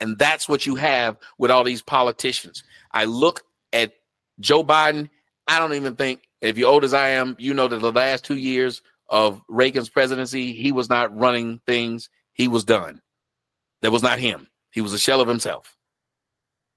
And 0.00 0.18
that's 0.18 0.48
what 0.48 0.66
you 0.66 0.76
have 0.76 1.16
with 1.38 1.50
all 1.50 1.64
these 1.64 1.82
politicians. 1.82 2.62
I 2.92 3.04
look 3.04 3.42
at 3.72 3.92
Joe 4.40 4.62
Biden. 4.62 5.10
I 5.46 5.58
don't 5.58 5.74
even 5.74 5.96
think, 5.96 6.22
if 6.40 6.56
you're 6.56 6.70
old 6.70 6.84
as 6.84 6.94
I 6.94 7.08
am, 7.10 7.34
you 7.38 7.52
know 7.52 7.66
that 7.68 7.80
the 7.80 7.92
last 7.92 8.24
two 8.24 8.36
years 8.36 8.82
of 9.08 9.42
Reagan's 9.48 9.88
presidency, 9.88 10.52
he 10.52 10.70
was 10.70 10.88
not 10.88 11.16
running 11.16 11.60
things. 11.66 12.10
He 12.32 12.46
was 12.46 12.64
done. 12.64 13.00
That 13.82 13.90
was 13.90 14.02
not 14.02 14.18
him. 14.18 14.48
He 14.70 14.80
was 14.80 14.92
a 14.92 14.98
shell 14.98 15.20
of 15.20 15.28
himself. 15.28 15.76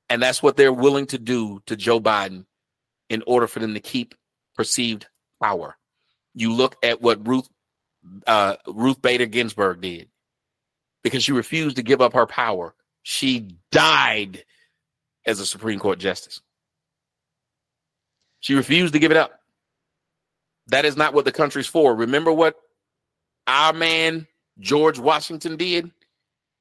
And 0.09 0.21
that's 0.21 0.41
what 0.41 0.57
they're 0.57 0.73
willing 0.73 1.05
to 1.07 1.19
do 1.19 1.61
to 1.67 1.75
Joe 1.75 1.99
Biden 1.99 2.45
in 3.09 3.23
order 3.27 3.47
for 3.47 3.59
them 3.59 3.73
to 3.73 3.79
keep 3.79 4.15
perceived 4.55 5.07
power. 5.41 5.77
You 6.33 6.53
look 6.53 6.75
at 6.83 7.01
what 7.01 7.27
Ruth 7.27 7.49
uh, 8.25 8.55
Ruth 8.67 9.01
Bader 9.01 9.25
Ginsburg 9.27 9.81
did 9.81 10.09
because 11.03 11.23
she 11.23 11.31
refused 11.31 11.75
to 11.75 11.83
give 11.83 12.01
up 12.01 12.13
her 12.13 12.25
power. 12.25 12.73
She 13.03 13.55
died 13.71 14.43
as 15.25 15.39
a 15.39 15.45
Supreme 15.45 15.79
Court 15.79 15.99
justice. 15.99 16.41
She 18.39 18.55
refused 18.55 18.93
to 18.93 18.99
give 18.99 19.11
it 19.11 19.17
up. 19.17 19.39
That 20.67 20.85
is 20.85 20.97
not 20.97 21.13
what 21.13 21.25
the 21.25 21.31
country's 21.31 21.67
for. 21.67 21.95
Remember 21.95 22.31
what 22.31 22.55
our 23.47 23.73
man 23.73 24.27
George 24.59 24.99
Washington 24.99 25.57
did? 25.57 25.91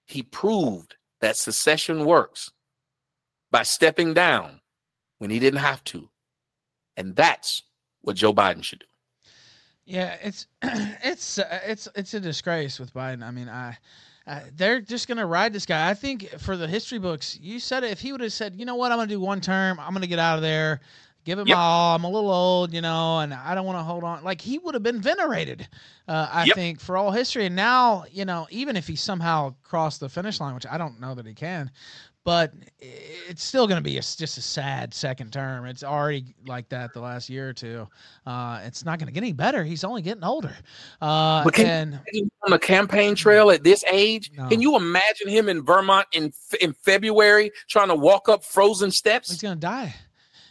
He 0.07 0.23
proved 0.23 0.97
that 1.21 1.37
secession 1.37 2.05
works 2.05 2.51
by 3.51 3.63
stepping 3.63 4.15
down 4.15 4.61
when 5.19 5.31
he 5.31 5.39
didn't 5.39 5.61
have 5.61 5.85
to. 5.85 6.09
And 6.97 7.15
that's 7.15 7.63
what 8.03 8.17
Joe 8.17 8.33
Biden 8.33 8.63
should 8.63 8.81
do. 8.81 8.87
Yeah, 9.85 10.17
it's 10.23 10.47
it's 10.63 11.39
uh, 11.39 11.61
it's 11.65 11.89
it's 11.95 12.15
a 12.15 12.21
disgrace 12.21 12.79
with 12.79 12.95
Biden. 12.95 13.25
I 13.25 13.31
mean, 13.31 13.49
I, 13.49 13.77
I 14.27 14.43
they're 14.57 14.81
just 14.81 15.09
gonna 15.09 15.27
ride 15.27 15.53
this 15.53 15.67
guy. 15.67 15.89
I 15.89 15.95
think 15.95 16.29
for 16.39 16.57
the 16.57 16.67
history 16.69 16.99
books, 16.99 17.39
you 17.41 17.59
said 17.59 17.85
it. 17.85 17.91
If 17.91 18.01
he 18.01 18.13
would 18.13 18.21
have 18.21 18.33
said, 18.33 18.55
you 18.57 18.65
know 18.65 18.77
what, 18.77 18.93
I'm 18.93 18.99
gonna 18.99 19.09
do 19.09 19.21
one 19.21 19.41
term, 19.41 19.79
I'm 19.81 19.93
gonna 19.93 20.07
get 20.07 20.19
out 20.19 20.37
of 20.37 20.43
there, 20.43 20.81
give 21.25 21.39
it 21.39 21.49
yep. 21.49 21.57
my 21.57 21.63
all. 21.63 21.97
I'm 21.97 22.05
a 22.05 22.11
little 22.11 22.31
old, 22.31 22.73
you 22.73 22.81
know, 22.81 23.21
and 23.21 23.33
I 23.33 23.55
don't 23.55 23.67
want 23.67 23.79
to 23.79 23.83
hold 23.83 24.05
on. 24.05 24.25
Like 24.25 24.41
he 24.41 24.59
would 24.59 24.75
have 24.75 24.83
been 24.83 25.01
venerated, 25.01 25.69
uh, 26.09 26.29
I 26.31 26.45
yep. 26.45 26.57
think, 26.57 26.81
for 26.81 26.97
all 26.97 27.11
history. 27.11 27.47
And 27.47 27.57
now, 27.57 28.05
you 28.11 28.25
know, 28.25 28.47
even 28.51 28.77
if 28.77 28.87
he 28.87 28.97
somehow 28.97 29.55
crossed 29.63 30.01
the 30.01 30.09
finish 30.09 30.41
line, 30.41 30.55
which 30.55 30.67
I 30.67 30.79
don't 30.79 31.01
know 31.01 31.15
that 31.15 31.27
he 31.27 31.35
can, 31.35 31.71
but 32.25 32.53
it's 32.79 33.43
still 33.43 33.67
going 33.67 33.83
to 33.83 33.83
be 33.83 33.97
a, 33.97 34.01
just 34.01 34.37
a 34.39 34.43
sad 34.43 34.93
second 34.93 35.33
term. 35.33 35.65
It's 35.65 35.83
already 35.83 36.35
like 36.47 36.69
that 36.69 36.93
the 36.93 37.01
last 37.01 37.31
year 37.31 37.49
or 37.49 37.53
two. 37.53 37.89
Uh, 38.27 38.61
it's 38.65 38.85
not 38.85 38.99
going 38.99 39.07
to 39.07 39.13
get 39.13 39.23
any 39.23 39.33
better. 39.33 39.65
He's 39.65 39.85
only 39.85 40.03
getting 40.03 40.25
older. 40.25 40.55
Uh, 41.01 41.45
but 41.45 41.55
can 41.55 42.01
and, 42.13 42.31
on 42.43 42.51
the 42.51 42.59
campaign 42.59 43.15
trail 43.15 43.51
at 43.51 43.65
this 43.65 43.85
age, 43.91 44.31
no. 44.37 44.49
can 44.49 44.61
you 44.61 44.77
imagine 44.77 45.29
him 45.29 45.49
in 45.49 45.63
Vermont 45.63 46.07
in 46.13 46.33
in 46.61 46.73
February 46.73 47.51
trying 47.69 47.89
to 47.89 47.95
walk 47.95 48.29
up 48.29 48.45
frozen 48.45 48.91
steps? 48.91 49.31
He's 49.31 49.43
going 49.43 49.57
to 49.57 49.61
die. 49.61 49.95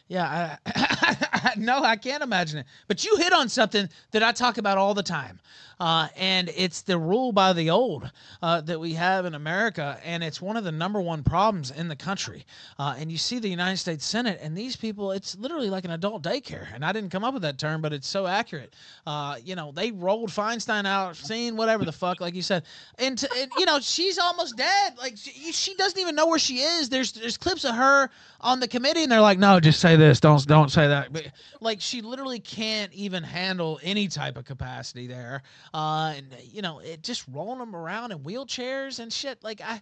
Yeah, 0.08 0.58
I, 0.66 1.54
no, 1.58 1.84
I 1.84 1.96
can't 1.96 2.24
imagine 2.24 2.60
it. 2.60 2.66
But 2.88 3.06
you 3.06 3.16
hit 3.18 3.32
on 3.32 3.48
something 3.48 3.88
that 4.10 4.24
I 4.24 4.32
talk 4.32 4.58
about 4.58 4.80
all 4.80 4.96
the 4.96 5.04
time 5.04 5.40
uh, 5.80 6.08
and 6.18 6.50
it's 6.56 6.82
the 6.82 6.98
rule 6.98 7.32
by 7.32 7.54
the 7.54 7.70
old 7.70 8.12
uh, 8.42 8.62
that 8.62 8.80
we 8.80 8.94
have 8.94 9.26
in 9.26 9.34
America, 9.34 9.98
and 10.04 10.24
it's 10.24 10.42
one 10.42 10.58
of 10.58 10.64
the 10.64 10.72
number 10.72 11.00
one 11.00 11.24
problems 11.24 11.72
in 11.72 11.88
the 11.88 11.96
country. 11.96 12.46
Uh, 12.78 12.96
and 12.98 13.12
you 13.12 13.18
see 13.18 13.40
the 13.40 13.48
United 13.48 13.78
States 13.78 14.06
Senate, 14.06 14.40
and 14.42 14.58
these 14.58 14.76
people, 14.76 15.12
it's 15.12 15.38
literally 15.38 15.70
like 15.70 15.86
an 15.86 15.92
adult 15.92 16.22
daycare. 16.22 16.68
And 16.74 16.84
I 16.84 16.92
didn't 16.92 17.10
come 17.10 17.24
up 17.24 17.34
with 17.34 17.44
that 17.44 17.58
term, 17.58 17.82
but 17.82 17.94
it's 17.94 18.08
so 18.08 18.28
accurate. 18.28 18.74
Uh, 19.08 19.38
you 19.44 19.56
know, 19.56 19.72
they 19.72 19.92
rolled 19.92 20.30
Feinstein 20.30 20.86
out, 20.86 21.16
seen 21.16 21.56
whatever 21.56 21.86
the 21.86 21.92
fuck, 21.92 22.20
like 22.20 22.36
you 22.36 22.42
said, 22.42 22.64
and, 22.98 23.18
to, 23.18 23.30
and 23.38 23.52
you 23.58 23.66
know 23.66 23.80
she's 23.80 24.20
almost 24.20 24.58
dead. 24.58 24.98
Like 24.98 25.18
she, 25.18 25.52
she 25.52 25.76
doesn't 25.76 26.00
even 26.00 26.16
know 26.16 26.28
where 26.28 26.40
she 26.40 26.60
is. 26.60 26.90
There's 26.90 27.14
there's 27.14 27.38
clips 27.38 27.64
of 27.64 27.76
her 27.76 28.10
on 28.42 28.60
the 28.60 28.68
committee, 28.68 29.04
and 29.04 29.12
they're 29.12 29.22
like, 29.22 29.40
no, 29.40 29.60
just 29.60 29.80
say 29.80 29.96
this, 29.96 30.20
don't 30.20 30.46
don't 30.46 30.72
say 30.72 30.88
that. 30.88 31.14
But 31.14 31.32
like 31.62 31.80
she 31.80 32.02
literally 32.02 32.40
can't 32.40 32.92
even 32.94 33.24
handle 33.24 33.80
any 33.82 34.08
type 34.08 34.38
of 34.38 34.46
capacity 34.46 35.08
there 35.08 35.42
uh, 35.74 36.14
and 36.16 36.36
you 36.52 36.62
know, 36.62 36.80
it 36.80 37.04
just 37.04 37.26
rolling 37.32 37.60
them 37.60 37.76
around 37.76 38.12
in 38.12 38.20
wheelchairs 38.20 39.00
and 39.00 39.12
shit. 39.12 39.44
Like 39.44 39.62
I, 39.62 39.82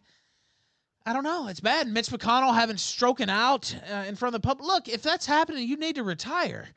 I 1.05 1.13
don't 1.13 1.23
know. 1.23 1.47
It's 1.47 1.61
bad. 1.61 1.88
Mitch 1.88 2.07
McConnell 2.07 2.53
having 2.53 2.77
stroking 2.77 3.29
out 3.29 3.73
uh, 3.91 4.03
in 4.07 4.15
front 4.15 4.35
of 4.35 4.41
the 4.41 4.45
public. 4.45 4.67
Look, 4.67 4.89
if 4.89 5.01
that's 5.01 5.25
happening, 5.25 5.67
you 5.67 5.77
need 5.77 5.95
to 5.95 6.03
retire. 6.03 6.67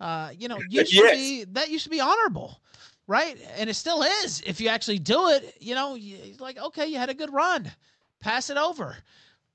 Uh, 0.00 0.30
you 0.38 0.48
know, 0.48 0.58
used 0.68 0.94
yes. 0.94 1.10
to 1.10 1.16
be 1.16 1.44
that 1.52 1.70
used 1.70 1.84
to 1.84 1.90
be 1.90 2.00
honorable, 2.00 2.60
right? 3.06 3.36
And 3.56 3.68
it 3.68 3.74
still 3.74 4.02
is. 4.02 4.40
If 4.46 4.60
you 4.60 4.68
actually 4.68 4.98
do 4.98 5.28
it, 5.28 5.56
you 5.60 5.74
know, 5.74 5.94
you, 5.94 6.16
like 6.38 6.58
okay, 6.58 6.86
you 6.86 6.96
had 6.96 7.10
a 7.10 7.14
good 7.14 7.32
run, 7.32 7.70
pass 8.20 8.48
it 8.48 8.56
over. 8.56 8.96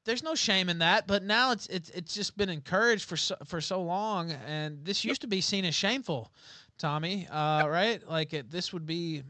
There's 0.03 0.21
no 0.21 0.35
shame 0.35 0.69
in 0.69 0.77
that, 0.79 1.07
but 1.07 1.23
now 1.23 1.51
it's 1.51 1.65
it's 1.67 1.89
it's 1.89 2.13
just 2.13 2.37
been 2.37 2.49
encouraged 2.49 3.05
for 3.05 3.17
so, 3.17 3.35
for 3.45 3.59
so 3.59 3.81
long, 3.81 4.31
and 4.45 4.85
this 4.85 5.03
used 5.03 5.21
to 5.21 5.27
be 5.27 5.41
seen 5.41 5.65
as 5.65 5.73
shameful. 5.73 6.31
Tommy, 6.77 7.27
uh, 7.29 7.67
right? 7.67 8.01
Like 8.07 8.33
it, 8.33 8.51
this 8.51 8.73
would 8.73 8.85
be 8.85 9.23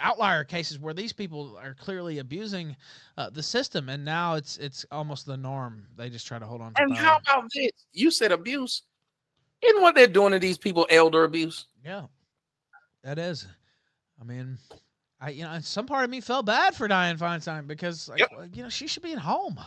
outlier 0.00 0.44
cases 0.44 0.78
where 0.78 0.94
these 0.94 1.12
people 1.12 1.58
are 1.62 1.74
clearly 1.74 2.18
abusing 2.18 2.76
uh, 3.16 3.30
the 3.30 3.42
system, 3.42 3.88
and 3.88 4.04
now 4.04 4.34
it's 4.34 4.56
it's 4.58 4.86
almost 4.90 5.26
the 5.26 5.36
norm. 5.36 5.86
They 5.96 6.08
just 6.08 6.26
try 6.26 6.38
to 6.38 6.46
hold 6.46 6.60
on. 6.60 6.72
and 6.76 6.94
power. 6.94 7.04
how 7.04 7.18
about 7.18 7.50
this? 7.54 7.72
You 7.92 8.10
said 8.10 8.32
abuse. 8.32 8.82
Isn't 9.60 9.82
what 9.82 9.94
they're 9.94 10.06
doing 10.06 10.32
to 10.32 10.38
these 10.38 10.58
people 10.58 10.86
elder 10.88 11.24
abuse? 11.24 11.66
Yeah, 11.84 12.04
that 13.02 13.18
is. 13.18 13.46
I 14.20 14.24
mean, 14.24 14.58
I 15.20 15.30
you 15.30 15.44
know, 15.44 15.58
some 15.60 15.86
part 15.86 16.04
of 16.04 16.10
me 16.10 16.20
felt 16.20 16.46
bad 16.46 16.74
for 16.74 16.88
Dianne 16.88 17.18
Feinstein 17.18 17.66
because 17.66 18.08
like, 18.08 18.20
yep. 18.20 18.30
you 18.52 18.62
know 18.62 18.68
she 18.68 18.86
should 18.86 19.02
be 19.02 19.12
at 19.12 19.18
home. 19.18 19.58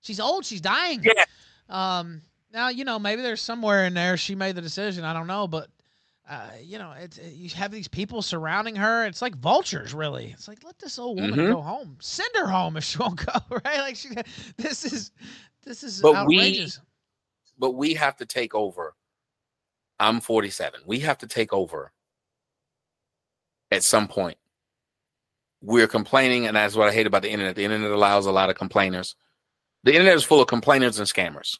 She's 0.00 0.20
old. 0.20 0.44
She's 0.44 0.60
dying. 0.60 1.02
Yeah. 1.04 1.24
Um. 1.68 2.22
Now 2.52 2.68
you 2.68 2.84
know 2.84 2.98
maybe 2.98 3.22
there's 3.22 3.40
somewhere 3.40 3.86
in 3.86 3.94
there 3.94 4.16
she 4.16 4.34
made 4.34 4.56
the 4.56 4.62
decision. 4.62 5.04
I 5.04 5.12
don't 5.12 5.26
know, 5.26 5.46
but 5.46 5.68
uh, 6.28 6.50
you 6.60 6.78
know, 6.78 6.92
it's, 6.98 7.18
it, 7.18 7.34
you 7.34 7.48
have 7.50 7.70
these 7.70 7.86
people 7.86 8.20
surrounding 8.20 8.74
her. 8.74 9.06
It's 9.06 9.22
like 9.22 9.36
vultures, 9.36 9.94
really. 9.94 10.32
It's 10.32 10.48
like 10.48 10.64
let 10.64 10.78
this 10.78 10.98
old 10.98 11.20
woman 11.20 11.38
mm-hmm. 11.38 11.52
go 11.52 11.60
home. 11.60 11.96
Send 12.00 12.30
her 12.34 12.48
home 12.48 12.76
if 12.76 12.84
she 12.84 12.98
won't 12.98 13.24
go. 13.24 13.32
Right? 13.64 13.78
Like 13.78 13.96
she, 13.96 14.08
this 14.56 14.84
is 14.84 15.12
this 15.64 15.82
is 15.84 16.00
but 16.00 16.16
outrageous. 16.16 16.78
We, 16.78 16.84
but 17.58 17.70
we 17.72 17.94
have 17.94 18.16
to 18.16 18.26
take 18.26 18.54
over. 18.54 18.94
I'm 19.98 20.20
47. 20.20 20.80
We 20.84 21.00
have 21.00 21.18
to 21.18 21.26
take 21.26 21.52
over 21.52 21.92
at 23.70 23.82
some 23.82 24.08
point. 24.08 24.36
We're 25.62 25.86
complaining, 25.86 26.46
and 26.46 26.56
that's 26.56 26.76
what 26.76 26.88
I 26.88 26.92
hate 26.92 27.06
about 27.06 27.22
the 27.22 27.30
internet. 27.30 27.56
The 27.56 27.64
internet 27.64 27.90
allows 27.90 28.26
a 28.26 28.32
lot 28.32 28.50
of 28.50 28.56
complainers. 28.56 29.16
The 29.84 29.92
internet 29.92 30.16
is 30.16 30.24
full 30.24 30.40
of 30.40 30.48
complainers 30.48 30.98
and 30.98 31.08
scammers. 31.08 31.58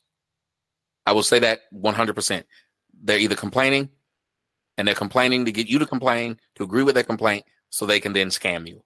I 1.07 1.13
will 1.13 1.23
say 1.23 1.39
that 1.39 1.61
100%. 1.73 2.45
They're 3.03 3.19
either 3.19 3.37
complaining 3.37 3.91
and 4.77 4.87
they're 4.87 4.95
complaining 4.95 5.45
to 5.45 5.53
get 5.53 5.69
you 5.69 5.79
to 5.79 5.87
complain, 5.87 6.39
to 6.57 6.65
agree 6.65 6.83
with 6.83 6.95
their 6.95 7.05
complaint, 7.05 7.45
so 7.71 7.87
they 7.87 8.01
can 8.01 8.13
then 8.13 8.29
scam 8.29 8.67
you. 8.67 8.83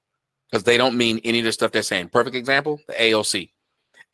Because 0.51 0.64
they 0.64 0.76
don't 0.76 0.97
mean 0.97 1.20
any 1.24 1.38
of 1.38 1.45
the 1.45 1.53
stuff 1.53 1.72
they're 1.72 1.82
saying. 1.82 2.09
Perfect 2.09 2.36
example, 2.36 2.80
the 2.86 2.95
AOC. 2.95 3.51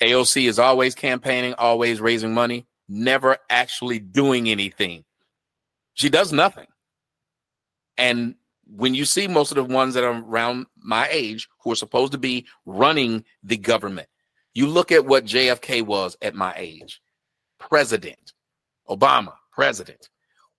AOC 0.01 0.49
is 0.49 0.59
always 0.59 0.95
campaigning, 0.95 1.55
always 1.55 2.01
raising 2.01 2.35
money, 2.35 2.67
never 2.89 3.39
actually 3.49 3.99
doing 3.99 4.49
anything. 4.49 5.05
She 5.95 6.11
does 6.11 6.33
nothing. 6.33 6.67
And 7.97 8.35
when 8.67 8.95
you 8.95 9.05
see 9.05 9.27
most 9.29 9.51
of 9.51 9.57
the 9.57 9.65
ones 9.65 9.95
that 9.95 10.05
are 10.05 10.23
around 10.23 10.67
my 10.77 11.09
age 11.11 11.49
who 11.63 11.73
are 11.73 11.77
supposed 11.77 12.13
to 12.13 12.19
be 12.19 12.47
running 12.67 13.25
the 13.43 13.57
government, 13.57 14.09
you 14.55 14.67
look 14.67 14.93
at 14.93 15.07
what 15.07 15.25
JFK 15.25 15.83
was 15.83 16.17
at 16.21 16.35
my 16.35 16.53
age 16.57 17.01
president, 17.59 18.33
Obama, 18.89 19.33
president. 19.53 20.11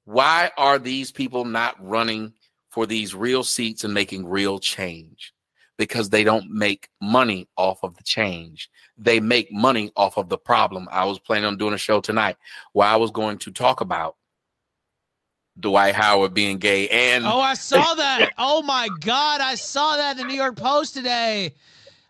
Why 0.08 0.51
are 0.58 0.80
these 0.80 1.12
people 1.12 1.43
not 1.43 1.76
running 1.86 2.32
for 2.70 2.86
these 2.86 3.14
real 3.14 3.43
seats 3.43 3.84
and 3.84 3.93
making 3.93 4.26
real 4.26 4.58
change? 4.58 5.34
Because 5.78 6.10
they 6.10 6.24
don't 6.24 6.49
make 6.49 6.88
money 7.01 7.49
off 7.58 7.84
of 7.84 7.97
the 7.97 8.03
change. 8.03 8.70
They 8.97 9.20
make 9.20 9.51
money 9.51 9.91
off 9.97 10.18
of 10.18 10.30
the 10.30 10.38
problem. 10.38 10.88
I 10.89 11.03
was 11.03 11.20
planning 11.20 11.43
on 11.43 11.58
doing 11.58 11.74
a 11.74 11.78
show 11.78 11.99
tonight 11.99 12.38
where 12.72 12.88
I 12.88 12.95
was 12.95 13.12
going 13.12 13.38
to 13.39 13.51
talk 13.51 13.82
about 13.82 14.16
Dwight 15.60 15.93
Howard 15.93 16.34
being 16.34 16.58
gay 16.58 16.88
and 16.88 17.26
Oh, 17.26 17.41
I 17.41 17.55
saw 17.55 17.93
that. 17.95 18.32
oh 18.38 18.62
my 18.62 18.88
god, 19.01 19.41
I 19.41 19.55
saw 19.55 19.97
that 19.97 20.12
in 20.12 20.26
the 20.26 20.32
New 20.32 20.39
York 20.39 20.55
Post 20.55 20.93
today. 20.93 21.53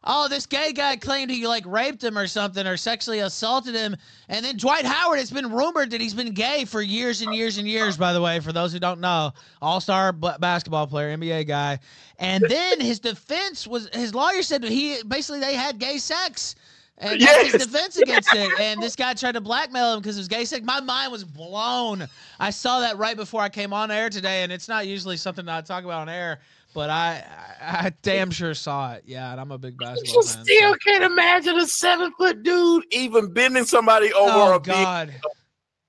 Oh, 0.10 0.30
this 0.30 0.46
gay 0.46 0.72
guy 0.72 0.96
claimed 0.96 1.30
he 1.30 1.46
like 1.46 1.66
raped 1.66 2.02
him 2.04 2.18
or 2.18 2.28
something 2.28 2.66
or 2.66 2.78
sexually 2.78 3.20
assaulted 3.20 3.76
him. 3.76 3.96
And 4.30 4.46
then 4.46 4.56
Dwight 4.56 4.86
Howard, 4.86 5.20
it's 5.20 5.32
been 5.32 5.52
rumored 5.52 5.92
that 5.92 6.00
he's 6.00 6.14
been 6.14 6.34
gay 6.34 6.64
for 6.66 6.82
years 6.82 7.22
and 7.22 7.36
years 7.36 7.58
and 7.58 7.68
years, 7.68 7.98
by 7.98 8.14
the 8.14 8.22
way, 8.22 8.40
for 8.40 8.54
those 8.54 8.72
who 8.72 8.80
don't 8.80 9.02
know. 9.02 9.34
All 9.62 9.82
star 9.82 10.14
b- 10.14 10.30
basketball 10.40 10.88
player, 10.88 11.16
NBA 11.18 11.46
guy. 11.48 11.80
And 12.20 12.48
then 12.48 12.80
his 12.80 13.00
defense 13.00 13.68
was 13.68 13.90
his 13.94 14.16
lawyer 14.16 14.42
said 14.44 14.64
he 14.64 15.04
basically 15.04 15.42
they 15.42 15.56
had 15.56 15.78
gay 15.78 15.98
sex. 15.98 16.56
And 17.00 17.22
that's 17.22 17.44
Yes. 17.44 17.52
his 17.54 17.68
defense 17.68 17.98
against 17.98 18.34
it. 18.34 18.60
And 18.60 18.82
this 18.82 18.96
guy 18.96 19.14
tried 19.14 19.34
to 19.34 19.42
blackmail 19.42 19.94
him 19.94 20.00
because 20.00 20.18
it 20.18 20.22
was 20.22 20.28
gay 20.28 20.46
sex. 20.46 20.66
My 20.66 20.80
mind 20.80 21.12
was 21.12 21.24
blown. 21.24 22.08
I 22.40 22.50
saw 22.50 22.80
that 22.80 22.98
right 22.98 23.16
before 23.16 23.42
I 23.42 23.50
came 23.50 23.72
on 23.72 23.92
air 23.92 24.10
today, 24.10 24.42
and 24.42 24.52
it's 24.52 24.68
not 24.68 24.88
usually 24.88 25.18
something 25.18 25.46
that 25.46 25.58
I 25.58 25.62
talk 25.62 25.84
about 25.84 26.02
on 26.02 26.10
air, 26.10 26.40
but 26.78 26.92
I, 26.92 27.26
I, 27.60 27.88
I 27.88 27.92
damn 28.04 28.30
sure 28.30 28.54
saw 28.54 28.94
it. 28.94 29.02
Yeah, 29.08 29.32
and 29.32 29.42
I'm 29.42 29.50
a 29.52 29.58
big 29.58 29.80
basketball 29.80 30.14
you 30.18 30.22
still 30.22 30.74
so- 30.74 30.78
can't 30.86 31.04
imagine 31.04 31.58
a 31.58 31.66
seven 31.66 32.12
foot 32.20 32.44
dude 32.44 32.86
even 32.92 33.34
bending 33.34 33.66
somebody 33.66 34.14
over 34.14 34.32
Oh 34.32 34.56
a 34.58 34.60
God, 34.60 35.12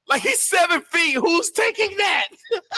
like 0.08 0.22
he's 0.22 0.40
seven 0.40 0.80
feet. 0.80 1.16
Who's 1.16 1.50
taking 1.50 1.94
that? 1.98 2.28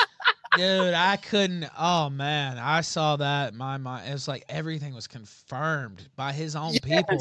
dude, 0.56 0.92
I 0.92 1.18
couldn't. 1.18 1.66
Oh 1.78 2.11
man, 2.11 2.58
I 2.58 2.80
saw 2.80 3.14
that. 3.14 3.54
My 3.54 3.76
mind, 3.76 4.08
it 4.08 4.12
was 4.12 4.26
like 4.26 4.44
everything 4.48 4.92
was 4.92 5.06
confirmed 5.06 6.08
by 6.16 6.32
his 6.32 6.56
own 6.56 6.72
people. 6.82 7.16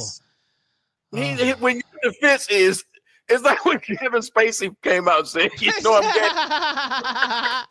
He, 1.12 1.22
Oh. 1.22 1.36
he- 1.36 1.52
when 1.52 1.76
your 1.76 2.12
defense 2.12 2.50
is, 2.50 2.84
it's 3.28 3.44
like 3.44 3.64
when 3.64 3.80
Kevin 4.00 4.22
Spacey 4.22 4.76
came 4.82 5.08
out 5.08 5.20
and 5.20 5.28
said, 5.28 5.52
"You 5.60 5.72
know 5.84 6.02
I'm 6.02 7.66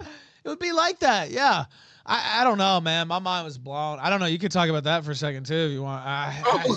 gay." 0.00 0.06
it 0.46 0.48
would 0.48 0.58
be 0.58 0.72
like 0.72 1.00
that, 1.00 1.30
yeah. 1.30 1.66
I, 2.06 2.40
I 2.40 2.44
don't 2.44 2.58
know, 2.58 2.80
man. 2.80 3.08
My 3.08 3.18
mind 3.18 3.44
was 3.44 3.56
blown. 3.58 3.98
I 3.98 4.10
don't 4.10 4.20
know. 4.20 4.26
You 4.26 4.38
could 4.38 4.52
talk 4.52 4.68
about 4.68 4.84
that 4.84 5.04
for 5.04 5.12
a 5.12 5.14
second 5.14 5.46
too, 5.46 5.54
if 5.54 5.72
you 5.72 5.82
want. 5.82 6.04
I, 6.04 6.42
Oh, 6.44 6.76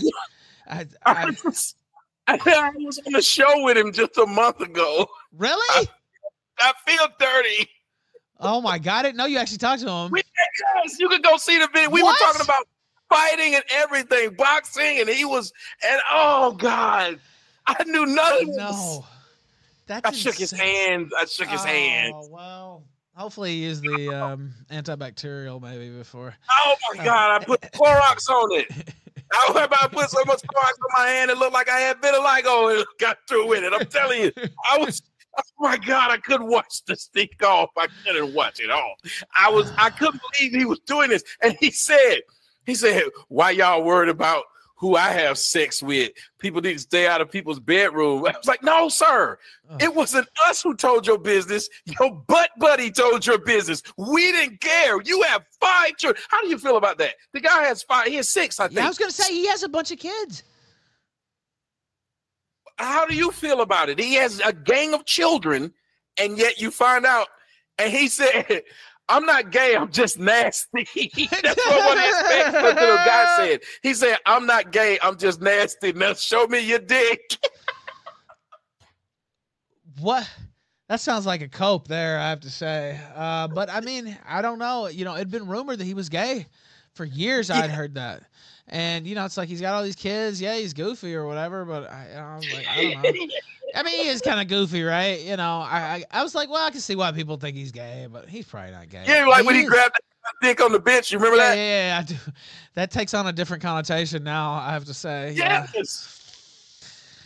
I, 0.70 0.80
I, 0.80 0.88
I, 1.06 1.24
I, 1.24 1.36
was, 1.44 1.76
I 2.28 2.72
was 2.76 3.00
on 3.06 3.14
the 3.14 3.22
show 3.22 3.64
with 3.64 3.78
him 3.78 3.92
just 3.92 4.18
a 4.18 4.26
month 4.26 4.62
ago. 4.62 5.08
really? 5.36 5.88
I 6.60 6.74
feel 6.88 7.08
dirty. 7.20 7.70
Oh 8.40 8.62
my 8.62 8.78
god! 8.80 9.00
I 9.00 9.02
didn't 9.04 9.18
know 9.18 9.26
you 9.26 9.38
actually 9.38 9.58
talked 9.58 9.82
to 9.82 9.90
him. 9.90 10.12
We, 10.12 10.22
yes, 10.84 11.00
you 11.00 11.10
could 11.10 11.24
go 11.24 11.38
see 11.38 11.58
the 11.60 11.68
video. 11.74 11.90
We 11.90 12.04
What? 12.04 12.20
were 12.20 12.26
talking 12.26 12.42
about 12.42 12.68
fighting 13.10 13.56
and 13.56 13.64
everything, 13.72 14.36
boxing, 14.36 15.00
and 15.00 15.10
he 15.10 15.26
was, 15.26 15.52
and 15.84 16.00
oh 16.12 16.54
god, 16.54 17.20
I 17.66 17.84
knew 17.86 18.06
nothing. 18.06 18.56
No, 18.56 19.06
that's 19.88 20.08
I 20.08 20.12
shook 20.12 20.36
his 20.36 20.52
hand. 20.52 21.12
I 21.18 21.26
shook 21.26 21.48
his 21.48 21.64
hand. 21.64 22.14
Oh 22.16 22.28
well. 22.30 22.84
Hopefully, 23.18 23.56
he 23.56 23.64
used 23.64 23.82
the 23.82 24.10
um, 24.10 24.54
antibacterial 24.70 25.60
maybe 25.60 25.90
before. 25.90 26.36
Oh 26.52 26.76
my 26.94 27.04
god, 27.04 27.42
I 27.42 27.44
put 27.44 27.62
Clorox 27.62 28.30
on 28.30 28.60
it. 28.60 28.94
I 29.34 29.52
was 29.52 29.64
about 29.66 29.82
to 29.82 29.90
put 29.90 30.10
so 30.12 30.24
much 30.26 30.40
Clorox 30.44 30.74
on 30.74 31.04
my 31.04 31.08
hand, 31.08 31.32
it 31.32 31.38
looked 31.40 31.54
like 31.54 31.68
I 31.68 31.80
had 31.80 31.98
vitiligo 31.98 32.78
and 32.78 32.86
got 33.00 33.18
through 33.28 33.48
with 33.48 33.64
it. 33.64 33.74
I'm 33.74 33.88
telling 33.88 34.22
you, 34.22 34.32
I 34.72 34.78
was. 34.78 35.02
Oh 35.40 35.44
my 35.60 35.78
God! 35.78 36.12
I 36.12 36.18
couldn't 36.18 36.48
watch 36.48 36.84
the 36.86 36.96
stick 36.96 37.44
off. 37.44 37.70
I 37.76 37.88
couldn't 38.06 38.34
watch 38.36 38.60
it 38.60 38.70
all. 38.70 38.96
I 39.36 39.50
was. 39.50 39.72
I 39.78 39.90
couldn't 39.90 40.22
believe 40.32 40.54
he 40.54 40.66
was 40.66 40.80
doing 40.82 41.10
this. 41.10 41.24
And 41.42 41.56
he 41.60 41.72
said, 41.72 42.20
"He 42.66 42.76
said, 42.76 43.04
why 43.30 43.52
y'all 43.52 43.84
worried 43.84 44.10
about 44.10 44.44
who 44.78 44.96
I 44.96 45.10
have 45.10 45.38
sex 45.38 45.84
with? 45.84 46.12
People 46.40 46.62
need 46.62 46.74
to 46.74 46.80
stay 46.80 47.08
out 47.08 47.22
of 47.22 47.30
people's 47.30 47.60
bedroom." 47.60 48.26
I 48.28 48.36
was 48.38 48.48
like, 48.48 48.64
"No, 48.64 48.90
sir. 48.90 49.38
It 49.80 49.94
wasn't 49.94 50.28
us 50.48 50.62
who 50.62 50.76
told 50.76 51.06
your 51.06 51.18
business. 51.18 51.68
Your 52.00 52.12
butt 52.28 52.52
buddy 52.58 52.90
told 52.92 53.26
your 53.26 53.38
business. 53.38 53.84
We 53.98 54.32
didn't 54.32 54.62
care. 54.62 55.02
You 55.02 55.22
have 55.24 55.46
five 55.60 55.98
children. 55.98 56.24
How 56.30 56.42
do 56.42 56.48
you 56.48 56.58
feel 56.58 56.78
about 56.78 56.98
that? 57.00 57.16
The 57.34 57.42
guy 57.42 57.64
has 57.64 57.84
five. 57.84 58.08
He 58.08 58.16
has 58.16 58.30
six. 58.30 58.60
I 58.60 58.68
think. 58.68 58.78
Yeah, 58.78 58.86
I 58.86 58.88
was 58.88 58.98
gonna 58.98 59.12
say 59.12 59.34
he 59.34 59.48
has 59.48 59.64
a 59.64 59.70
bunch 59.70 59.92
of 59.92 60.00
kids. 60.00 60.44
How 62.78 63.06
do 63.06 63.16
you 63.16 63.32
feel 63.32 63.62
about 63.62 63.90
it? 63.90 64.00
He 64.00 64.14
has 64.16 64.40
a 64.46 64.54
gang 64.54 64.94
of 64.94 65.06
children, 65.06 65.74
and 66.18 66.38
yet 66.38 66.62
you 66.62 66.70
find 66.70 67.06
out, 67.06 67.28
and 67.80 67.92
he 67.92 68.08
said, 68.08 68.64
"I'm 69.10 69.26
not 69.26 69.52
gay. 69.52 69.76
I'm 69.76 69.92
just 69.92 70.20
nasty." 70.20 70.88
That's 71.42 71.66
what 71.66 71.86
one 71.86 71.98
of 71.98 72.04
his 72.04 72.54
little 72.82 72.96
guy 72.98 73.36
said. 73.38 73.62
He 73.84 73.94
said, 73.94 74.18
"I'm 74.26 74.46
not 74.46 74.72
gay. 74.72 74.98
I'm 75.02 75.18
just 75.18 75.42
nasty." 75.42 75.94
Now 75.94 76.14
show 76.14 76.48
me 76.48 76.60
your 76.60 76.80
dick. 76.80 77.38
What? 80.00 80.30
That 80.90 81.00
sounds 81.02 81.26
like 81.26 81.42
a 81.42 81.48
cope 81.50 81.88
there, 81.88 82.20
I 82.20 82.30
have 82.30 82.40
to 82.42 82.50
say. 82.50 83.00
Uh, 83.16 83.48
but 83.48 83.70
I 83.70 83.82
mean, 83.82 84.16
I 84.28 84.42
don't 84.42 84.60
know. 84.60 84.88
You 84.88 85.06
know, 85.06 85.16
it'd 85.16 85.32
been 85.32 85.48
rumored 85.48 85.80
that 85.80 85.86
he 85.86 85.94
was 85.96 86.08
gay 86.08 86.46
for 86.94 87.04
years. 87.04 87.50
I'd 87.50 87.72
heard 87.72 87.96
that, 87.96 88.22
and 88.68 89.06
you 89.08 89.16
know, 89.16 89.26
it's 89.26 89.38
like 89.38 89.50
he's 89.50 89.60
got 89.60 89.74
all 89.74 89.84
these 89.84 89.96
kids. 89.96 90.40
Yeah, 90.40 90.56
he's 90.56 90.74
goofy 90.74 91.16
or 91.16 91.26
whatever. 91.26 91.66
But 91.66 91.90
I, 91.90 92.14
I 92.16 92.36
was 92.36 92.54
like, 92.54 92.68
I 92.70 92.84
don't 92.84 93.02
know. 93.02 93.28
I 93.76 93.84
mean, 93.84 94.02
he 94.04 94.08
is 94.10 94.22
kind 94.22 94.40
of 94.40 94.48
goofy, 94.48 94.84
right? 94.84 95.22
You 95.22 95.38
know, 95.38 95.60
I, 95.60 96.04
I 96.12 96.20
I 96.20 96.24
was 96.24 96.36
like, 96.36 96.50
well, 96.50 96.66
I 96.66 96.72
can 96.72 96.80
see 96.80 96.96
why 96.96 97.12
people 97.12 97.38
think 97.38 97.56
he's 97.56 97.72
gay, 97.72 98.08
but 98.12 98.30
he's 98.30 98.46
probably 98.46 98.72
not 98.72 98.90
gay. 98.90 99.04
yeah, 99.08 99.26
like 99.26 99.46
when 99.46 99.56
he 99.56 99.64
grabbed 99.64 99.94
that 99.96 100.34
dick 100.42 100.62
on 100.62 100.72
the 100.72 100.80
bench. 100.80 101.12
You 101.12 101.20
remember 101.20 101.38
yeah, 101.38 101.50
that? 101.50 101.56
Yeah, 101.58 101.64
yeah, 101.64 101.88
yeah, 101.88 102.00
I 102.00 102.04
do. 102.04 102.16
That 102.76 102.92
takes 102.92 103.14
on 103.14 103.28
a 103.28 103.34
different 103.34 103.64
connotation 103.64 104.24
now. 104.24 104.54
I 104.54 104.72
have 104.72 104.86
to 104.86 104.94
say. 104.94 105.34
Yeah. 105.34 105.68
Yes. 105.74 106.14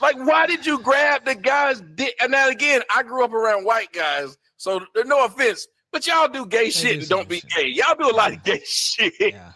Like, 0.02 0.16
why 0.18 0.48
did 0.48 0.66
you 0.66 0.80
grab 0.80 1.26
the 1.26 1.36
guy's 1.36 1.82
dick? 1.82 2.16
And 2.22 2.32
now 2.32 2.50
again, 2.50 2.82
I 2.94 3.04
grew 3.04 3.24
up 3.24 3.34
around 3.34 3.66
white 3.66 3.92
guys, 3.92 4.36
so 4.58 4.82
there's 4.96 5.08
no 5.08 5.26
offense, 5.26 5.68
but 5.92 6.08
y'all 6.08 6.28
do 6.28 6.46
gay 6.46 6.72
shit 6.72 6.94
do 6.94 7.00
and 7.00 7.10
don't 7.10 7.30
be 7.30 7.39
shit. 7.39 7.50
gay. 7.52 7.68
Y'all 7.68 7.96
do 7.96 8.10
a 8.10 8.16
lot 8.16 8.32
of 8.32 8.44
gay 8.44 8.62
shit. 8.66 9.14
yeah. 9.20 9.52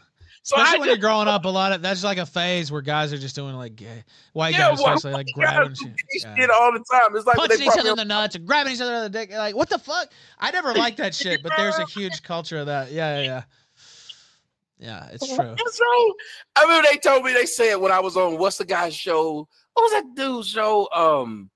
So 0.45 0.57
I 0.57 0.61
Especially 0.61 0.79
when 0.81 0.89
you're 0.89 0.97
growing 0.99 1.27
up, 1.27 1.45
a 1.45 1.49
lot 1.49 1.71
of 1.71 1.81
that's 1.81 2.03
like 2.03 2.19
a 2.19 2.25
phase 2.25 2.71
where 2.71 2.83
guys 2.83 3.11
are 3.11 3.17
just 3.17 3.35
doing 3.35 3.55
like 3.55 3.75
gay, 3.75 4.03
white 4.33 4.53
Yeah, 4.53 4.69
guys, 4.69 4.77
well, 4.77 4.93
especially 4.93 5.13
like 5.13 5.27
grabbing 5.33 5.73
shit, 5.73 5.91
yeah. 6.21 6.35
shit 6.35 6.49
all 6.51 6.71
the 6.71 6.83
time. 6.91 7.15
It's 7.15 7.25
like 7.25 7.35
punching 7.35 7.63
each 7.63 7.77
other 7.79 7.89
in 7.89 7.95
the 7.95 8.05
nuts 8.05 8.35
and 8.35 8.45
grabbing 8.45 8.73
each 8.73 8.79
other 8.79 8.93
in 8.93 9.01
the 9.01 9.09
dick. 9.09 9.31
Like, 9.31 9.55
what 9.55 9.69
the 9.69 9.79
fuck? 9.79 10.11
I 10.37 10.51
never 10.51 10.71
liked 10.75 10.97
that 10.97 11.15
shit, 11.15 11.41
but 11.41 11.51
there's 11.57 11.79
a 11.79 11.85
huge 11.87 12.21
culture 12.21 12.59
of 12.59 12.67
that. 12.67 12.91
Yeah, 12.91 13.17
yeah, 13.17 13.23
yeah. 13.23 13.43
Yeah, 14.77 15.09
it's 15.13 15.27
true. 15.35 15.55
So 15.71 16.13
I 16.55 16.61
remember 16.61 16.89
they 16.91 16.97
told 16.97 17.23
me 17.23 17.33
they 17.33 17.47
said 17.47 17.77
when 17.77 17.91
I 17.91 17.99
was 17.99 18.15
on 18.15 18.37
what's 18.37 18.59
the 18.59 18.65
guy's 18.65 18.95
show? 18.95 19.47
What 19.73 19.81
was 19.81 19.91
that 19.93 20.13
dude's 20.13 20.47
show? 20.47 20.87
Um, 20.93 21.49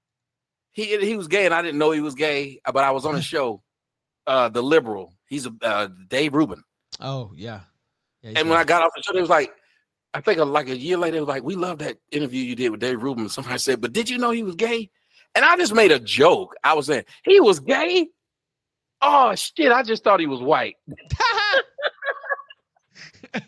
he 0.72 0.98
he 0.98 1.16
was 1.16 1.28
gay 1.28 1.46
and 1.46 1.54
I 1.54 1.62
didn't 1.62 1.78
know 1.78 1.92
he 1.92 2.02
was 2.02 2.16
gay, 2.16 2.60
but 2.66 2.84
I 2.84 2.90
was 2.90 3.06
on 3.06 3.14
a 3.14 3.22
show, 3.22 3.62
uh, 4.26 4.50
the 4.50 4.64
liberal. 4.64 5.14
He's 5.28 5.46
a 5.46 5.54
uh, 5.62 5.90
Dave 6.08 6.34
Rubin. 6.34 6.64
Oh 7.00 7.34
yeah. 7.36 7.60
Yeah 8.22 8.34
And 8.36 8.50
when 8.50 8.58
I 8.58 8.64
got 8.64 8.84
off 8.84 8.92
the 8.96 9.02
show, 9.02 9.14
they 9.14 9.22
was 9.22 9.30
like, 9.30 9.52
I 10.14 10.22
think 10.22 10.40
like 10.40 10.70
a 10.70 10.78
year 10.78 10.98
later, 10.98 11.14
they 11.14 11.20
was 11.20 11.30
like, 11.30 11.44
we 11.44 11.56
love 11.56 11.80
that 11.80 11.98
interview 12.12 12.44
you 12.44 12.56
did 12.56 12.70
with 12.70 12.80
Dave 12.80 13.02
Rubin. 13.02 13.30
Somebody 13.30 13.60
said, 13.60 13.82
but 13.82 13.94
did 13.94 14.10
you 14.10 14.18
know 14.18 14.32
he 14.32 14.44
was 14.44 14.56
gay? 14.56 14.90
And 15.36 15.46
I 15.46 15.56
just 15.58 15.76
made 15.76 15.92
a 15.92 16.00
joke. 16.00 16.56
I 16.64 16.74
was 16.74 16.88
saying 16.88 17.06
he 17.24 17.40
was 17.40 17.60
gay. 17.60 18.08
Oh 19.02 19.34
shit! 19.36 19.72
I 19.72 19.84
just 19.84 20.04
thought 20.04 20.20
he 20.20 20.26
was 20.26 20.42
white. 20.42 20.76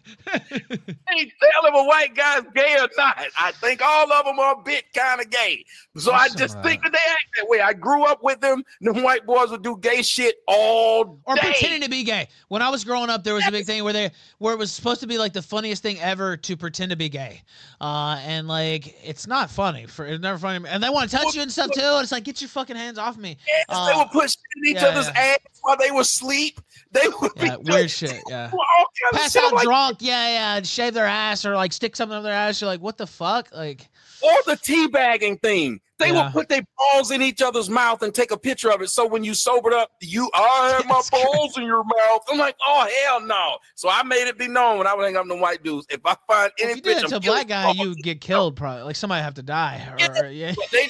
Hey, 1.09 1.31
tell 1.41 1.67
him 1.67 1.75
a 1.75 1.83
white 1.85 2.15
guy's 2.15 2.43
gay 2.55 2.75
or 2.79 2.87
not. 2.97 3.19
I 3.37 3.51
think 3.51 3.81
all 3.83 4.11
of 4.11 4.25
them 4.25 4.39
are 4.39 4.53
a 4.59 4.63
bit 4.63 4.85
kind 4.93 5.19
of 5.19 5.29
gay. 5.29 5.65
So 5.97 6.13
I 6.13 6.29
just 6.29 6.55
of 6.57 6.63
think 6.63 6.83
that. 6.83 6.91
they 6.93 6.97
act 6.97 7.25
that 7.35 7.49
way. 7.49 7.59
I 7.59 7.73
grew 7.73 8.05
up 8.05 8.23
with 8.23 8.39
them. 8.39 8.63
The 8.79 8.93
white 8.93 9.25
boys 9.25 9.49
would 9.51 9.61
do 9.61 9.77
gay 9.81 10.01
shit 10.03 10.37
all 10.47 11.03
day. 11.03 11.19
or 11.25 11.35
pretending 11.35 11.81
to 11.81 11.89
be 11.89 12.03
gay. 12.03 12.29
When 12.47 12.61
I 12.61 12.69
was 12.69 12.85
growing 12.85 13.09
up, 13.09 13.23
there 13.25 13.33
was 13.33 13.45
a 13.45 13.51
big 13.51 13.65
thing 13.65 13.83
where 13.83 13.91
they 13.93 14.11
where 14.37 14.53
it 14.53 14.57
was 14.57 14.71
supposed 14.71 15.01
to 15.01 15.07
be 15.07 15.17
like 15.17 15.33
the 15.33 15.41
funniest 15.41 15.83
thing 15.83 15.99
ever 15.99 16.37
to 16.37 16.55
pretend 16.55 16.91
to 16.91 16.95
be 16.97 17.09
gay, 17.09 17.41
uh, 17.81 18.19
and 18.23 18.47
like 18.47 18.95
it's 19.03 19.27
not 19.27 19.49
funny 19.51 19.85
for 19.87 20.05
it's 20.05 20.21
never 20.21 20.37
funny, 20.37 20.65
and 20.67 20.81
they 20.81 20.89
want 20.89 21.09
to 21.09 21.17
touch 21.17 21.35
you 21.35 21.41
and 21.41 21.51
stuff 21.51 21.71
too. 21.71 21.81
And 21.81 22.03
it's 22.03 22.11
like 22.13 22.23
get 22.23 22.39
your 22.41 22.49
fucking 22.49 22.75
hands 22.77 22.97
off 22.97 23.17
me. 23.17 23.37
Yes, 23.47 23.65
they 23.67 23.73
Uh, 23.75 23.97
would 23.99 24.11
put 24.11 24.29
shit 24.29 24.39
in 24.63 24.69
each 24.71 24.81
yeah, 24.81 24.87
other's 24.87 25.07
yeah. 25.07 25.19
ass 25.43 25.59
while 25.61 25.77
they 25.77 25.91
were 25.91 26.01
asleep. 26.01 26.61
They 26.93 27.07
would 27.21 27.31
Yeah, 27.35 27.57
be 27.57 27.71
weird 27.71 27.91
shit. 27.91 28.21
Yeah. 28.29 28.49
all 28.53 28.85
kinds 29.11 29.13
of 29.13 29.19
Pass. 29.19 29.35
Out 29.35 29.53
like, 29.53 29.65
drunk, 29.71 29.99
yeah, 30.01 30.27
yeah, 30.27 30.55
and 30.57 30.67
shave 30.67 30.93
their 30.93 31.05
ass 31.05 31.45
or 31.45 31.55
like 31.55 31.71
stick 31.71 31.95
something 31.95 32.17
up 32.17 32.23
their 32.23 32.33
ass. 32.33 32.59
You're 32.59 32.69
like, 32.69 32.81
what 32.81 32.97
the 32.97 33.07
fuck? 33.07 33.47
Like, 33.55 33.87
or 34.21 34.31
the 34.45 34.57
teabagging 34.57 35.41
thing. 35.41 35.79
They 35.97 36.09
Yeah. 36.11 36.25
will 36.25 36.31
put 36.31 36.49
their 36.49 36.63
balls 36.77 37.11
in 37.11 37.21
each 37.21 37.41
other's 37.41 37.69
mouth 37.69 38.01
and 38.01 38.13
take 38.13 38.31
a 38.31 38.37
picture 38.37 38.69
of 38.69 38.81
it. 38.81 38.89
So 38.89 39.05
when 39.07 39.23
you 39.23 39.33
sobered 39.33 39.73
up, 39.73 39.91
you 40.01 40.29
I 40.33 40.73
have 40.75 40.85
my 40.87 41.01
balls 41.09 41.57
in 41.57 41.63
your 41.63 41.83
mouth. 41.85 42.21
I'm 42.29 42.37
like, 42.37 42.55
oh 42.65 42.89
hell 43.05 43.21
no. 43.21 43.57
So 43.75 43.87
I 43.89 44.03
made 44.03 44.27
it 44.27 44.37
be 44.37 44.47
known 44.49 44.77
when 44.79 44.87
I 44.87 44.93
would 44.93 45.05
hang 45.05 45.15
up 45.15 45.25
them 45.27 45.39
white 45.39 45.63
dudes. 45.63 45.87
If 45.89 46.01
I 46.03 46.15
find 46.27 46.51
any 46.59 46.71
if 46.71 46.75
you 46.77 46.81
did 46.81 47.03
it 47.03 47.07
to 47.07 47.15
a 47.17 47.19
black 47.21 47.47
guy, 47.47 47.71
you 47.71 47.89
would 47.89 48.03
get 48.03 48.19
killed. 48.19 48.57
Probably 48.57 48.81
like 48.83 48.95
somebody 48.97 49.23
have 49.23 49.35
to 49.35 49.43
die. 49.43 49.87
Or, 50.21 50.27
Yeah. 50.27 50.53
they 50.73 50.89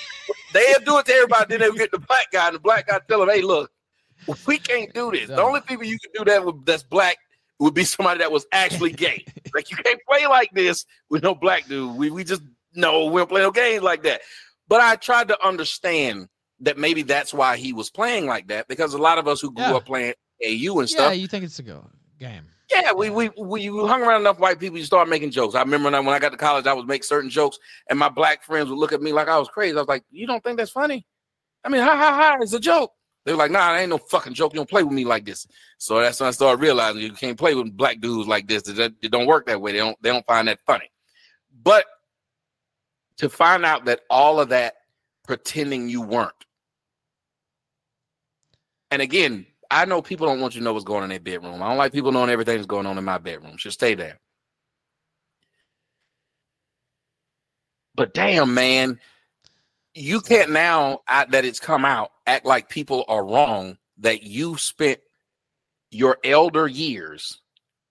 they'll 0.54 0.80
do 0.86 0.98
it 0.98 1.06
to 1.06 1.14
everybody. 1.14 1.46
Then 1.50 1.60
they'll 1.60 1.74
get 1.74 1.92
the 1.92 2.00
black 2.00 2.32
guy, 2.32 2.48
and 2.48 2.56
the 2.56 2.60
black 2.60 2.88
guy 2.88 3.00
tell 3.08 3.22
him, 3.22 3.30
"Hey, 3.30 3.42
look, 3.42 3.70
we 4.48 4.58
can't 4.58 4.92
do 4.94 5.12
this. 5.12 5.28
The 5.28 5.42
only 5.42 5.62
people 5.62 5.84
you 5.86 6.00
can 6.00 6.12
do 6.18 6.32
that 6.32 6.44
with 6.46 6.66
that's 6.66 6.84
black 6.84 7.18
would 7.62 7.74
be 7.74 7.84
somebody 7.84 8.20
that 8.20 8.32
was 8.32 8.46
actually 8.52 8.92
gay. 9.06 9.24
like 9.54 9.70
you 9.72 9.78
can't 9.78 10.00
play 10.10 10.28
like 10.28 10.50
this 10.54 10.86
with 11.10 11.24
no 11.24 11.36
black 11.36 11.68
dude. 11.68 11.96
We 11.96 12.10
we 12.10 12.24
just 12.24 12.42
no, 12.74 13.06
we 13.06 13.20
don't 13.20 13.30
play 13.30 13.42
no 13.42 13.52
games 13.52 13.84
like 13.84 14.04
that. 14.04 14.22
But 14.68 14.82
I 14.82 14.96
tried 14.96 15.28
to 15.30 15.46
understand 15.46 16.28
that 16.62 16.78
maybe 16.78 17.02
that's 17.04 17.34
why 17.34 17.58
he 17.58 17.74
was 17.74 17.90
playing 17.90 18.26
like 18.28 18.48
that 18.48 18.68
because 18.68 18.94
a 18.94 18.98
lot 18.98 19.18
of 19.18 19.28
us 19.28 19.42
who 19.42 19.52
grew 19.52 19.66
Yeah. 19.66 19.76
up 19.76 19.86
playing 19.86 20.14
AU 20.46 20.80
and 20.80 20.90
stuff. 20.90 21.12
Yeah, 21.12 21.14
you 21.14 21.28
think 21.28 21.44
it's 21.44 21.60
a 21.60 21.64
go 21.64 21.86
game. 22.20 22.44
yeah, 22.72 22.94
we 22.94 23.10
we 23.10 23.30
we 23.38 23.66
hung 23.68 24.02
around 24.02 24.22
enough 24.22 24.40
white 24.40 24.60
people, 24.60 24.78
you 24.78 24.86
start 24.86 25.10
making 25.10 25.32
jokes. 25.32 25.56
I 25.56 25.60
remember 25.62 25.86
when 25.86 25.96
I, 25.96 26.00
when 26.00 26.16
I 26.16 26.20
got 26.20 26.30
to 26.32 26.38
college, 26.38 26.66
I 26.68 26.74
would 26.74 26.88
make 26.88 27.04
certain 27.04 27.30
jokes, 27.30 27.58
and 27.90 28.00
my 28.00 28.10
black 28.10 28.44
friends 28.44 28.70
would 28.70 28.78
look 28.80 28.94
at 28.94 29.02
me 29.02 29.12
like 29.12 29.28
I 29.28 29.38
was 29.38 29.50
crazy. 29.50 29.76
I 29.76 29.80
was 29.82 29.88
like, 29.88 30.04
"You 30.10 30.26
don't 30.28 30.44
think 30.44 30.58
that's 30.58 30.72
funny? 30.72 31.06
I 31.64 31.70
mean, 31.70 31.82
ha 31.82 31.96
ha 31.98 32.14
ha, 32.16 32.38
it's 32.42 32.54
a 32.54 32.60
joke." 32.60 32.92
They 33.26 33.32
were 33.32 33.38
like, 33.38 33.52
"Nah, 33.52 33.76
it 33.76 33.82
ain't 33.82 33.90
no 33.90 33.98
fucking 33.98 34.34
joke. 34.34 34.54
You 34.54 34.58
don't 34.58 34.70
play 34.70 34.84
with 34.84 34.94
me 34.94 35.06
like 35.06 35.26
this." 35.26 35.48
So 35.78 36.00
that's 36.00 36.20
when 36.20 36.28
I 36.28 36.32
started 36.32 36.62
realizing 36.62 37.02
you 37.02 37.14
can't 37.14 37.38
play 37.38 37.54
with 37.54 37.76
black 37.76 38.00
dudes 38.00 38.28
like 38.28 38.48
this. 38.48 38.68
It 38.68 39.12
don't 39.12 39.28
work 39.28 39.46
that 39.48 39.62
way. 39.62 39.72
They 39.74 39.78
don't 39.78 40.02
they 40.02 40.10
don't 40.10 40.26
find 40.26 40.48
that 40.48 40.60
funny. 40.66 40.92
But 41.64 41.86
to 43.18 43.30
find 43.30 43.66
out 43.66 43.86
that 43.86 44.02
all 44.10 44.40
of 44.40 44.50
that 44.50 44.76
pretending 45.24 45.88
you 45.88 46.02
weren't, 46.02 46.34
and 48.90 49.02
again, 49.02 49.46
I 49.70 49.86
know 49.86 50.02
people 50.02 50.28
don't 50.28 50.42
want 50.42 50.54
you 50.56 50.60
to 50.60 50.66
know 50.66 50.74
what's 50.74 50.84
going 50.84 51.04
on 51.04 51.12
in 51.12 51.24
their 51.24 51.40
bedroom. 51.40 51.62
I 51.62 51.70
don't 51.70 51.78
like 51.78 51.94
people 51.94 52.12
knowing 52.12 52.30
everything 52.30 52.58
that's 52.58 52.68
going 52.68 52.86
on 52.86 52.98
in 52.98 53.04
my 53.04 53.18
bedroom. 53.20 53.58
Should 53.58 53.72
stay 53.72 53.96
there. 53.96 54.20
But 57.96 58.14
damn, 58.14 58.54
man, 58.54 59.00
you 59.94 60.22
can't 60.22 60.52
now 60.52 61.02
I, 61.08 61.26
that 61.26 61.46
it's 61.46 61.60
come 61.60 61.86
out 61.86 62.12
act 62.32 62.46
like 62.46 62.70
people 62.70 63.04
are 63.08 63.26
wrong 63.26 63.78
that 63.98 64.24
you 64.24 64.58
spent 64.58 65.00
your 65.92 66.18
elder 66.24 66.68
years 66.68 67.40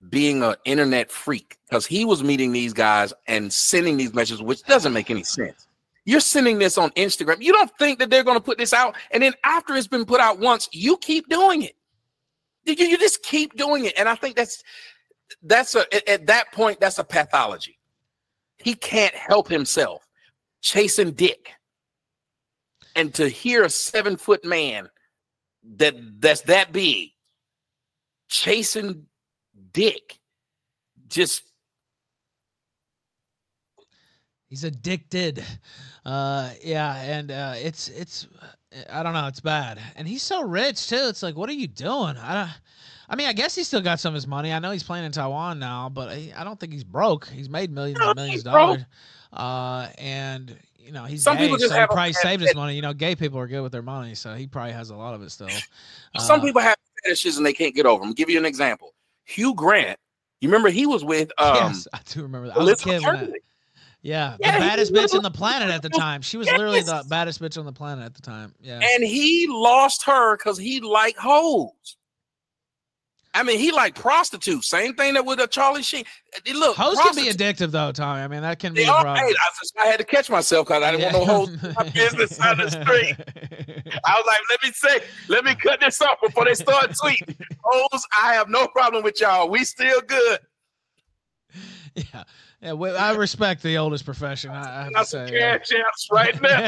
being 0.09 0.43
an 0.43 0.55
internet 0.65 1.11
freak 1.11 1.59
because 1.69 1.87
he 1.87 2.05
was 2.07 2.25
meeting 2.25 2.53
these 2.53 2.73
guys 2.73 3.13
and 3.27 3.53
sending 3.53 3.99
these 3.99 4.15
messages, 4.15 4.43
which 4.43 4.63
doesn't 4.65 4.95
make 4.95 5.11
any 5.11 5.23
sense. 5.23 5.67
You're 6.07 6.21
sending 6.21 6.59
this 6.59 6.79
on 6.79 6.91
Instagram. 6.91 7.43
You 7.43 7.53
don't 7.53 7.71
think 7.79 7.99
that 7.99 8.09
they're 8.09 8.25
going 8.25 8.39
to 8.39 8.43
put 8.43 8.57
this 8.57 8.73
out, 8.73 8.97
and 9.11 9.23
then 9.23 9.35
after 9.45 9.77
it's 9.77 9.87
been 9.87 10.07
put 10.07 10.21
out 10.21 10.39
once, 10.39 10.69
you 10.73 10.97
keep 10.97 11.29
doing 11.29 11.63
it. 11.63 11.77
You, 12.65 12.75
you 12.75 12.97
just 12.99 13.23
keep 13.23 13.55
doing 13.57 13.85
it, 13.85 13.93
and 13.99 14.09
I 14.09 14.15
think 14.15 14.35
that's 14.37 14.63
that's 15.43 15.75
a 15.75 15.81
at- 15.95 16.09
at 16.09 16.27
that 16.27 16.51
point 16.53 16.81
that's 16.81 16.99
a 16.99 17.05
pathology. 17.05 17.79
He 18.57 18.75
can't 18.75 19.15
help 19.15 19.49
himself 19.49 20.07
chasing 20.63 21.13
dick, 21.13 21.51
and 22.97 23.13
to 23.15 23.29
hear 23.29 23.65
a 23.65 23.71
seven 23.71 24.17
foot 24.17 24.45
man 24.45 24.89
that 25.77 25.95
that's 26.21 26.43
that 26.43 26.73
big 26.73 27.11
chasing 28.29 29.07
dick, 29.73 30.19
just 31.09 31.45
He's 34.51 34.65
addicted. 34.65 35.45
Uh, 36.05 36.51
yeah, 36.63 36.97
and 36.97 37.31
uh, 37.31 37.55
it's 37.57 37.89
it's 37.89 38.27
I 38.93 39.03
don't 39.05 39.15
know, 39.15 39.29
it's 39.29 39.41
bad. 39.41 39.79
And 39.95 40.09
he's 40.09 40.23
so 40.23 40.43
rich 40.43 40.89
too. 40.89 41.07
It's 41.09 41.23
like, 41.23 41.37
what 41.37 41.49
are 41.49 41.55
you 41.55 41.69
doing? 41.69 42.17
I 42.17 42.35
don't. 42.35 42.51
I 43.09 43.17
mean, 43.17 43.29
I 43.29 43.33
guess 43.33 43.55
he 43.55 43.65
still 43.65 43.81
got 43.81 44.01
some 44.01 44.11
of 44.11 44.15
his 44.17 44.27
money. 44.27 44.53
I 44.53 44.59
know 44.59 44.71
he's 44.71 44.83
playing 44.83 45.05
in 45.05 45.13
Taiwan 45.13 45.59
now, 45.59 45.89
but 45.89 46.09
I, 46.09 46.33
I 46.37 46.45
don't 46.45 46.59
think 46.59 46.73
he's 46.73 46.85
broke. 46.85 47.29
He's 47.29 47.49
made 47.49 47.71
millions 47.71 47.99
and 48.01 48.15
millions 48.17 48.47
of 48.47 48.53
dollars. 48.53 48.85
Uh, 49.33 49.89
and 49.99 50.57
you 50.91 50.95
know 50.99 51.05
he's 51.05 51.23
Some 51.23 51.37
gay, 51.37 51.45
people 51.45 51.57
just 51.57 51.69
so 51.69 51.75
he 51.75 51.81
have 51.81 51.89
probably 51.91 52.13
saved 52.15 52.43
his 52.43 52.53
money. 52.53 52.75
You 52.75 52.83
know, 52.83 52.93
gay 52.93 53.15
people 53.15 53.39
are 53.39 53.47
good 53.47 53.61
with 53.63 53.71
their 53.71 53.81
money, 53.81 54.17
so 54.17 54.35
he 54.35 54.49
probably 54.49 54.73
has 54.73 54.91
a 54.91 54.97
lot 54.97 55.15
of 55.15 55.23
it 55.23 55.31
still. 55.31 55.49
some 56.19 56.41
Uh, 56.41 56.43
people 56.43 56.61
have 56.61 56.77
fetishes 57.05 57.37
and 57.37 57.47
they 57.47 57.53
can't 57.53 57.77
get 57.77 57.87
over 57.87 58.05
them. 58.05 58.13
give 58.13 58.29
you 58.29 58.39
an 58.39 58.45
example. 58.45 58.93
Hugh 59.25 59.55
Grant, 59.55 60.01
you 60.41 60.49
remember 60.49 60.69
he 60.69 60.87
was 60.87 61.05
with 61.05 61.31
um 61.39 61.55
yes, 61.55 61.87
I 61.93 62.01
do 62.07 62.23
remember 62.23 62.49
that. 62.49 62.57
I 62.57 62.63
was 62.65 62.73
a 62.73 62.85
kid 62.85 63.03
when 63.05 63.15
that, 63.15 63.41
Yeah, 64.03 64.37
Yeah, 64.41 64.55
the 64.55 64.59
baddest 64.59 64.93
bitch 64.93 65.15
on 65.15 65.23
the 65.23 65.31
planet 65.31 65.71
at 65.71 65.83
the 65.83 65.91
time. 65.91 66.23
She 66.23 66.37
was 66.37 66.49
literally 66.49 66.83
the 66.83 67.05
baddest 67.09 67.41
bitch 67.41 67.57
on 67.57 67.67
the 67.67 67.73
planet 67.73 68.05
at 68.05 68.15
the 68.15 68.23
time. 68.23 68.53
Yeah. 68.61 68.81
and 68.83 69.05
he 69.05 69.47
lost 69.49 70.03
her 70.07 70.37
because 70.37 70.59
he 70.59 70.81
liked 70.81 71.19
hoes. 71.19 71.97
I 73.33 73.45
mean, 73.45 73.61
he 73.61 73.71
like 73.71 73.95
prostitutes. 73.95 74.69
Same 74.69 74.95
thing 74.95 75.15
that 75.15 75.25
with 75.25 75.39
a 75.39 75.47
Charlie 75.47 75.85
Sheen. 75.85 76.05
Look, 76.53 76.77
Hoes 76.77 76.99
can 76.99 77.15
be 77.15 77.31
addictive 77.31 77.71
though, 77.71 77.93
Tommy. 77.93 78.23
I 78.23 78.29
mean, 78.29 78.43
that 78.43 78.59
can 78.59 78.75
be 78.75 78.83
They 78.83 78.89
a 78.89 78.93
are, 78.93 79.03
problem. 79.03 79.25
hey, 79.25 79.33
I, 79.33 79.49
just, 79.61 79.73
I 79.79 79.87
had 79.87 79.99
to 79.99 80.05
catch 80.05 80.29
myself 80.29 80.67
because 80.67 80.83
I 80.83 80.91
didn't 80.91 81.13
want 81.15 81.27
no 81.27 81.35
hoes 81.35 81.57
my 81.77 81.89
business 81.91 82.41
on 82.41 82.59
the 82.59 82.69
street. 82.71 83.15
I 84.05 84.15
was 84.17 84.25
like, 84.27 84.41
let 84.51 84.63
me 84.65 84.73
say, 84.73 85.01
let 85.29 85.45
me 85.45 85.55
cut 85.55 85.79
this 85.81 86.03
off 86.03 86.19
before 86.21 86.45
they 86.45 86.55
start 86.55 86.91
tweeting. 87.03 87.37
Hoes, 87.63 88.05
I 88.21 88.35
have 88.35 88.49
no 88.49 88.67
problem 88.67 89.05
with 89.05 89.21
y'all. 89.21 89.49
We 89.49 89.65
still 89.65 90.01
good. 90.01 90.41
yeah, 91.95 92.25
yeah. 92.63 92.73
I 92.73 93.15
respect 93.15 93.63
the 93.63 93.79
oldest 93.79 94.05
profession. 94.05 94.51
I, 94.51 94.81
I 94.81 94.85
have 94.85 94.93
to 94.93 95.05
say. 95.05 95.31
yeah. 95.33 95.59
cash 95.59 96.09
right 96.11 96.43
now. 96.43 96.67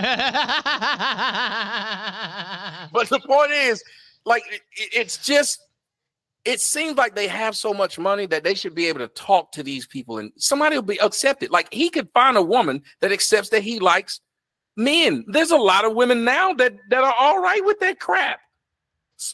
But 2.93 3.09
the 3.09 3.19
point 3.21 3.51
is, 3.51 3.83
like, 4.25 4.45
it, 4.51 4.61
it's 4.77 5.17
just, 5.19 5.59
it 6.45 6.61
seems 6.61 6.97
like 6.97 7.15
they 7.15 7.29
have 7.29 7.57
so 7.57 7.73
much 7.73 7.99
money 7.99 8.27
that 8.27 8.43
they 8.43 8.55
should 8.55 8.75
be 8.75 8.87
able 8.87 8.99
to 8.99 9.09
talk 9.09 9.53
to 9.53 9.63
these 9.63 9.87
people 9.87 10.19
and 10.19 10.33
somebody 10.37 10.77
will 10.77 10.83
be 10.83 11.01
accepted. 11.01 11.51
Like, 11.51 11.73
he 11.73 11.89
could 11.89 12.09
find 12.13 12.37
a 12.37 12.43
woman 12.43 12.83
that 13.01 13.13
accepts 13.13 13.51
that 13.51 13.63
he 13.63 13.79
likes 13.79 14.21
men. 14.77 15.25
There's 15.29 15.53
a 15.53 15.57
lot 15.57 15.85
of 15.85 15.95
women 15.95 16.25
now 16.25 16.53
that, 16.55 16.75
that 16.91 17.05
are 17.05 17.15
all 17.19 17.41
right 17.41 17.65
with 17.65 17.79
that 17.81 18.01
crap. 18.01 18.41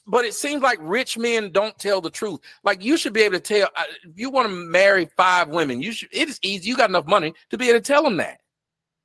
But 0.06 0.26
it 0.26 0.34
seems 0.34 0.62
like 0.62 0.78
rich 0.82 1.16
men 1.16 1.50
don't 1.50 1.78
tell 1.78 2.02
the 2.02 2.10
truth. 2.10 2.40
Like 2.62 2.84
you 2.84 2.98
should 2.98 3.14
be 3.14 3.22
able 3.22 3.36
to 3.36 3.40
tell 3.40 3.68
uh, 3.74 3.84
if 4.02 4.18
you 4.18 4.28
want 4.28 4.48
to 4.48 4.54
marry 4.54 5.08
five 5.16 5.48
women, 5.48 5.80
you 5.80 5.92
should. 5.92 6.10
It 6.12 6.28
is 6.28 6.38
easy. 6.42 6.68
You 6.68 6.76
got 6.76 6.90
enough 6.90 7.06
money 7.06 7.32
to 7.48 7.56
be 7.56 7.70
able 7.70 7.78
to 7.78 7.84
tell 7.84 8.02
them 8.02 8.18
that. 8.18 8.40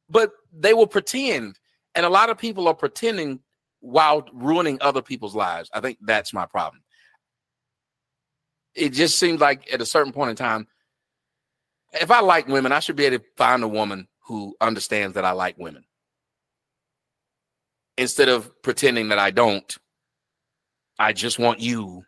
But 0.09 0.31
they 0.51 0.73
will 0.73 0.87
pretend, 0.87 1.57
and 1.95 2.05
a 2.05 2.09
lot 2.09 2.29
of 2.29 2.37
people 2.37 2.67
are 2.67 2.73
pretending 2.73 3.39
while 3.79 4.25
ruining 4.33 4.77
other 4.81 5.01
people's 5.01 5.35
lives. 5.35 5.69
I 5.73 5.79
think 5.79 5.99
that's 6.01 6.33
my 6.33 6.45
problem. 6.45 6.82
It 8.75 8.89
just 8.89 9.19
seems 9.19 9.39
like 9.39 9.71
at 9.71 9.81
a 9.81 9.85
certain 9.85 10.11
point 10.11 10.31
in 10.31 10.35
time, 10.35 10.67
if 11.93 12.09
I 12.09 12.21
like 12.21 12.47
women, 12.47 12.71
I 12.71 12.79
should 12.79 12.95
be 12.95 13.05
able 13.05 13.19
to 13.19 13.25
find 13.37 13.63
a 13.63 13.67
woman 13.67 14.07
who 14.25 14.55
understands 14.59 15.15
that 15.15 15.25
I 15.25 15.31
like 15.31 15.57
women 15.57 15.85
instead 17.97 18.29
of 18.29 18.61
pretending 18.63 19.09
that 19.09 19.19
I 19.19 19.31
don't. 19.31 19.77
I 20.97 21.13
just 21.13 21.39
want 21.39 21.59
you. 21.59 22.03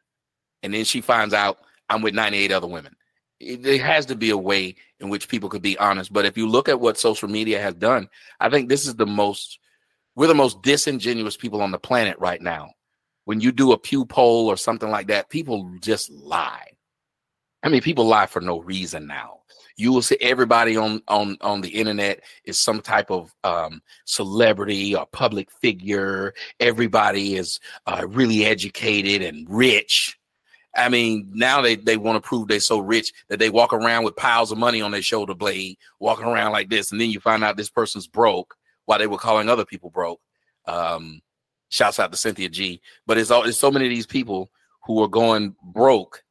And 0.63 0.73
then 0.73 0.85
she 0.85 1.01
finds 1.01 1.33
out 1.33 1.59
I'm 1.89 2.01
with 2.01 2.15
98 2.15 2.51
other 2.51 2.67
women. 2.67 2.95
It, 3.39 3.63
there 3.63 3.77
has 3.79 4.05
to 4.07 4.15
be 4.15 4.29
a 4.29 4.37
way 4.37 4.75
in 4.99 5.09
which 5.09 5.27
people 5.27 5.49
could 5.49 5.61
be 5.61 5.77
honest. 5.77 6.11
But 6.11 6.25
if 6.25 6.37
you 6.37 6.47
look 6.47 6.69
at 6.69 6.79
what 6.79 6.97
social 6.97 7.27
media 7.27 7.61
has 7.61 7.75
done, 7.75 8.09
I 8.39 8.49
think 8.49 8.69
this 8.69 8.87
is 8.87 8.95
the 8.95 9.05
most, 9.05 9.59
we're 10.15 10.27
the 10.27 10.33
most 10.33 10.61
disingenuous 10.61 11.37
people 11.37 11.61
on 11.61 11.71
the 11.71 11.79
planet 11.79 12.17
right 12.19 12.41
now. 12.41 12.71
When 13.25 13.41
you 13.41 13.51
do 13.51 13.71
a 13.71 13.77
Pew 13.77 14.05
poll 14.05 14.47
or 14.47 14.57
something 14.57 14.89
like 14.89 15.07
that, 15.07 15.29
people 15.29 15.71
just 15.81 16.09
lie. 16.11 16.67
I 17.63 17.69
mean, 17.69 17.81
people 17.81 18.05
lie 18.05 18.27
for 18.27 18.41
no 18.41 18.61
reason 18.61 19.07
now. 19.07 19.39
You 19.77 19.91
will 19.91 20.03
see 20.03 20.17
everybody 20.21 20.77
on 20.77 21.01
on 21.07 21.37
on 21.41 21.61
the 21.61 21.69
internet 21.69 22.21
is 22.45 22.59
some 22.59 22.81
type 22.81 23.11
of 23.11 23.33
um, 23.43 23.81
celebrity 24.05 24.95
or 24.95 25.05
public 25.07 25.51
figure. 25.51 26.33
Everybody 26.59 27.35
is 27.35 27.59
uh, 27.85 28.05
really 28.07 28.45
educated 28.45 29.21
and 29.21 29.45
rich. 29.49 30.17
I 30.75 30.89
mean, 30.89 31.29
now 31.33 31.61
they, 31.61 31.75
they 31.75 31.97
want 31.97 32.21
to 32.21 32.27
prove 32.27 32.47
they're 32.47 32.59
so 32.59 32.79
rich 32.79 33.13
that 33.29 33.39
they 33.39 33.49
walk 33.49 33.73
around 33.73 34.03
with 34.03 34.15
piles 34.15 34.51
of 34.51 34.57
money 34.57 34.81
on 34.81 34.91
their 34.91 35.01
shoulder 35.01 35.33
blade, 35.33 35.77
walking 35.99 36.25
around 36.25 36.51
like 36.51 36.69
this, 36.69 36.91
and 36.91 36.99
then 36.99 37.09
you 37.09 37.19
find 37.19 37.43
out 37.43 37.57
this 37.57 37.69
person's 37.69 38.07
broke 38.07 38.55
while 38.85 38.99
they 38.99 39.07
were 39.07 39.17
calling 39.17 39.49
other 39.49 39.65
people 39.65 39.89
broke. 39.89 40.19
Um, 40.67 41.21
shouts 41.69 41.99
out 41.99 42.11
to 42.11 42.17
Cynthia 42.17 42.49
G. 42.49 42.81
But 43.05 43.17
it's 43.17 43.31
all 43.31 43.43
it's 43.43 43.57
so 43.57 43.71
many 43.71 43.85
of 43.85 43.91
these 43.91 44.07
people 44.07 44.51
who 44.85 45.01
are 45.01 45.07
going 45.07 45.55
broke, 45.63 46.23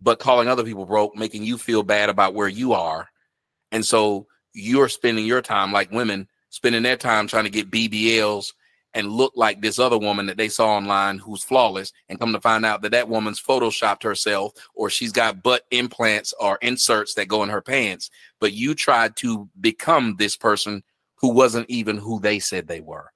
but 0.00 0.18
calling 0.18 0.48
other 0.48 0.64
people 0.64 0.86
broke, 0.86 1.16
making 1.16 1.44
you 1.44 1.58
feel 1.58 1.82
bad 1.82 2.08
about 2.08 2.34
where 2.34 2.48
you 2.48 2.72
are, 2.72 3.08
and 3.70 3.84
so 3.84 4.26
you're 4.54 4.88
spending 4.88 5.24
your 5.24 5.42
time 5.42 5.72
like 5.72 5.90
women 5.90 6.28
spending 6.50 6.82
their 6.82 6.96
time 6.96 7.26
trying 7.26 7.44
to 7.44 7.50
get 7.50 7.70
BBLs 7.70 8.52
and 8.94 9.10
look 9.10 9.32
like 9.36 9.62
this 9.62 9.78
other 9.78 9.98
woman 9.98 10.26
that 10.26 10.36
they 10.36 10.48
saw 10.48 10.76
online 10.76 11.18
who's 11.18 11.42
flawless. 11.42 11.92
And 12.08 12.20
come 12.20 12.32
to 12.34 12.40
find 12.40 12.66
out 12.66 12.82
that 12.82 12.92
that 12.92 13.08
woman's 13.08 13.40
photoshopped 13.40 14.02
herself 14.02 14.52
or 14.74 14.90
she's 14.90 15.12
got 15.12 15.42
butt 15.42 15.62
implants 15.70 16.34
or 16.38 16.58
inserts 16.60 17.14
that 17.14 17.28
go 17.28 17.42
in 17.42 17.48
her 17.48 17.62
pants. 17.62 18.10
But 18.38 18.52
you 18.52 18.74
tried 18.74 19.16
to 19.16 19.48
become 19.60 20.16
this 20.18 20.36
person 20.36 20.82
who 21.16 21.28
wasn't 21.28 21.70
even 21.70 21.96
who 21.96 22.20
they 22.20 22.38
said 22.38 22.66
they 22.66 22.80
were 22.80 23.11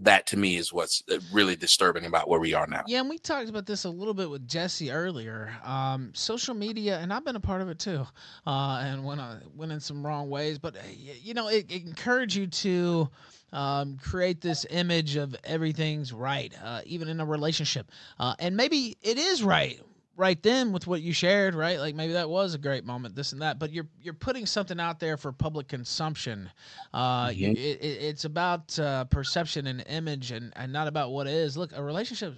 that 0.00 0.26
to 0.28 0.36
me 0.36 0.56
is 0.56 0.72
what's 0.72 1.02
uh, 1.10 1.18
really 1.32 1.56
disturbing 1.56 2.06
about 2.06 2.28
where 2.28 2.40
we 2.40 2.54
are 2.54 2.66
now. 2.66 2.82
Yeah, 2.86 3.00
and 3.00 3.08
we 3.08 3.18
talked 3.18 3.48
about 3.48 3.66
this 3.66 3.84
a 3.84 3.90
little 3.90 4.14
bit 4.14 4.30
with 4.30 4.46
Jesse 4.46 4.90
earlier. 4.90 5.52
Um, 5.64 6.10
social 6.14 6.54
media, 6.54 6.98
and 6.98 7.12
I've 7.12 7.24
been 7.24 7.36
a 7.36 7.40
part 7.40 7.62
of 7.62 7.68
it 7.68 7.78
too, 7.78 8.06
uh, 8.46 8.82
and 8.84 9.04
went 9.04 9.20
uh, 9.20 9.36
went 9.54 9.72
in 9.72 9.80
some 9.80 10.04
wrong 10.04 10.30
ways. 10.30 10.58
But 10.58 10.76
uh, 10.76 10.80
you 10.88 11.34
know, 11.34 11.48
it, 11.48 11.70
it 11.70 12.34
you 12.34 12.46
to 12.46 13.08
um, 13.52 13.98
create 14.02 14.40
this 14.40 14.66
image 14.70 15.16
of 15.16 15.34
everything's 15.44 16.12
right, 16.12 16.52
uh, 16.62 16.82
even 16.84 17.08
in 17.08 17.20
a 17.20 17.24
relationship, 17.24 17.90
uh, 18.20 18.34
and 18.38 18.56
maybe 18.56 18.96
it 19.02 19.18
is 19.18 19.42
right 19.42 19.80
right 20.18 20.42
then 20.42 20.72
with 20.72 20.88
what 20.88 21.00
you 21.00 21.12
shared, 21.12 21.54
right? 21.54 21.78
Like 21.78 21.94
maybe 21.94 22.12
that 22.14 22.28
was 22.28 22.52
a 22.52 22.58
great 22.58 22.84
moment, 22.84 23.14
this 23.14 23.32
and 23.32 23.40
that. 23.40 23.58
But 23.58 23.72
you're 23.72 23.86
you're 24.02 24.12
putting 24.12 24.44
something 24.44 24.78
out 24.80 24.98
there 24.98 25.16
for 25.16 25.32
public 25.32 25.68
consumption. 25.68 26.50
Uh, 26.92 27.28
mm-hmm. 27.28 27.52
it, 27.52 27.56
it, 27.56 28.02
it's 28.02 28.24
about 28.24 28.76
uh, 28.78 29.04
perception 29.04 29.68
and 29.68 29.84
image, 29.86 30.32
and 30.32 30.52
and 30.56 30.72
not 30.72 30.88
about 30.88 31.12
what 31.12 31.28
is. 31.28 31.56
Look, 31.56 31.70
a 31.74 31.82
relationship, 31.82 32.34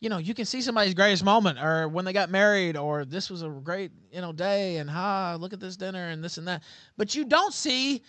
you 0.00 0.10
know, 0.10 0.18
you 0.18 0.34
can 0.34 0.44
see 0.44 0.60
somebody's 0.60 0.92
greatest 0.92 1.24
moment, 1.24 1.58
or 1.58 1.88
when 1.88 2.04
they 2.04 2.12
got 2.12 2.30
married, 2.30 2.76
or 2.76 3.04
this 3.04 3.30
was 3.30 3.42
a 3.42 3.48
great 3.48 3.92
you 4.12 4.20
know 4.20 4.32
day, 4.32 4.76
and 4.76 4.90
ha, 4.90 5.36
look 5.38 5.52
at 5.52 5.60
this 5.60 5.76
dinner 5.76 6.08
and 6.08 6.22
this 6.22 6.36
and 6.36 6.48
that. 6.48 6.64
But 6.96 7.14
you 7.14 7.24
don't 7.24 7.54
see 7.54 8.02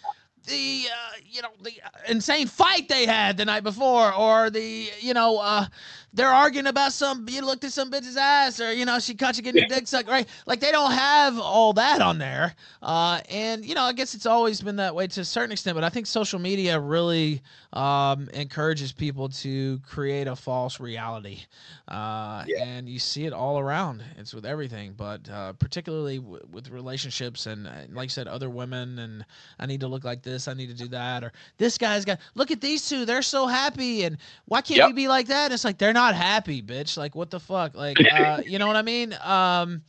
the 0.46 0.86
uh, 0.92 1.18
you 1.30 1.42
know 1.42 1.50
the 1.62 1.74
insane 2.08 2.48
fight 2.48 2.88
they 2.88 3.06
had 3.06 3.38
the 3.38 3.46
night 3.46 3.64
before, 3.64 4.14
or 4.14 4.50
the 4.50 4.90
you 5.00 5.14
know 5.14 5.38
uh, 5.38 5.66
they're 6.14 6.30
arguing 6.30 6.68
about 6.68 6.94
some 6.94 7.28
you 7.30 7.42
looked 7.42 7.64
at 7.64 7.72
some 7.72 7.92
bitch's 7.92 8.18
ass, 8.18 8.60
or 8.60 8.74
you 8.74 8.86
know 8.86 9.00
she 9.00 9.14
caught 9.14 9.38
you 9.38 9.44
getting 9.44 9.60
your 9.60 9.70
dick 9.70 9.88
sucked, 9.88 10.10
right? 10.10 10.28
Like 10.46 10.60
they 10.60 10.72
don't 10.72 10.92
have 10.92 11.38
all 11.40 11.74
that 11.74 12.02
on 12.02 12.18
there, 12.18 12.56
uh, 12.82 13.22
and 13.30 13.66
you 13.66 13.76
know 13.76 13.84
I 13.84 13.94
guess 13.94 14.14
it's 14.14 14.26
always 14.26 14.62
been 14.62 14.78
that 14.78 14.96
way 14.96 15.08
to 15.08 15.22
a 15.22 15.26
certain 15.26 15.52
extent, 15.52 15.76
but 15.76 15.84
I 15.84 15.90
think 15.90 16.08
social 16.08 16.40
media 16.40 16.80
really 16.80 17.42
um, 17.74 18.30
encourages 18.34 18.92
people 18.92 19.30
to 19.30 19.80
create 19.80 20.28
a 20.28 20.36
false 20.36 20.80
reality, 20.80 21.42
uh, 21.88 22.44
yeah. 22.48 22.64
and 22.64 22.88
you 22.88 23.00
see 23.00 23.26
it 23.26 23.34
all 23.34 23.60
around. 23.60 24.04
It's 24.18 24.34
with 24.34 24.46
everything, 24.46 24.94
but 24.96 25.30
uh, 25.30 25.54
particularly 25.54 26.20
w- 26.20 26.48
with 26.52 26.70
relationships 26.70 27.46
and, 27.46 27.66
like 27.94 28.06
I 28.06 28.08
said, 28.08 28.28
other 28.28 28.50
women, 28.50 29.00
and 29.00 29.26
I 29.60 29.66
need 29.66 29.82
to 29.82 29.88
look 29.88 30.04
like 30.04 30.22
this, 30.24 30.35
I 30.48 30.54
need 30.54 30.68
to 30.68 30.74
do 30.74 30.88
that, 30.90 31.24
or 31.24 31.32
this 31.58 31.78
guy's 31.78 32.06
got 32.06 32.20
look 32.36 32.52
at 32.52 32.62
these 32.62 32.88
two, 32.88 33.06
they're 33.06 33.22
so 33.22 33.48
happy, 33.48 34.04
and 34.04 34.18
why 34.46 34.62
can't 34.62 34.78
yep. 34.78 34.88
we 34.88 34.94
be 34.94 35.08
like 35.08 35.28
that? 35.28 35.52
it's 35.52 35.64
like 35.64 35.78
they're 35.78 35.94
not 35.94 36.16
happy, 36.16 36.62
bitch. 36.62 36.98
Like 36.98 37.16
what 37.16 37.30
the 37.30 37.40
fuck? 37.40 37.76
Like 37.76 37.98
uh, 38.14 38.42
you 38.46 38.60
know 38.60 38.68
what 38.68 38.76
I 38.76 38.82
mean? 38.82 39.14
Um, 39.24 39.82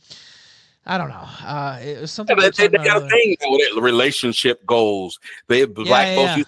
I 0.85 0.97
don't 0.97 1.09
know. 1.09 1.27
Uh, 1.43 1.79
it 1.81 2.01
was 2.01 2.11
something. 2.11 2.37
Yeah, 2.39 2.49
they, 2.49 2.67
they 2.67 2.77
got 2.77 3.03
a 3.03 3.09
thing 3.09 3.35
relationship 3.79 4.65
goals. 4.65 5.19
They 5.47 5.65
black 5.65 6.07
yeah, 6.07 6.15
folks. 6.15 6.37
Yeah 6.37 6.43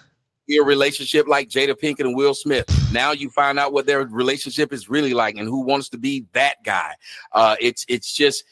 a 0.58 0.64
relationship 0.64 1.28
like 1.28 1.48
Jada 1.48 1.74
Pinkett 1.74 2.00
and 2.00 2.16
Will 2.16 2.34
Smith. 2.34 2.66
Now 2.92 3.12
you 3.12 3.30
find 3.30 3.58
out 3.58 3.72
what 3.72 3.86
their 3.86 4.06
relationship 4.06 4.72
is 4.72 4.88
really 4.88 5.14
like 5.14 5.36
and 5.36 5.46
who 5.46 5.60
wants 5.60 5.88
to 5.90 5.98
be 5.98 6.26
that 6.32 6.56
guy. 6.64 6.94
Uh, 7.32 7.56
it's 7.60 7.84
it's 7.88 8.12
just 8.12 8.44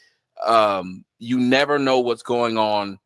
um, 0.47 1.05
you 1.19 1.39
never 1.39 1.79
know 1.79 2.01
what's 2.01 2.23
going 2.23 2.57
on 2.57 2.99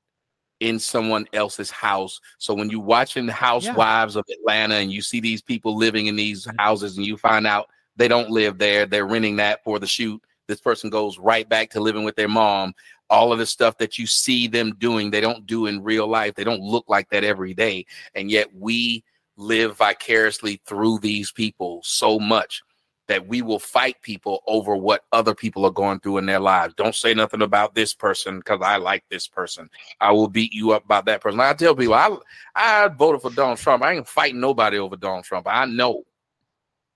in 0.62 0.78
someone 0.78 1.26
else's 1.32 1.70
house. 1.70 2.20
So 2.38 2.54
when 2.54 2.70
you're 2.70 2.80
watching 2.80 3.26
the 3.26 3.32
Housewives 3.32 4.14
yeah. 4.14 4.20
of 4.20 4.24
Atlanta 4.30 4.76
and 4.76 4.92
you 4.92 5.02
see 5.02 5.20
these 5.20 5.42
people 5.42 5.76
living 5.76 6.06
in 6.06 6.16
these 6.16 6.46
mm-hmm. 6.46 6.56
houses 6.58 6.96
and 6.96 7.06
you 7.06 7.16
find 7.16 7.46
out 7.46 7.68
they 7.96 8.08
don't 8.08 8.30
live 8.30 8.58
there, 8.58 8.86
they're 8.86 9.06
renting 9.06 9.36
that 9.36 9.62
for 9.64 9.78
the 9.78 9.86
shoot. 9.86 10.22
This 10.48 10.60
person 10.60 10.90
goes 10.90 11.18
right 11.18 11.48
back 11.48 11.70
to 11.70 11.80
living 11.80 12.04
with 12.04 12.16
their 12.16 12.28
mom 12.28 12.74
all 13.10 13.30
of 13.30 13.38
the 13.38 13.44
stuff 13.44 13.76
that 13.76 13.98
you 13.98 14.06
see 14.06 14.48
them 14.48 14.74
doing, 14.78 15.10
they 15.10 15.20
don't 15.20 15.44
do 15.44 15.66
in 15.66 15.82
real 15.82 16.08
life. 16.08 16.34
They 16.34 16.44
don't 16.44 16.62
look 16.62 16.86
like 16.88 17.10
that 17.10 17.24
every 17.24 17.52
day. 17.52 17.84
And 18.14 18.30
yet 18.30 18.48
we 18.54 19.04
live 19.36 19.76
vicariously 19.76 20.62
through 20.66 21.00
these 21.00 21.30
people 21.30 21.82
so 21.84 22.18
much 22.18 22.62
that 23.08 23.26
we 23.26 23.42
will 23.42 23.58
fight 23.58 24.00
people 24.02 24.42
over 24.46 24.76
what 24.76 25.04
other 25.12 25.34
people 25.34 25.64
are 25.66 25.72
going 25.72 26.00
through 26.00 26.18
in 26.18 26.26
their 26.26 26.38
lives. 26.38 26.74
Don't 26.74 26.94
say 26.94 27.14
nothing 27.14 27.42
about 27.42 27.74
this 27.74 27.94
person 27.94 28.38
because 28.38 28.60
I 28.62 28.76
like 28.76 29.04
this 29.10 29.26
person. 29.26 29.68
I 30.00 30.12
will 30.12 30.28
beat 30.28 30.52
you 30.52 30.72
up 30.72 30.84
about 30.84 31.06
that 31.06 31.20
person. 31.20 31.40
I 31.40 31.52
tell 31.54 31.74
people 31.74 31.94
I 31.94 32.16
I 32.54 32.88
voted 32.88 33.22
for 33.22 33.30
Donald 33.30 33.58
Trump. 33.58 33.82
I 33.82 33.94
ain't 33.94 34.08
fighting 34.08 34.40
nobody 34.40 34.78
over 34.78 34.96
Donald 34.96 35.24
Trump. 35.24 35.46
I 35.48 35.64
know 35.66 36.04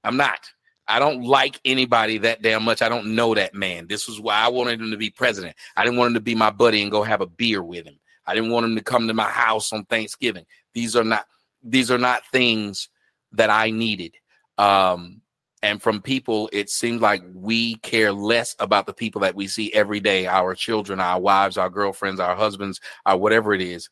I'm 0.04 0.16
not. 0.16 0.40
I 0.88 1.00
don't 1.00 1.24
like 1.24 1.60
anybody 1.64 2.18
that 2.18 2.42
damn 2.42 2.62
much. 2.62 2.80
I 2.80 2.88
don't 2.88 3.16
know 3.16 3.34
that 3.34 3.54
man. 3.54 3.88
This 3.88 4.06
was 4.06 4.20
why 4.20 4.36
I 4.36 4.48
wanted 4.48 4.80
him 4.80 4.92
to 4.92 4.96
be 4.96 5.10
president. 5.10 5.56
I 5.76 5.82
didn't 5.84 5.98
want 5.98 6.08
him 6.08 6.14
to 6.14 6.20
be 6.20 6.36
my 6.36 6.50
buddy 6.50 6.80
and 6.82 6.92
go 6.92 7.02
have 7.02 7.20
a 7.20 7.26
beer 7.26 7.62
with 7.62 7.86
him. 7.86 7.98
I 8.24 8.34
didn't 8.34 8.50
want 8.50 8.66
him 8.66 8.76
to 8.76 8.82
come 8.82 9.08
to 9.08 9.14
my 9.14 9.28
house 9.28 9.72
on 9.72 9.84
Thanksgiving. 9.86 10.46
These 10.74 10.94
are 10.94 11.04
not 11.04 11.26
these 11.62 11.90
are 11.90 11.98
not 11.98 12.22
things 12.30 12.88
that 13.32 13.50
I 13.50 13.70
needed. 13.70 14.14
Um, 14.58 15.20
and 15.62 15.82
from 15.82 16.02
people, 16.02 16.48
it 16.52 16.68
seems 16.70 17.00
like 17.00 17.22
we 17.34 17.76
care 17.76 18.12
less 18.12 18.54
about 18.58 18.86
the 18.86 18.92
people 18.92 19.20
that 19.22 19.34
we 19.34 19.46
see 19.46 19.72
every 19.72 20.00
day, 20.00 20.26
our 20.26 20.54
children, 20.54 21.00
our 21.00 21.20
wives, 21.20 21.56
our 21.56 21.70
girlfriends, 21.70 22.20
our 22.20 22.36
husbands, 22.36 22.80
our 23.06 23.16
whatever 23.16 23.54
it 23.54 23.62
is. 23.62 23.88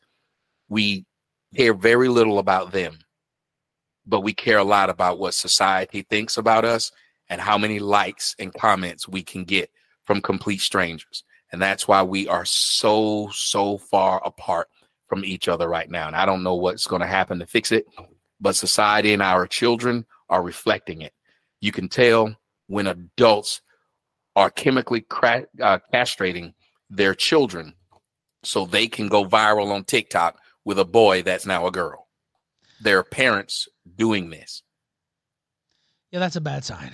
We 0.69 1.05
care 1.55 1.73
very 1.73 2.07
little 2.07 2.39
about 2.39 2.71
them 2.71 2.99
but 4.05 4.21
we 4.21 4.33
care 4.33 4.57
a 4.57 4.63
lot 4.63 4.89
about 4.89 5.19
what 5.19 5.33
society 5.33 6.03
thinks 6.03 6.37
about 6.37 6.65
us 6.65 6.91
and 7.29 7.41
how 7.41 7.57
many 7.57 7.79
likes 7.79 8.35
and 8.39 8.53
comments 8.53 9.07
we 9.07 9.23
can 9.23 9.43
get 9.43 9.69
from 10.03 10.21
complete 10.21 10.61
strangers. 10.61 11.23
And 11.51 11.61
that's 11.61 11.87
why 11.87 12.03
we 12.03 12.27
are 12.27 12.45
so, 12.45 13.29
so 13.33 13.77
far 13.77 14.21
apart 14.23 14.67
from 15.07 15.25
each 15.25 15.47
other 15.47 15.67
right 15.67 15.89
now. 15.89 16.07
And 16.07 16.15
I 16.15 16.25
don't 16.25 16.43
know 16.43 16.55
what's 16.55 16.87
going 16.87 17.01
to 17.01 17.07
happen 17.07 17.39
to 17.39 17.47
fix 17.47 17.71
it, 17.71 17.87
but 18.39 18.55
society 18.55 19.13
and 19.13 19.21
our 19.21 19.47
children 19.47 20.05
are 20.29 20.43
reflecting 20.43 21.01
it. 21.01 21.13
You 21.65 21.71
can 21.71 21.89
tell 21.89 22.35
when 22.67 22.85
adults 22.85 23.59
are 24.35 24.51
chemically 24.51 25.01
cra- 25.01 25.47
uh, 25.59 25.79
castrating 25.91 26.53
their 26.91 27.15
children 27.15 27.73
so 28.43 28.65
they 28.65 28.87
can 28.87 29.07
go 29.07 29.25
viral 29.25 29.73
on 29.73 29.83
TikTok 29.83 30.37
with 30.63 30.77
a 30.77 30.85
boy 30.85 31.23
that's 31.23 31.47
now 31.47 31.65
a 31.65 31.71
girl. 31.71 32.07
Their 32.81 33.03
parents 33.03 33.67
doing 33.95 34.29
this. 34.29 34.61
Yeah, 36.11 36.19
that's 36.19 36.35
a 36.35 36.41
bad 36.41 36.63
sign, 36.63 36.91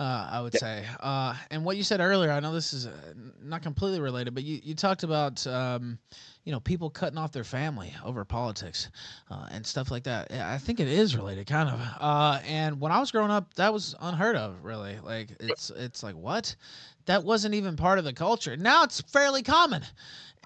uh, 0.00 0.28
I 0.32 0.40
would 0.40 0.54
yeah. 0.54 0.60
say. 0.60 0.86
Uh, 1.00 1.34
and 1.50 1.62
what 1.62 1.76
you 1.76 1.82
said 1.82 2.00
earlier, 2.00 2.30
I 2.30 2.40
know 2.40 2.54
this 2.54 2.72
is 2.72 2.86
uh, 2.86 3.12
not 3.42 3.60
completely 3.60 4.00
related, 4.00 4.32
but 4.32 4.42
you, 4.42 4.58
you 4.62 4.74
talked 4.74 5.02
about, 5.02 5.46
um, 5.46 5.98
you 6.44 6.52
know, 6.52 6.60
people 6.60 6.90
cutting 6.90 7.18
off 7.18 7.32
their 7.32 7.44
family 7.44 7.94
over 8.04 8.24
politics 8.24 8.90
uh, 9.30 9.46
and 9.50 9.66
stuff 9.66 9.90
like 9.90 10.04
that. 10.04 10.30
I 10.30 10.58
think 10.58 10.78
it 10.78 10.88
is 10.88 11.16
related, 11.16 11.46
kind 11.46 11.70
of. 11.70 11.80
Uh, 11.98 12.40
and 12.46 12.78
when 12.80 12.92
I 12.92 13.00
was 13.00 13.10
growing 13.10 13.30
up, 13.30 13.54
that 13.54 13.72
was 13.72 13.94
unheard 14.00 14.36
of, 14.36 14.62
really. 14.62 14.98
Like, 15.02 15.30
it's 15.40 15.70
it's 15.70 16.02
like 16.02 16.14
what? 16.14 16.54
That 17.06 17.24
wasn't 17.24 17.54
even 17.54 17.76
part 17.76 17.98
of 17.98 18.04
the 18.04 18.12
culture. 18.12 18.56
Now 18.56 18.84
it's 18.84 19.00
fairly 19.00 19.42
common. 19.42 19.82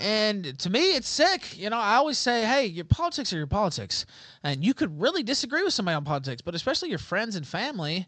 And 0.00 0.56
to 0.60 0.70
me, 0.70 0.94
it's 0.94 1.08
sick. 1.08 1.58
You 1.58 1.70
know, 1.70 1.76
I 1.76 1.96
always 1.96 2.18
say, 2.18 2.44
hey, 2.44 2.66
your 2.66 2.84
politics 2.84 3.32
are 3.32 3.36
your 3.36 3.48
politics. 3.48 4.06
And 4.44 4.64
you 4.64 4.74
could 4.74 5.00
really 5.00 5.24
disagree 5.24 5.64
with 5.64 5.74
somebody 5.74 5.96
on 5.96 6.04
politics, 6.04 6.40
but 6.40 6.54
especially 6.54 6.90
your 6.90 6.98
friends 6.98 7.34
and 7.34 7.46
family. 7.46 8.06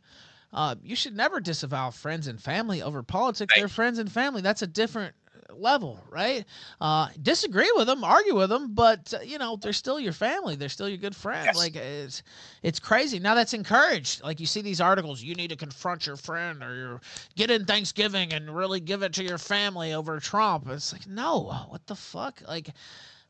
Uh, 0.53 0.75
you 0.83 0.97
should 0.97 1.17
never 1.17 1.39
disavow 1.39 1.91
friends 1.91 2.27
and 2.27 2.41
family 2.41 2.83
over 2.83 3.03
politics. 3.03 3.53
Right. 3.55 3.61
They're 3.61 3.69
friends 3.69 3.99
and 3.99 4.11
family. 4.11 4.43
That's 4.43 4.63
a 4.63 4.67
different 4.67 5.15
level, 5.57 6.03
right? 6.11 6.45
Uh, 6.81 7.09
disagree 7.23 7.71
with 7.77 7.87
them, 7.87 8.05
argue 8.05 8.37
with 8.37 8.51
them, 8.51 8.75
but 8.75 9.13
uh, 9.15 9.23
you 9.23 9.39
know 9.39 9.57
they're 9.57 9.73
still 9.73 10.01
your 10.01 10.13
family. 10.13 10.57
They're 10.57 10.69
still 10.69 10.89
your 10.89 10.99
good 10.99 11.17
friend. 11.17 11.45
Yes. 11.47 11.57
Like 11.57 11.77
it's 11.77 12.23
it's 12.63 12.79
crazy. 12.81 13.19
Now 13.19 13.35
that's 13.35 13.55
encouraged. 13.55 14.23
Like 14.23 14.41
you 14.41 14.47
see 14.47 14.63
these 14.63 14.81
articles, 14.81 15.23
you 15.23 15.35
need 15.35 15.51
to 15.51 15.57
confront 15.57 16.07
your 16.07 16.17
friend 16.17 16.63
or 16.63 16.75
your 16.75 17.01
get 17.37 17.51
in 17.51 17.65
Thanksgiving 17.65 18.33
and 18.33 18.55
really 18.55 18.81
give 18.81 19.03
it 19.03 19.13
to 19.15 19.25
your 19.25 19.39
family 19.39 19.93
over 19.93 20.19
Trump. 20.21 20.69
It's 20.69 20.93
like 20.93 21.07
no, 21.07 21.67
what 21.69 21.87
the 21.87 21.97
fuck? 21.97 22.43
Like 22.47 22.71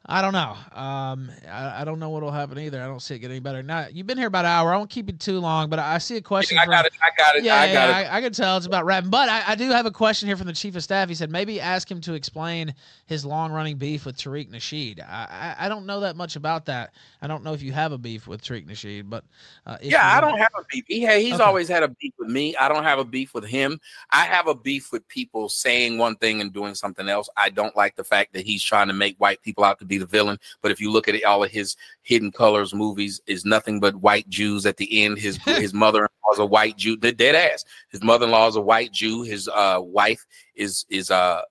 I 0.06 0.22
don't 0.22 0.32
know. 0.32 0.56
Um, 0.72 1.30
I, 1.46 1.82
I 1.82 1.84
don't 1.84 1.98
know 1.98 2.08
what'll 2.08 2.30
happen 2.30 2.58
either. 2.58 2.82
I 2.82 2.86
don't 2.86 3.02
see 3.02 3.16
it 3.16 3.18
getting 3.18 3.42
better. 3.42 3.62
Now 3.62 3.86
you've 3.92 4.06
been 4.06 4.16
here 4.16 4.28
about 4.28 4.46
an 4.46 4.50
hour. 4.50 4.72
I 4.72 4.78
won't 4.78 4.88
keep 4.88 5.08
you 5.08 5.12
too 5.12 5.40
long, 5.40 5.68
but 5.68 5.78
I 5.78 5.98
see 5.98 6.16
a 6.16 6.22
question. 6.22 6.56
I 6.56 6.64
got 6.64 6.86
it. 6.86 6.94
I 7.02 7.10
got 7.22 7.36
it. 7.36 7.44
Yeah, 7.44 7.56
I 7.56 7.66
got 7.66 7.72
yeah, 7.72 7.98
it. 7.98 8.06
I, 8.08 8.16
I, 8.16 8.20
can 8.22 8.32
tell 8.32 8.56
it's 8.56 8.64
about 8.64 8.86
rapping, 8.86 9.10
but 9.10 9.28
I, 9.28 9.42
I, 9.48 9.54
do 9.56 9.70
have 9.70 9.84
a 9.84 9.90
question 9.90 10.26
here 10.26 10.38
from 10.38 10.46
the 10.46 10.54
chief 10.54 10.74
of 10.74 10.82
staff. 10.82 11.10
He 11.10 11.14
said 11.14 11.30
maybe 11.30 11.60
ask 11.60 11.90
him 11.90 12.00
to 12.00 12.14
explain 12.14 12.74
his 13.06 13.26
long-running 13.26 13.76
beef 13.76 14.06
with 14.06 14.16
Tariq 14.16 14.50
Nasheed. 14.50 15.00
I, 15.06 15.56
I, 15.58 15.66
I 15.66 15.68
don't 15.68 15.84
know 15.84 16.00
that 16.00 16.16
much 16.16 16.34
about 16.34 16.64
that. 16.64 16.94
I 17.20 17.26
don't 17.26 17.44
know 17.44 17.52
if 17.52 17.60
you 17.60 17.72
have 17.72 17.92
a 17.92 17.98
beef 17.98 18.26
with 18.26 18.42
Tariq 18.42 18.66
Nasheed, 18.66 19.10
but 19.10 19.22
uh, 19.66 19.76
yeah, 19.82 20.16
I 20.16 20.22
don't 20.22 20.38
have 20.38 20.52
a 20.58 20.64
beef. 20.72 20.84
He 20.88 21.06
he's 21.06 21.34
okay. 21.34 21.42
always 21.42 21.68
had 21.68 21.82
a 21.82 21.88
beef 21.88 22.14
with 22.18 22.30
me. 22.30 22.56
I 22.56 22.68
don't 22.68 22.84
have 22.84 22.98
a 22.98 23.04
beef 23.04 23.34
with 23.34 23.44
him. 23.44 23.78
I 24.10 24.24
have 24.24 24.48
a 24.48 24.54
beef 24.54 24.92
with 24.92 25.06
people 25.08 25.50
saying 25.50 25.98
one 25.98 26.16
thing 26.16 26.40
and 26.40 26.54
doing 26.54 26.74
something 26.74 27.06
else. 27.06 27.28
I 27.36 27.50
don't 27.50 27.76
like 27.76 27.96
the 27.96 28.04
fact 28.04 28.32
that 28.32 28.46
he's 28.46 28.62
trying 28.62 28.88
to 28.88 28.94
make 28.94 29.16
white 29.18 29.42
people 29.42 29.62
out 29.62 29.78
to 29.80 29.89
be 29.90 29.98
the 29.98 30.06
villain, 30.06 30.38
but 30.62 30.70
if 30.70 30.80
you 30.80 30.90
look 30.90 31.08
at 31.08 31.14
it, 31.14 31.24
all 31.24 31.44
of 31.44 31.50
his 31.50 31.76
Hidden 32.02 32.32
Colors 32.32 32.72
movies 32.72 33.20
is 33.26 33.44
nothing 33.44 33.80
but 33.80 33.96
white 33.96 34.28
Jews 34.28 34.64
at 34.64 34.78
the 34.78 35.04
end. 35.04 35.18
His 35.18 35.36
his 35.44 35.74
mother 35.74 36.04
in 36.04 36.08
law 36.24 36.32
is 36.32 36.38
a 36.38 36.46
white 36.46 36.78
Jew. 36.78 36.96
The 36.96 37.12
dead 37.12 37.34
ass. 37.34 37.64
His 37.90 38.02
mother 38.02 38.24
in 38.24 38.32
law 38.32 38.48
is 38.48 38.56
a 38.56 38.60
white 38.60 38.92
Jew. 38.92 39.22
His 39.22 39.48
uh, 39.48 39.80
wife 39.82 40.24
is 40.54 40.86
is 40.88 41.10
uh, 41.10 41.42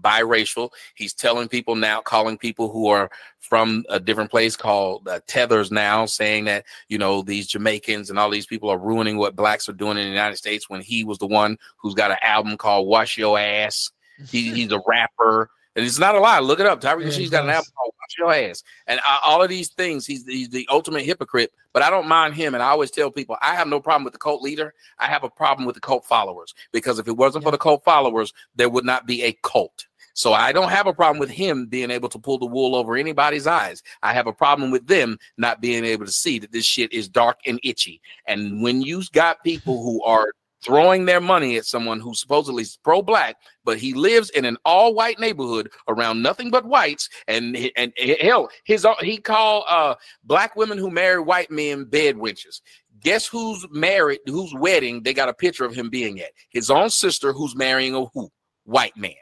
biracial. 0.00 0.70
He's 0.94 1.14
telling 1.14 1.48
people 1.48 1.74
now, 1.74 2.00
calling 2.00 2.38
people 2.38 2.70
who 2.70 2.88
are 2.88 3.10
from 3.40 3.84
a 3.88 4.00
different 4.00 4.30
place 4.30 4.56
called 4.56 5.08
uh, 5.08 5.20
Tethers 5.26 5.70
now, 5.70 6.06
saying 6.06 6.44
that, 6.46 6.64
you 6.88 6.98
know, 6.98 7.22
these 7.22 7.46
Jamaicans 7.46 8.10
and 8.10 8.18
all 8.18 8.30
these 8.30 8.46
people 8.46 8.68
are 8.68 8.78
ruining 8.78 9.16
what 9.16 9.36
blacks 9.36 9.68
are 9.68 9.74
doing 9.74 9.96
in 9.96 10.04
the 10.04 10.10
United 10.10 10.36
States 10.36 10.68
when 10.68 10.80
he 10.80 11.04
was 11.04 11.18
the 11.18 11.26
one 11.26 11.56
who's 11.78 11.94
got 11.94 12.10
an 12.10 12.18
album 12.22 12.56
called 12.56 12.88
Wash 12.88 13.16
Your 13.16 13.38
Ass. 13.38 13.90
He, 14.28 14.52
he's 14.52 14.72
a 14.72 14.82
rapper. 14.86 15.50
And 15.76 15.84
it's 15.84 15.98
not 15.98 16.14
a 16.14 16.18
lie. 16.18 16.40
Look 16.40 16.58
it 16.58 16.66
up. 16.66 16.80
Tyreek 16.80 17.18
yeah, 17.18 17.28
got 17.28 17.44
an 17.44 17.50
called 17.50 17.92
Watch 18.00 18.14
Your 18.18 18.32
Ass. 18.32 18.64
And 18.86 18.98
uh, 19.00 19.18
all 19.24 19.42
of 19.42 19.50
these 19.50 19.68
things, 19.68 20.06
he's, 20.06 20.26
he's 20.26 20.48
the 20.48 20.66
ultimate 20.70 21.04
hypocrite, 21.04 21.52
but 21.74 21.82
I 21.82 21.90
don't 21.90 22.08
mind 22.08 22.34
him. 22.34 22.54
And 22.54 22.62
I 22.62 22.70
always 22.70 22.90
tell 22.90 23.10
people, 23.10 23.36
I 23.42 23.54
have 23.54 23.68
no 23.68 23.78
problem 23.78 24.02
with 24.02 24.14
the 24.14 24.18
cult 24.18 24.40
leader. 24.40 24.72
I 24.98 25.06
have 25.06 25.22
a 25.22 25.28
problem 25.28 25.66
with 25.66 25.74
the 25.74 25.80
cult 25.82 26.06
followers 26.06 26.54
because 26.72 26.98
if 26.98 27.06
it 27.06 27.16
wasn't 27.16 27.42
yeah. 27.42 27.48
for 27.48 27.50
the 27.52 27.58
cult 27.58 27.84
followers, 27.84 28.32
there 28.54 28.70
would 28.70 28.86
not 28.86 29.06
be 29.06 29.22
a 29.24 29.36
cult. 29.42 29.86
So 30.14 30.32
I 30.32 30.50
don't 30.50 30.70
have 30.70 30.86
a 30.86 30.94
problem 30.94 31.18
with 31.18 31.28
him 31.28 31.66
being 31.66 31.90
able 31.90 32.08
to 32.08 32.18
pull 32.18 32.38
the 32.38 32.46
wool 32.46 32.74
over 32.74 32.96
anybody's 32.96 33.46
eyes. 33.46 33.82
I 34.02 34.14
have 34.14 34.26
a 34.26 34.32
problem 34.32 34.70
with 34.70 34.86
them 34.86 35.18
not 35.36 35.60
being 35.60 35.84
able 35.84 36.06
to 36.06 36.12
see 36.12 36.38
that 36.38 36.52
this 36.52 36.64
shit 36.64 36.90
is 36.90 37.06
dark 37.06 37.40
and 37.44 37.60
itchy. 37.62 38.00
And 38.26 38.62
when 38.62 38.80
you've 38.80 39.12
got 39.12 39.44
people 39.44 39.82
who 39.82 40.02
are 40.04 40.32
throwing 40.66 41.04
their 41.04 41.20
money 41.20 41.56
at 41.56 41.64
someone 41.64 42.00
who's 42.00 42.20
supposedly 42.20 42.64
pro 42.82 43.00
black, 43.00 43.36
but 43.64 43.78
he 43.78 43.94
lives 43.94 44.30
in 44.30 44.44
an 44.44 44.56
all 44.64 44.92
white 44.92 45.20
neighborhood 45.20 45.70
around 45.86 46.20
nothing 46.20 46.50
but 46.50 46.66
whites. 46.66 47.08
And 47.28 47.56
and, 47.76 47.92
hell, 48.20 48.50
his 48.64 48.84
he 49.00 49.18
called 49.18 49.64
uh, 49.68 49.94
black 50.24 50.56
women 50.56 50.76
who 50.76 50.90
marry 50.90 51.20
white 51.20 51.50
men 51.50 51.84
bed 51.84 52.16
wenches. 52.16 52.60
Guess 53.00 53.26
who's 53.26 53.64
married? 53.70 54.20
Whose 54.26 54.52
wedding 54.54 55.02
they 55.02 55.14
got 55.14 55.28
a 55.28 55.34
picture 55.34 55.64
of 55.64 55.74
him 55.74 55.88
being 55.88 56.20
at? 56.20 56.32
His 56.50 56.70
own 56.70 56.90
sister, 56.90 57.32
who's 57.32 57.54
marrying 57.54 57.94
a 57.94 58.04
who? 58.06 58.30
White 58.64 58.96
man. 58.96 59.12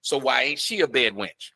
So 0.00 0.18
why 0.18 0.42
ain't 0.42 0.58
she 0.58 0.80
a 0.80 0.88
bed 0.88 1.14
wench? 1.14 1.52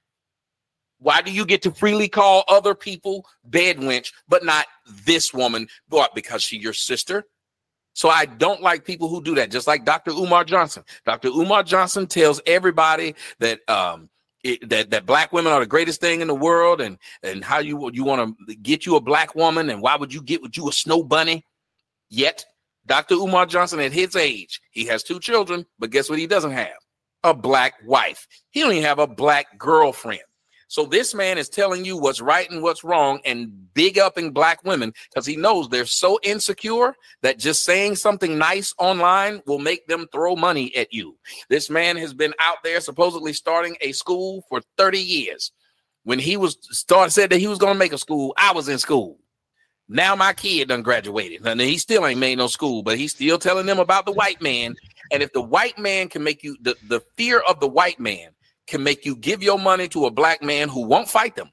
Why 0.98 1.22
do 1.22 1.32
you 1.32 1.46
get 1.46 1.62
to 1.62 1.70
freely 1.70 2.08
call 2.08 2.44
other 2.48 2.74
people 2.74 3.24
bed 3.44 3.78
wench, 3.78 4.12
but 4.28 4.44
not 4.44 4.66
this 5.06 5.32
woman? 5.32 5.66
What? 5.88 6.14
Because 6.14 6.42
she 6.42 6.58
your 6.58 6.74
sister? 6.74 7.24
So 7.92 8.08
I 8.08 8.24
don't 8.24 8.62
like 8.62 8.84
people 8.84 9.08
who 9.08 9.22
do 9.22 9.34
that. 9.34 9.50
Just 9.50 9.66
like 9.66 9.84
Dr. 9.84 10.12
Umar 10.12 10.44
Johnson. 10.44 10.84
Dr. 11.04 11.28
Umar 11.28 11.62
Johnson 11.62 12.06
tells 12.06 12.40
everybody 12.46 13.14
that 13.40 13.68
um 13.68 14.08
it, 14.42 14.68
that 14.70 14.90
that 14.90 15.06
black 15.06 15.32
women 15.32 15.52
are 15.52 15.60
the 15.60 15.66
greatest 15.66 16.00
thing 16.00 16.20
in 16.20 16.28
the 16.28 16.34
world, 16.34 16.80
and 16.80 16.98
and 17.22 17.44
how 17.44 17.58
you 17.58 17.90
you 17.92 18.04
want 18.04 18.36
to 18.48 18.54
get 18.56 18.86
you 18.86 18.96
a 18.96 19.00
black 19.00 19.34
woman, 19.34 19.68
and 19.70 19.82
why 19.82 19.96
would 19.96 20.14
you 20.14 20.22
get 20.22 20.40
with 20.42 20.56
you 20.56 20.68
a 20.68 20.72
snow 20.72 21.02
bunny? 21.02 21.44
Yet 22.08 22.44
Dr. 22.86 23.14
Umar 23.14 23.46
Johnson, 23.46 23.80
at 23.80 23.92
his 23.92 24.16
age, 24.16 24.60
he 24.70 24.86
has 24.86 25.02
two 25.02 25.20
children, 25.20 25.66
but 25.78 25.90
guess 25.90 26.08
what? 26.08 26.18
He 26.18 26.26
doesn't 26.26 26.52
have 26.52 26.78
a 27.22 27.34
black 27.34 27.74
wife. 27.84 28.26
He 28.50 28.60
don't 28.60 28.72
even 28.72 28.84
have 28.84 28.98
a 28.98 29.06
black 29.06 29.58
girlfriend. 29.58 30.22
So 30.70 30.84
this 30.84 31.14
man 31.14 31.36
is 31.36 31.48
telling 31.48 31.84
you 31.84 31.96
what's 31.96 32.20
right 32.20 32.48
and 32.48 32.62
what's 32.62 32.84
wrong 32.84 33.18
and 33.24 33.50
big 33.74 33.98
upping 33.98 34.30
black 34.30 34.62
women 34.62 34.92
because 35.08 35.26
he 35.26 35.34
knows 35.34 35.68
they're 35.68 35.84
so 35.84 36.20
insecure 36.22 36.94
that 37.22 37.40
just 37.40 37.64
saying 37.64 37.96
something 37.96 38.38
nice 38.38 38.72
online 38.78 39.42
will 39.46 39.58
make 39.58 39.88
them 39.88 40.06
throw 40.12 40.36
money 40.36 40.72
at 40.76 40.92
you. 40.92 41.18
This 41.48 41.70
man 41.70 41.96
has 41.96 42.14
been 42.14 42.34
out 42.38 42.58
there 42.62 42.80
supposedly 42.80 43.32
starting 43.32 43.76
a 43.80 43.90
school 43.90 44.44
for 44.48 44.60
30 44.78 45.00
years. 45.00 45.50
When 46.04 46.20
he 46.20 46.36
was 46.36 46.56
started 46.70 47.10
said 47.10 47.30
that 47.30 47.40
he 47.40 47.48
was 47.48 47.58
going 47.58 47.74
to 47.74 47.78
make 47.78 47.92
a 47.92 47.98
school, 47.98 48.32
I 48.36 48.52
was 48.52 48.68
in 48.68 48.78
school. 48.78 49.18
Now 49.88 50.14
my 50.14 50.32
kid 50.34 50.68
done 50.68 50.82
graduated. 50.82 51.44
And 51.44 51.60
he 51.60 51.78
still 51.78 52.06
ain't 52.06 52.20
made 52.20 52.38
no 52.38 52.46
school, 52.46 52.84
but 52.84 52.96
he's 52.96 53.10
still 53.10 53.40
telling 53.40 53.66
them 53.66 53.80
about 53.80 54.06
the 54.06 54.12
white 54.12 54.40
man. 54.40 54.76
And 55.10 55.20
if 55.20 55.32
the 55.32 55.42
white 55.42 55.80
man 55.80 56.08
can 56.08 56.22
make 56.22 56.44
you 56.44 56.56
the, 56.62 56.76
the 56.86 57.02
fear 57.16 57.40
of 57.40 57.58
the 57.58 57.66
white 57.66 57.98
man 57.98 58.28
can 58.70 58.82
make 58.82 59.04
you 59.04 59.16
give 59.16 59.42
your 59.42 59.58
money 59.58 59.88
to 59.88 60.06
a 60.06 60.10
black 60.10 60.42
man 60.42 60.68
who 60.68 60.86
won't 60.86 61.08
fight 61.08 61.36
them, 61.36 61.50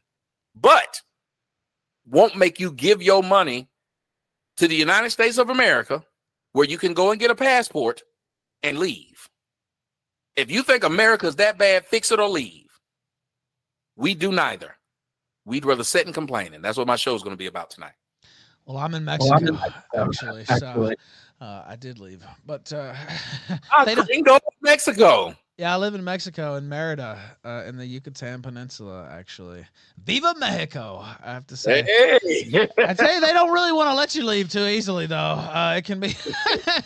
but 0.56 1.02
won't 2.06 2.38
make 2.38 2.60
you 2.60 2.72
give 2.72 3.02
your 3.02 3.24
money 3.24 3.68
to 4.58 4.68
the 4.68 4.76
United 4.76 5.10
States 5.10 5.38
of 5.38 5.50
America, 5.50 6.04
where 6.54 6.66
you 6.66 6.78
can 6.78 6.94
go 6.94 7.12
and 7.12 7.20
get 7.20 7.32
a 7.32 7.36
passport 7.36 8.02
and 8.64 8.80
leave. 8.80 9.28
If 10.36 10.52
you 10.52 10.64
think 10.64 10.84
America's 10.84 11.36
that 11.38 11.58
bad, 11.58 11.86
fix 11.86 12.12
it 12.12 12.20
or 12.20 12.30
leave. 12.30 12.66
We 13.96 14.14
do 14.14 14.32
neither. 14.32 14.76
We'd 15.46 15.66
rather 15.66 15.84
sit 15.84 16.06
and 16.06 16.14
complain. 16.14 16.54
And 16.54 16.64
that's 16.64 16.78
what 16.78 16.88
my 16.88 16.96
show 16.96 17.16
is 17.16 17.24
going 17.24 17.34
to 17.34 17.38
be 17.38 17.48
about 17.48 17.72
tonight. 17.72 17.94
Well, 18.66 18.78
I'm 18.78 18.94
in 18.94 19.06
Mexico, 19.06 19.30
well, 19.30 19.40
I'm 19.40 19.48
in 19.48 19.54
Mexico 19.56 20.10
actually. 20.10 20.46
So 20.46 20.94
uh, 21.42 21.64
I 21.66 21.76
did 21.76 22.00
leave. 22.00 22.24
But 22.46 22.72
uh, 22.72 22.94
they 23.86 23.96
don't 23.96 24.26
go 24.26 24.38
to 24.38 24.52
Mexico. 24.62 25.36
Yeah, 25.58 25.74
I 25.74 25.78
live 25.78 25.96
in 25.96 26.04
Mexico 26.04 26.54
in 26.54 26.70
Merida, 26.70 27.20
uh, 27.44 27.64
in 27.66 27.78
the 27.78 27.86
Yucatan 27.86 28.44
Peninsula. 28.44 29.10
Actually, 29.12 29.66
Viva 30.06 30.36
Mexico! 30.38 31.00
I 31.04 31.34
have 31.34 31.48
to 31.48 31.58
say. 31.58 31.82
Hey. 31.82 32.70
I 32.78 32.94
tell 32.94 33.12
you, 33.12 33.20
they 33.20 33.34
don't 33.34 33.50
really 33.52 33.72
want 33.72 33.90
to 33.90 33.96
let 33.96 34.14
you 34.14 34.24
leave 34.24 34.52
too 34.52 34.68
easily, 34.68 35.08
though. 35.08 35.16
Uh, 35.16 35.74
it 35.76 35.84
can 35.84 36.00
be, 36.00 36.16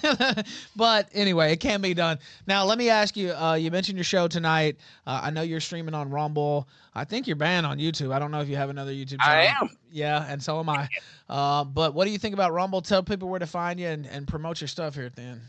but 0.78 1.09
anyway, 1.13 1.51
it 1.51 1.59
can 1.59 1.82
be 1.82 1.93
done. 1.93 2.17
Now, 2.47 2.63
let 2.63 2.78
me 2.78 2.89
ask 2.89 3.17
you. 3.17 3.34
Uh, 3.34 3.55
you 3.55 3.72
mentioned 3.72 3.97
your 3.97 4.05
show 4.05 4.30
tonight. 4.30 4.78
Uh, 5.05 5.19
I 5.24 5.32
know 5.32 5.41
you're 5.41 5.59
streaming 5.59 5.93
on 5.93 6.09
Rumble. 6.09 6.69
I 6.95 7.03
think 7.03 7.28
you're 7.28 7.36
banned 7.36 7.65
on 7.65 7.78
YouTube. 7.78 8.13
I 8.13 8.19
don't 8.19 8.32
know 8.32 8.39
if 8.39 8.47
you 8.47 8.55
have 8.55 8.69
another 8.69 8.93
YouTube 8.93 9.19
channel. 9.19 9.53
I 9.53 9.53
am. 9.61 9.69
Yeah, 9.91 10.26
and 10.30 10.41
so 10.41 10.61
am 10.61 10.69
I. 10.69 10.88
Uh, 11.28 11.65
but 11.65 11.93
what 11.93 12.05
do 12.05 12.11
you 12.11 12.17
think 12.17 12.34
about 12.34 12.53
Rumble? 12.53 12.82
Tell 12.82 13.03
people 13.03 13.28
where 13.28 13.39
to 13.39 13.47
find 13.47 13.82
you 13.82 13.88
and, 13.88 14.05
and 14.05 14.26
promote 14.26 14.61
your 14.61 14.69
stuff 14.69 14.95
here 14.95 15.05
at 15.05 15.15
the 15.17 15.24
end. 15.24 15.41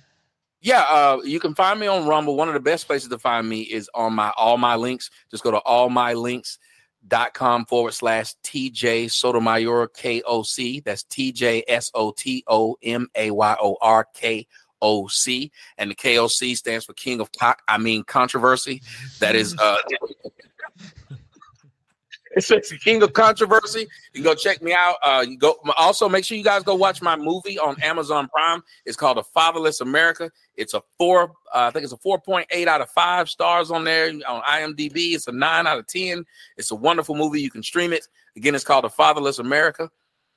Yeah, 0.63 0.83
uh, 0.83 1.21
you 1.25 1.41
can 1.41 1.57
find 1.57 1.81
me 1.81 1.89
on 1.89 2.07
Rumble. 2.07 2.37
One 2.37 2.47
of 2.47 2.55
the 2.55 2.61
best 2.61 2.87
places 2.87 3.09
to 3.09 3.19
find 3.19 3.49
me 3.49 3.63
is 3.63 3.91
on 3.95 4.15
my 4.15 4.33
all 4.37 4.57
my 4.57 4.77
links. 4.77 5.11
Just 5.31 5.43
go 5.43 5.51
to 5.51 5.61
allmylinks.com 5.67 7.67
forward 7.67 7.95
slash 7.95 8.35
TJ 8.45 9.11
Sotomayor 9.11 9.89
K 9.89 10.23
O 10.23 10.45
C. 10.45 10.79
That's 10.81 11.03
T 11.03 11.33
J 11.33 11.65
S 11.67 11.91
O 11.95 12.13
T 12.13 12.45
O 12.47 12.77
M 12.83 13.09
A 13.17 13.33
Y 13.33 13.57
O 13.61 13.77
R 13.83 14.07
K 14.15 14.47
O 14.81 15.09
C. 15.09 15.51
And 15.79 15.91
the 15.91 15.97
K 15.97 16.19
O 16.19 16.29
C 16.29 16.55
stands 16.55 16.85
for 16.85 16.93
King 16.93 17.21
of 17.21 17.33
Cock, 17.33 17.61
I 17.67 17.79
mean 17.79 18.05
controversy. 18.05 18.83
That 19.19 19.35
is 19.35 19.59
uh 19.59 19.79
It's 22.37 22.49
the 22.49 22.79
King 22.79 23.03
of 23.03 23.13
Controversy. 23.13 23.87
You 24.15 24.23
go 24.23 24.35
check 24.35 24.63
me 24.63 24.73
out. 24.73 24.97
Uh, 25.03 25.25
you 25.27 25.37
go 25.37 25.57
also 25.77 26.09
make 26.09 26.25
sure 26.25 26.37
you 26.39 26.45
guys 26.45 26.63
go 26.63 26.75
watch 26.75 27.03
my 27.03 27.15
movie 27.15 27.59
on 27.59 27.81
Amazon 27.83 28.27
Prime. 28.29 28.63
It's 28.87 28.97
called 28.97 29.19
A 29.19 29.23
Fatherless 29.23 29.83
America. 29.83 30.31
It's 30.57 30.73
a 30.73 30.83
four, 30.99 31.33
uh, 31.55 31.69
I 31.69 31.71
think 31.71 31.85
it's 31.85 31.93
a 31.93 31.99
4.8 31.99 32.67
out 32.67 32.81
of 32.81 32.89
five 32.91 33.29
stars 33.29 33.71
on 33.71 33.85
there 33.85 34.09
on 34.27 34.43
IMDb. 34.43 35.15
It's 35.15 35.29
a 35.29 35.33
nine 35.33 35.67
out 35.67 35.79
of 35.79 35.87
10. 35.89 36.25
It's 36.57 36.71
a 36.71 36.75
wonderful 36.75 37.15
movie. 37.17 37.41
You 37.41 37.51
can 37.51 37.63
stream 37.63 37.93
it. 37.93 38.07
Again, 38.35 38.55
it's 38.55 38.65
called 38.65 38.87
A 38.87 38.91
Fatherless 38.91 39.39
America. 39.39 39.91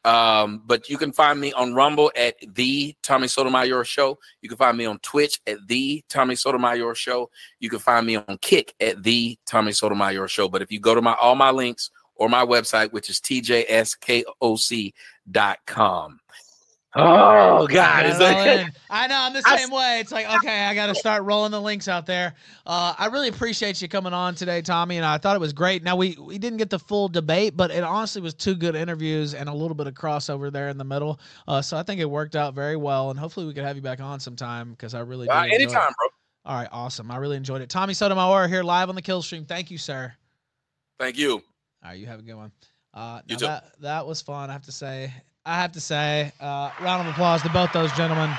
Um, 0.05 0.61
but 0.65 0.87
you 0.87 0.97
can 0.99 1.11
find 1.11 1.41
me 1.41 1.51
on 1.53 1.73
Rumble 1.73 2.11
at 2.15 2.35
the 2.53 2.95
Tommy 3.01 3.27
Sotomayor 3.27 3.83
Show. 3.83 4.19
You 4.41 4.49
can 4.49 4.57
find 4.57 4.77
me 4.77 4.85
on 4.85 4.99
Twitch 4.99 5.41
at 5.47 5.67
the 5.67 6.05
Tommy 6.09 6.35
Sotomayor 6.35 6.93
Show. 6.93 7.31
You 7.59 7.71
can 7.71 7.79
find 7.79 8.05
me 8.05 8.17
on 8.17 8.37
Kick 8.39 8.75
at 8.79 9.01
the 9.01 9.39
Tommy 9.47 9.71
Sotomayor 9.71 10.27
Show. 10.27 10.47
But 10.47 10.61
if 10.61 10.71
you 10.71 10.79
go 10.79 10.93
to 10.93 11.01
my 11.01 11.15
all 11.15 11.33
my 11.33 11.49
links 11.49 11.89
or 12.13 12.29
my 12.29 12.45
website, 12.45 12.93
which 12.93 13.09
is 13.09 13.19
tjskoc.com, 13.19 14.29
Oh 16.97 17.67
God! 17.67 18.19
Like, 18.19 18.73
I 18.89 19.07
know 19.07 19.17
I'm 19.17 19.33
the 19.33 19.41
same 19.41 19.73
I, 19.73 19.75
way. 19.75 19.99
It's 19.99 20.13
like 20.13 20.25
okay, 20.37 20.65
I 20.65 20.73
got 20.73 20.87
to 20.87 20.95
start 20.95 21.23
rolling 21.23 21.51
the 21.51 21.59
links 21.59 21.89
out 21.89 22.05
there. 22.05 22.35
Uh, 22.65 22.95
I 22.97 23.07
really 23.07 23.27
appreciate 23.27 23.81
you 23.81 23.89
coming 23.89 24.13
on 24.13 24.33
today, 24.33 24.61
Tommy, 24.61 24.95
and 24.95 25.05
I 25.05 25.17
thought 25.17 25.35
it 25.35 25.39
was 25.39 25.51
great. 25.51 25.83
Now 25.83 25.97
we 25.97 26.15
we 26.17 26.37
didn't 26.37 26.57
get 26.57 26.69
the 26.69 26.79
full 26.79 27.09
debate, 27.09 27.57
but 27.57 27.69
it 27.69 27.83
honestly 27.83 28.21
was 28.21 28.33
two 28.33 28.55
good 28.55 28.75
interviews 28.75 29.33
and 29.33 29.49
a 29.49 29.53
little 29.53 29.75
bit 29.75 29.87
of 29.87 29.93
crossover 29.93 30.49
there 30.49 30.69
in 30.69 30.77
the 30.77 30.85
middle. 30.85 31.19
Uh, 31.49 31.61
so 31.61 31.75
I 31.75 31.83
think 31.83 31.99
it 31.99 32.09
worked 32.09 32.37
out 32.37 32.53
very 32.53 32.77
well, 32.77 33.09
and 33.09 33.19
hopefully 33.19 33.45
we 33.45 33.53
could 33.53 33.65
have 33.65 33.75
you 33.75 33.81
back 33.81 33.99
on 33.99 34.21
sometime 34.21 34.71
because 34.71 34.93
I 34.93 35.01
really 35.01 35.27
uh, 35.27 35.43
anytime, 35.43 35.91
bro. 35.99 36.07
All 36.45 36.55
right, 36.55 36.69
awesome. 36.71 37.11
I 37.11 37.17
really 37.17 37.35
enjoyed 37.35 37.61
it. 37.61 37.69
Tommy 37.69 37.93
Sotomayor 37.93 38.47
here 38.47 38.63
live 38.63 38.87
on 38.87 38.95
the 38.95 39.01
Kill 39.01 39.21
Stream. 39.21 39.43
Thank 39.43 39.69
you, 39.69 39.77
sir. 39.77 40.13
Thank 40.97 41.17
you. 41.17 41.33
All 41.33 41.41
right, 41.83 41.99
you 41.99 42.05
have 42.05 42.19
a 42.19 42.21
good 42.21 42.35
one. 42.35 42.51
Uh, 42.93 43.19
you 43.27 43.35
too. 43.35 43.47
That, 43.47 43.71
that 43.81 44.07
was 44.07 44.21
fun, 44.21 44.49
I 44.49 44.53
have 44.53 44.63
to 44.63 44.71
say. 44.71 45.11
I 45.45 45.55
have 45.61 45.73
to 45.73 45.81
say, 45.81 46.31
uh, 46.39 46.71
round 46.81 47.07
of 47.07 47.13
applause 47.13 47.41
to 47.43 47.49
both 47.49 47.71
those 47.71 47.91
gentlemen. 47.93 48.31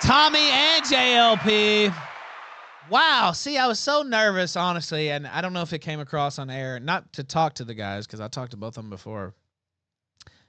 Tommy 0.00 0.40
and 0.40 0.84
JLP. 0.84 1.94
Wow. 2.90 3.32
See, 3.32 3.56
I 3.56 3.68
was 3.68 3.78
so 3.78 4.02
nervous, 4.02 4.56
honestly, 4.56 5.10
and 5.10 5.26
I 5.26 5.40
don't 5.40 5.52
know 5.52 5.62
if 5.62 5.72
it 5.72 5.78
came 5.78 6.00
across 6.00 6.38
on 6.38 6.50
air. 6.50 6.80
Not 6.80 7.12
to 7.14 7.24
talk 7.24 7.54
to 7.54 7.64
the 7.64 7.74
guys, 7.74 8.06
because 8.06 8.20
I 8.20 8.28
talked 8.28 8.50
to 8.50 8.56
both 8.56 8.76
of 8.76 8.82
them 8.82 8.90
before, 8.90 9.34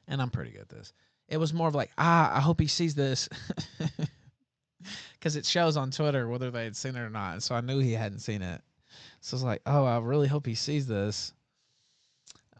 and 0.08 0.22
I'm 0.22 0.32
pretty 0.32 0.52
good 0.52 0.62
at 0.62 0.70
this. 0.70 0.92
It 1.30 1.38
was 1.38 1.54
more 1.54 1.68
of 1.68 1.76
like, 1.76 1.92
ah, 1.98 2.36
I 2.36 2.40
hope 2.40 2.60
he 2.60 2.68
sees 2.68 2.96
this. 2.96 3.30
Because 5.14 5.38
it 5.38 5.46
shows 5.46 5.78
on 5.78 5.90
Twitter 5.90 6.28
whether 6.28 6.52
they 6.52 6.66
had 6.66 6.76
seen 6.76 6.98
it 6.98 7.00
or 7.00 7.10
not. 7.10 7.34
And 7.34 7.42
so 7.42 7.56
I 7.56 7.62
knew 7.62 7.80
he 7.80 7.94
hadn't 7.94 8.20
seen 8.20 8.42
it. 8.42 8.62
So 9.22 9.36
I 9.36 9.38
was 9.38 9.44
like, 9.44 9.62
oh, 9.66 9.86
I 9.86 9.98
really 10.00 10.28
hope 10.28 10.46
he 10.46 10.56
sees 10.56 10.86
this. 10.86 11.32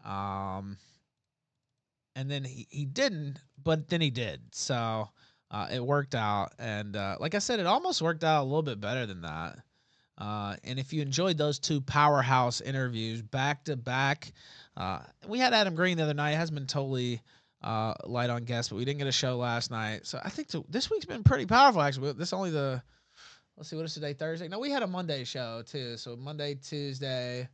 Um, 0.02 0.78
and 2.14 2.30
then 2.30 2.44
he, 2.44 2.66
he 2.70 2.84
didn't, 2.84 3.38
but 3.62 3.88
then 3.88 4.00
he 4.00 4.10
did. 4.10 4.40
So 4.52 5.08
uh, 5.50 5.68
it 5.72 5.84
worked 5.84 6.14
out. 6.14 6.52
And 6.58 6.96
uh, 6.96 7.16
like 7.20 7.34
I 7.34 7.38
said, 7.38 7.60
it 7.60 7.66
almost 7.66 8.02
worked 8.02 8.24
out 8.24 8.42
a 8.42 8.44
little 8.44 8.62
bit 8.62 8.80
better 8.80 9.06
than 9.06 9.22
that. 9.22 9.58
Uh, 10.16 10.56
and 10.62 10.78
if 10.78 10.92
you 10.92 11.02
enjoyed 11.02 11.36
those 11.36 11.58
two 11.58 11.80
powerhouse 11.80 12.60
interviews 12.60 13.20
back 13.20 13.64
to 13.64 13.76
back, 13.76 14.32
uh, 14.76 15.00
we 15.26 15.38
had 15.38 15.52
Adam 15.52 15.74
Green 15.74 15.96
the 15.96 16.04
other 16.04 16.14
night. 16.14 16.32
It 16.32 16.36
hasn't 16.36 16.56
been 16.56 16.66
totally 16.66 17.20
uh, 17.62 17.94
light 18.04 18.30
on 18.30 18.44
guests, 18.44 18.68
but 18.70 18.76
we 18.76 18.84
didn't 18.84 18.98
get 18.98 19.08
a 19.08 19.12
show 19.12 19.36
last 19.36 19.70
night. 19.70 20.06
So 20.06 20.20
I 20.22 20.28
think 20.28 20.48
this 20.68 20.90
week's 20.90 21.04
been 21.04 21.24
pretty 21.24 21.46
powerful. 21.46 21.82
Actually, 21.82 22.12
this 22.12 22.32
only 22.32 22.50
the 22.50 22.82
let's 23.56 23.70
see 23.70 23.76
what 23.76 23.84
is 23.84 23.94
today 23.94 24.12
Thursday. 24.12 24.48
No, 24.48 24.58
we 24.58 24.70
had 24.70 24.82
a 24.82 24.86
Monday 24.86 25.24
show 25.24 25.62
too. 25.66 25.96
So 25.96 26.16
Monday, 26.16 26.54
Tuesday, 26.56 27.48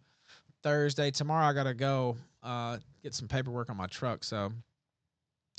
Thursday. 0.63 1.11
Tomorrow 1.11 1.47
I 1.47 1.53
gotta 1.53 1.75
go 1.75 2.17
uh, 2.43 2.79
get 3.03 3.15
some 3.15 3.29
paperwork 3.29 3.71
on 3.71 3.77
my 3.77 3.87
truck. 3.87 4.25
So 4.25 4.53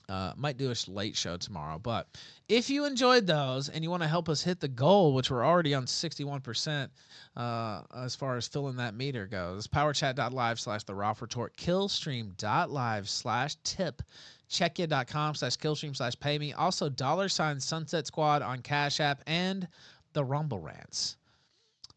uh, 0.10 0.34
might 0.36 0.58
do 0.58 0.72
a 0.72 0.76
late 0.92 1.16
show 1.16 1.38
tomorrow, 1.38 1.80
but 1.80 2.08
if 2.50 2.70
you 2.70 2.86
enjoyed 2.86 3.26
those 3.26 3.70
and 3.70 3.84
you 3.84 3.90
want 3.90 4.04
to 4.04 4.10
help 4.10 4.28
us 4.28 4.44
hit 4.44 4.60
the 4.60 4.68
goal, 4.68 5.14
which 5.14 5.32
we're 5.32 5.46
already 5.46 5.74
on 5.74 5.86
61% 5.86 6.90
uh, 7.38 7.82
as 7.96 8.16
far 8.16 8.36
as 8.36 8.48
filling 8.48 8.76
that 8.76 8.94
meter 8.94 9.26
goes, 9.26 9.68
powerchat.live 9.68 10.60
slash 10.60 10.84
the 10.84 10.94
Ralph 10.94 11.22
Retort, 11.22 11.56
killstream.live 11.56 13.08
slash 13.08 13.56
tip, 13.64 14.02
checkya.com 14.50 15.36
slash 15.36 15.56
killstream 15.56 15.96
slash 15.96 16.20
pay 16.20 16.38
me. 16.38 16.52
Also, 16.54 16.90
dollar 16.90 17.30
sign 17.30 17.60
Sunset 17.60 18.06
Squad 18.06 18.42
on 18.42 18.62
Cash 18.62 19.00
App 19.00 19.22
and 19.28 19.66
the 20.12 20.24
Rumble 20.24 20.60
Rants. 20.60 21.16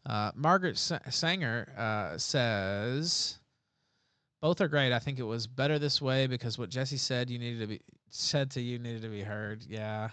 Uh, 0.05 0.31
Margaret 0.35 0.77
Sanger 0.77 1.67
uh, 1.77 2.17
says 2.17 3.39
both 4.41 4.61
are 4.61 4.67
great. 4.67 4.93
I 4.93 4.99
think 4.99 5.17
it 5.17 5.23
was 5.23 5.47
better 5.47 5.79
this 5.79 6.01
way 6.01 6.27
because 6.27 6.59
what 6.59 6.69
Jesse 6.69 6.97
said 6.97 7.29
you 7.29 7.39
needed 7.39 7.61
to 7.61 7.67
be 7.67 7.81
said 8.09 8.51
to 8.51 8.61
you 8.61 8.77
needed 8.77 9.01
to 9.01 9.07
be 9.07 9.21
heard. 9.21 9.63
Yeah, 9.67 10.09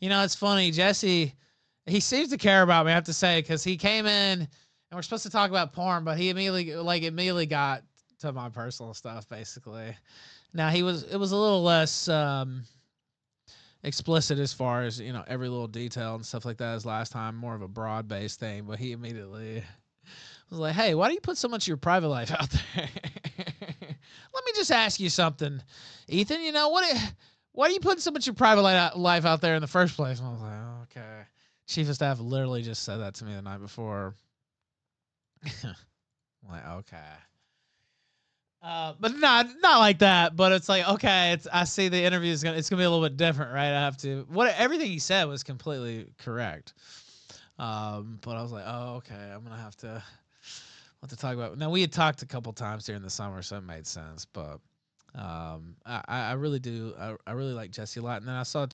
you 0.00 0.08
know 0.08 0.22
it's 0.22 0.34
funny. 0.34 0.70
Jesse, 0.70 1.34
he 1.84 2.00
seems 2.00 2.30
to 2.30 2.38
care 2.38 2.62
about 2.62 2.86
me. 2.86 2.92
I 2.92 2.94
have 2.94 3.04
to 3.04 3.12
say 3.12 3.42
because 3.42 3.62
he 3.62 3.76
came 3.76 4.06
in 4.06 4.40
and 4.40 4.48
we're 4.94 5.02
supposed 5.02 5.24
to 5.24 5.30
talk 5.30 5.50
about 5.50 5.74
porn, 5.74 6.04
but 6.04 6.16
he 6.16 6.30
immediately 6.30 6.74
like 6.76 7.02
immediately 7.02 7.44
got 7.44 7.82
to 8.20 8.32
my 8.32 8.48
personal 8.48 8.94
stuff 8.94 9.28
basically. 9.28 9.94
Now 10.54 10.70
he 10.70 10.82
was 10.82 11.02
it 11.02 11.16
was 11.16 11.32
a 11.32 11.36
little 11.36 11.62
less 11.62 12.08
um, 12.08 12.64
explicit 13.82 14.38
as 14.38 14.52
far 14.52 14.82
as 14.82 15.00
you 15.00 15.12
know 15.12 15.24
every 15.26 15.48
little 15.48 15.68
detail 15.68 16.14
and 16.14 16.24
stuff 16.26 16.44
like 16.44 16.56
that 16.58 16.74
as 16.74 16.86
last 16.86 17.12
time. 17.12 17.36
More 17.36 17.54
of 17.54 17.62
a 17.62 17.68
broad 17.68 18.08
based 18.08 18.40
thing, 18.40 18.64
but 18.64 18.78
he 18.78 18.92
immediately 18.92 19.62
was 20.50 20.58
like, 20.58 20.74
"Hey, 20.74 20.94
why 20.94 21.08
do 21.08 21.14
you 21.14 21.20
put 21.20 21.38
so 21.38 21.48
much 21.48 21.64
of 21.64 21.68
your 21.68 21.76
private 21.76 22.08
life 22.08 22.30
out 22.32 22.50
there?" 22.74 22.88
Let 24.34 24.44
me 24.44 24.52
just 24.54 24.70
ask 24.70 25.00
you 25.00 25.08
something, 25.08 25.62
Ethan. 26.08 26.42
You 26.42 26.52
know 26.52 26.68
what? 26.68 27.12
Why 27.52 27.68
are 27.68 27.70
you 27.70 27.80
putting 27.80 28.00
so 28.00 28.10
much 28.10 28.24
of 28.24 28.26
your 28.26 28.34
private 28.34 28.96
life 28.98 29.24
out 29.24 29.40
there 29.40 29.54
in 29.54 29.62
the 29.62 29.66
first 29.66 29.96
place? 29.96 30.18
And 30.18 30.28
I 30.28 30.30
was 30.32 30.42
like, 30.42 30.52
oh, 30.52 30.82
okay. 30.82 31.22
Chief 31.66 31.88
of 31.88 31.94
staff 31.94 32.20
literally 32.20 32.60
just 32.60 32.82
said 32.82 32.98
that 32.98 33.14
to 33.14 33.24
me 33.24 33.34
the 33.34 33.40
night 33.40 33.62
before. 33.62 34.14
I'm 35.64 35.74
like, 36.50 36.66
okay. 36.66 36.98
Uh, 38.62 38.94
but 38.98 39.16
not 39.16 39.46
not 39.62 39.78
like 39.78 39.98
that. 40.00 40.34
But 40.34 40.52
it's 40.52 40.68
like 40.68 40.88
okay, 40.88 41.32
it's 41.32 41.46
I 41.52 41.64
see 41.64 41.88
the 41.88 42.02
interview 42.02 42.32
is 42.32 42.42
gonna 42.42 42.56
it's 42.56 42.68
gonna 42.68 42.80
be 42.80 42.84
a 42.84 42.90
little 42.90 43.04
bit 43.04 43.16
different, 43.16 43.52
right? 43.52 43.68
I 43.68 43.80
have 43.80 43.96
to 43.98 44.26
what 44.28 44.54
everything 44.56 44.90
he 44.90 44.98
said 44.98 45.24
was 45.24 45.42
completely 45.42 46.06
correct. 46.18 46.74
Um, 47.58 48.18
but 48.22 48.36
I 48.36 48.42
was 48.42 48.52
like, 48.52 48.64
oh 48.66 48.96
okay, 48.96 49.14
I'm 49.14 49.42
gonna 49.42 49.56
have 49.56 49.76
to 49.78 50.02
what 51.00 51.10
to 51.10 51.16
talk 51.16 51.34
about. 51.34 51.58
Now 51.58 51.70
we 51.70 51.80
had 51.80 51.92
talked 51.92 52.22
a 52.22 52.26
couple 52.26 52.52
times 52.52 52.84
during 52.84 53.02
the 53.02 53.10
summer, 53.10 53.42
so 53.42 53.58
it 53.58 53.64
made 53.64 53.86
sense. 53.86 54.24
But 54.24 54.58
um, 55.14 55.76
I, 55.86 56.02
I 56.08 56.32
really 56.32 56.58
do. 56.58 56.94
I, 56.98 57.14
I 57.26 57.32
really 57.32 57.52
like 57.52 57.70
Jesse 57.70 58.00
a 58.00 58.02
lot. 58.02 58.20
And 58.20 58.28
then 58.28 58.34
I 58.34 58.42
saw 58.42 58.64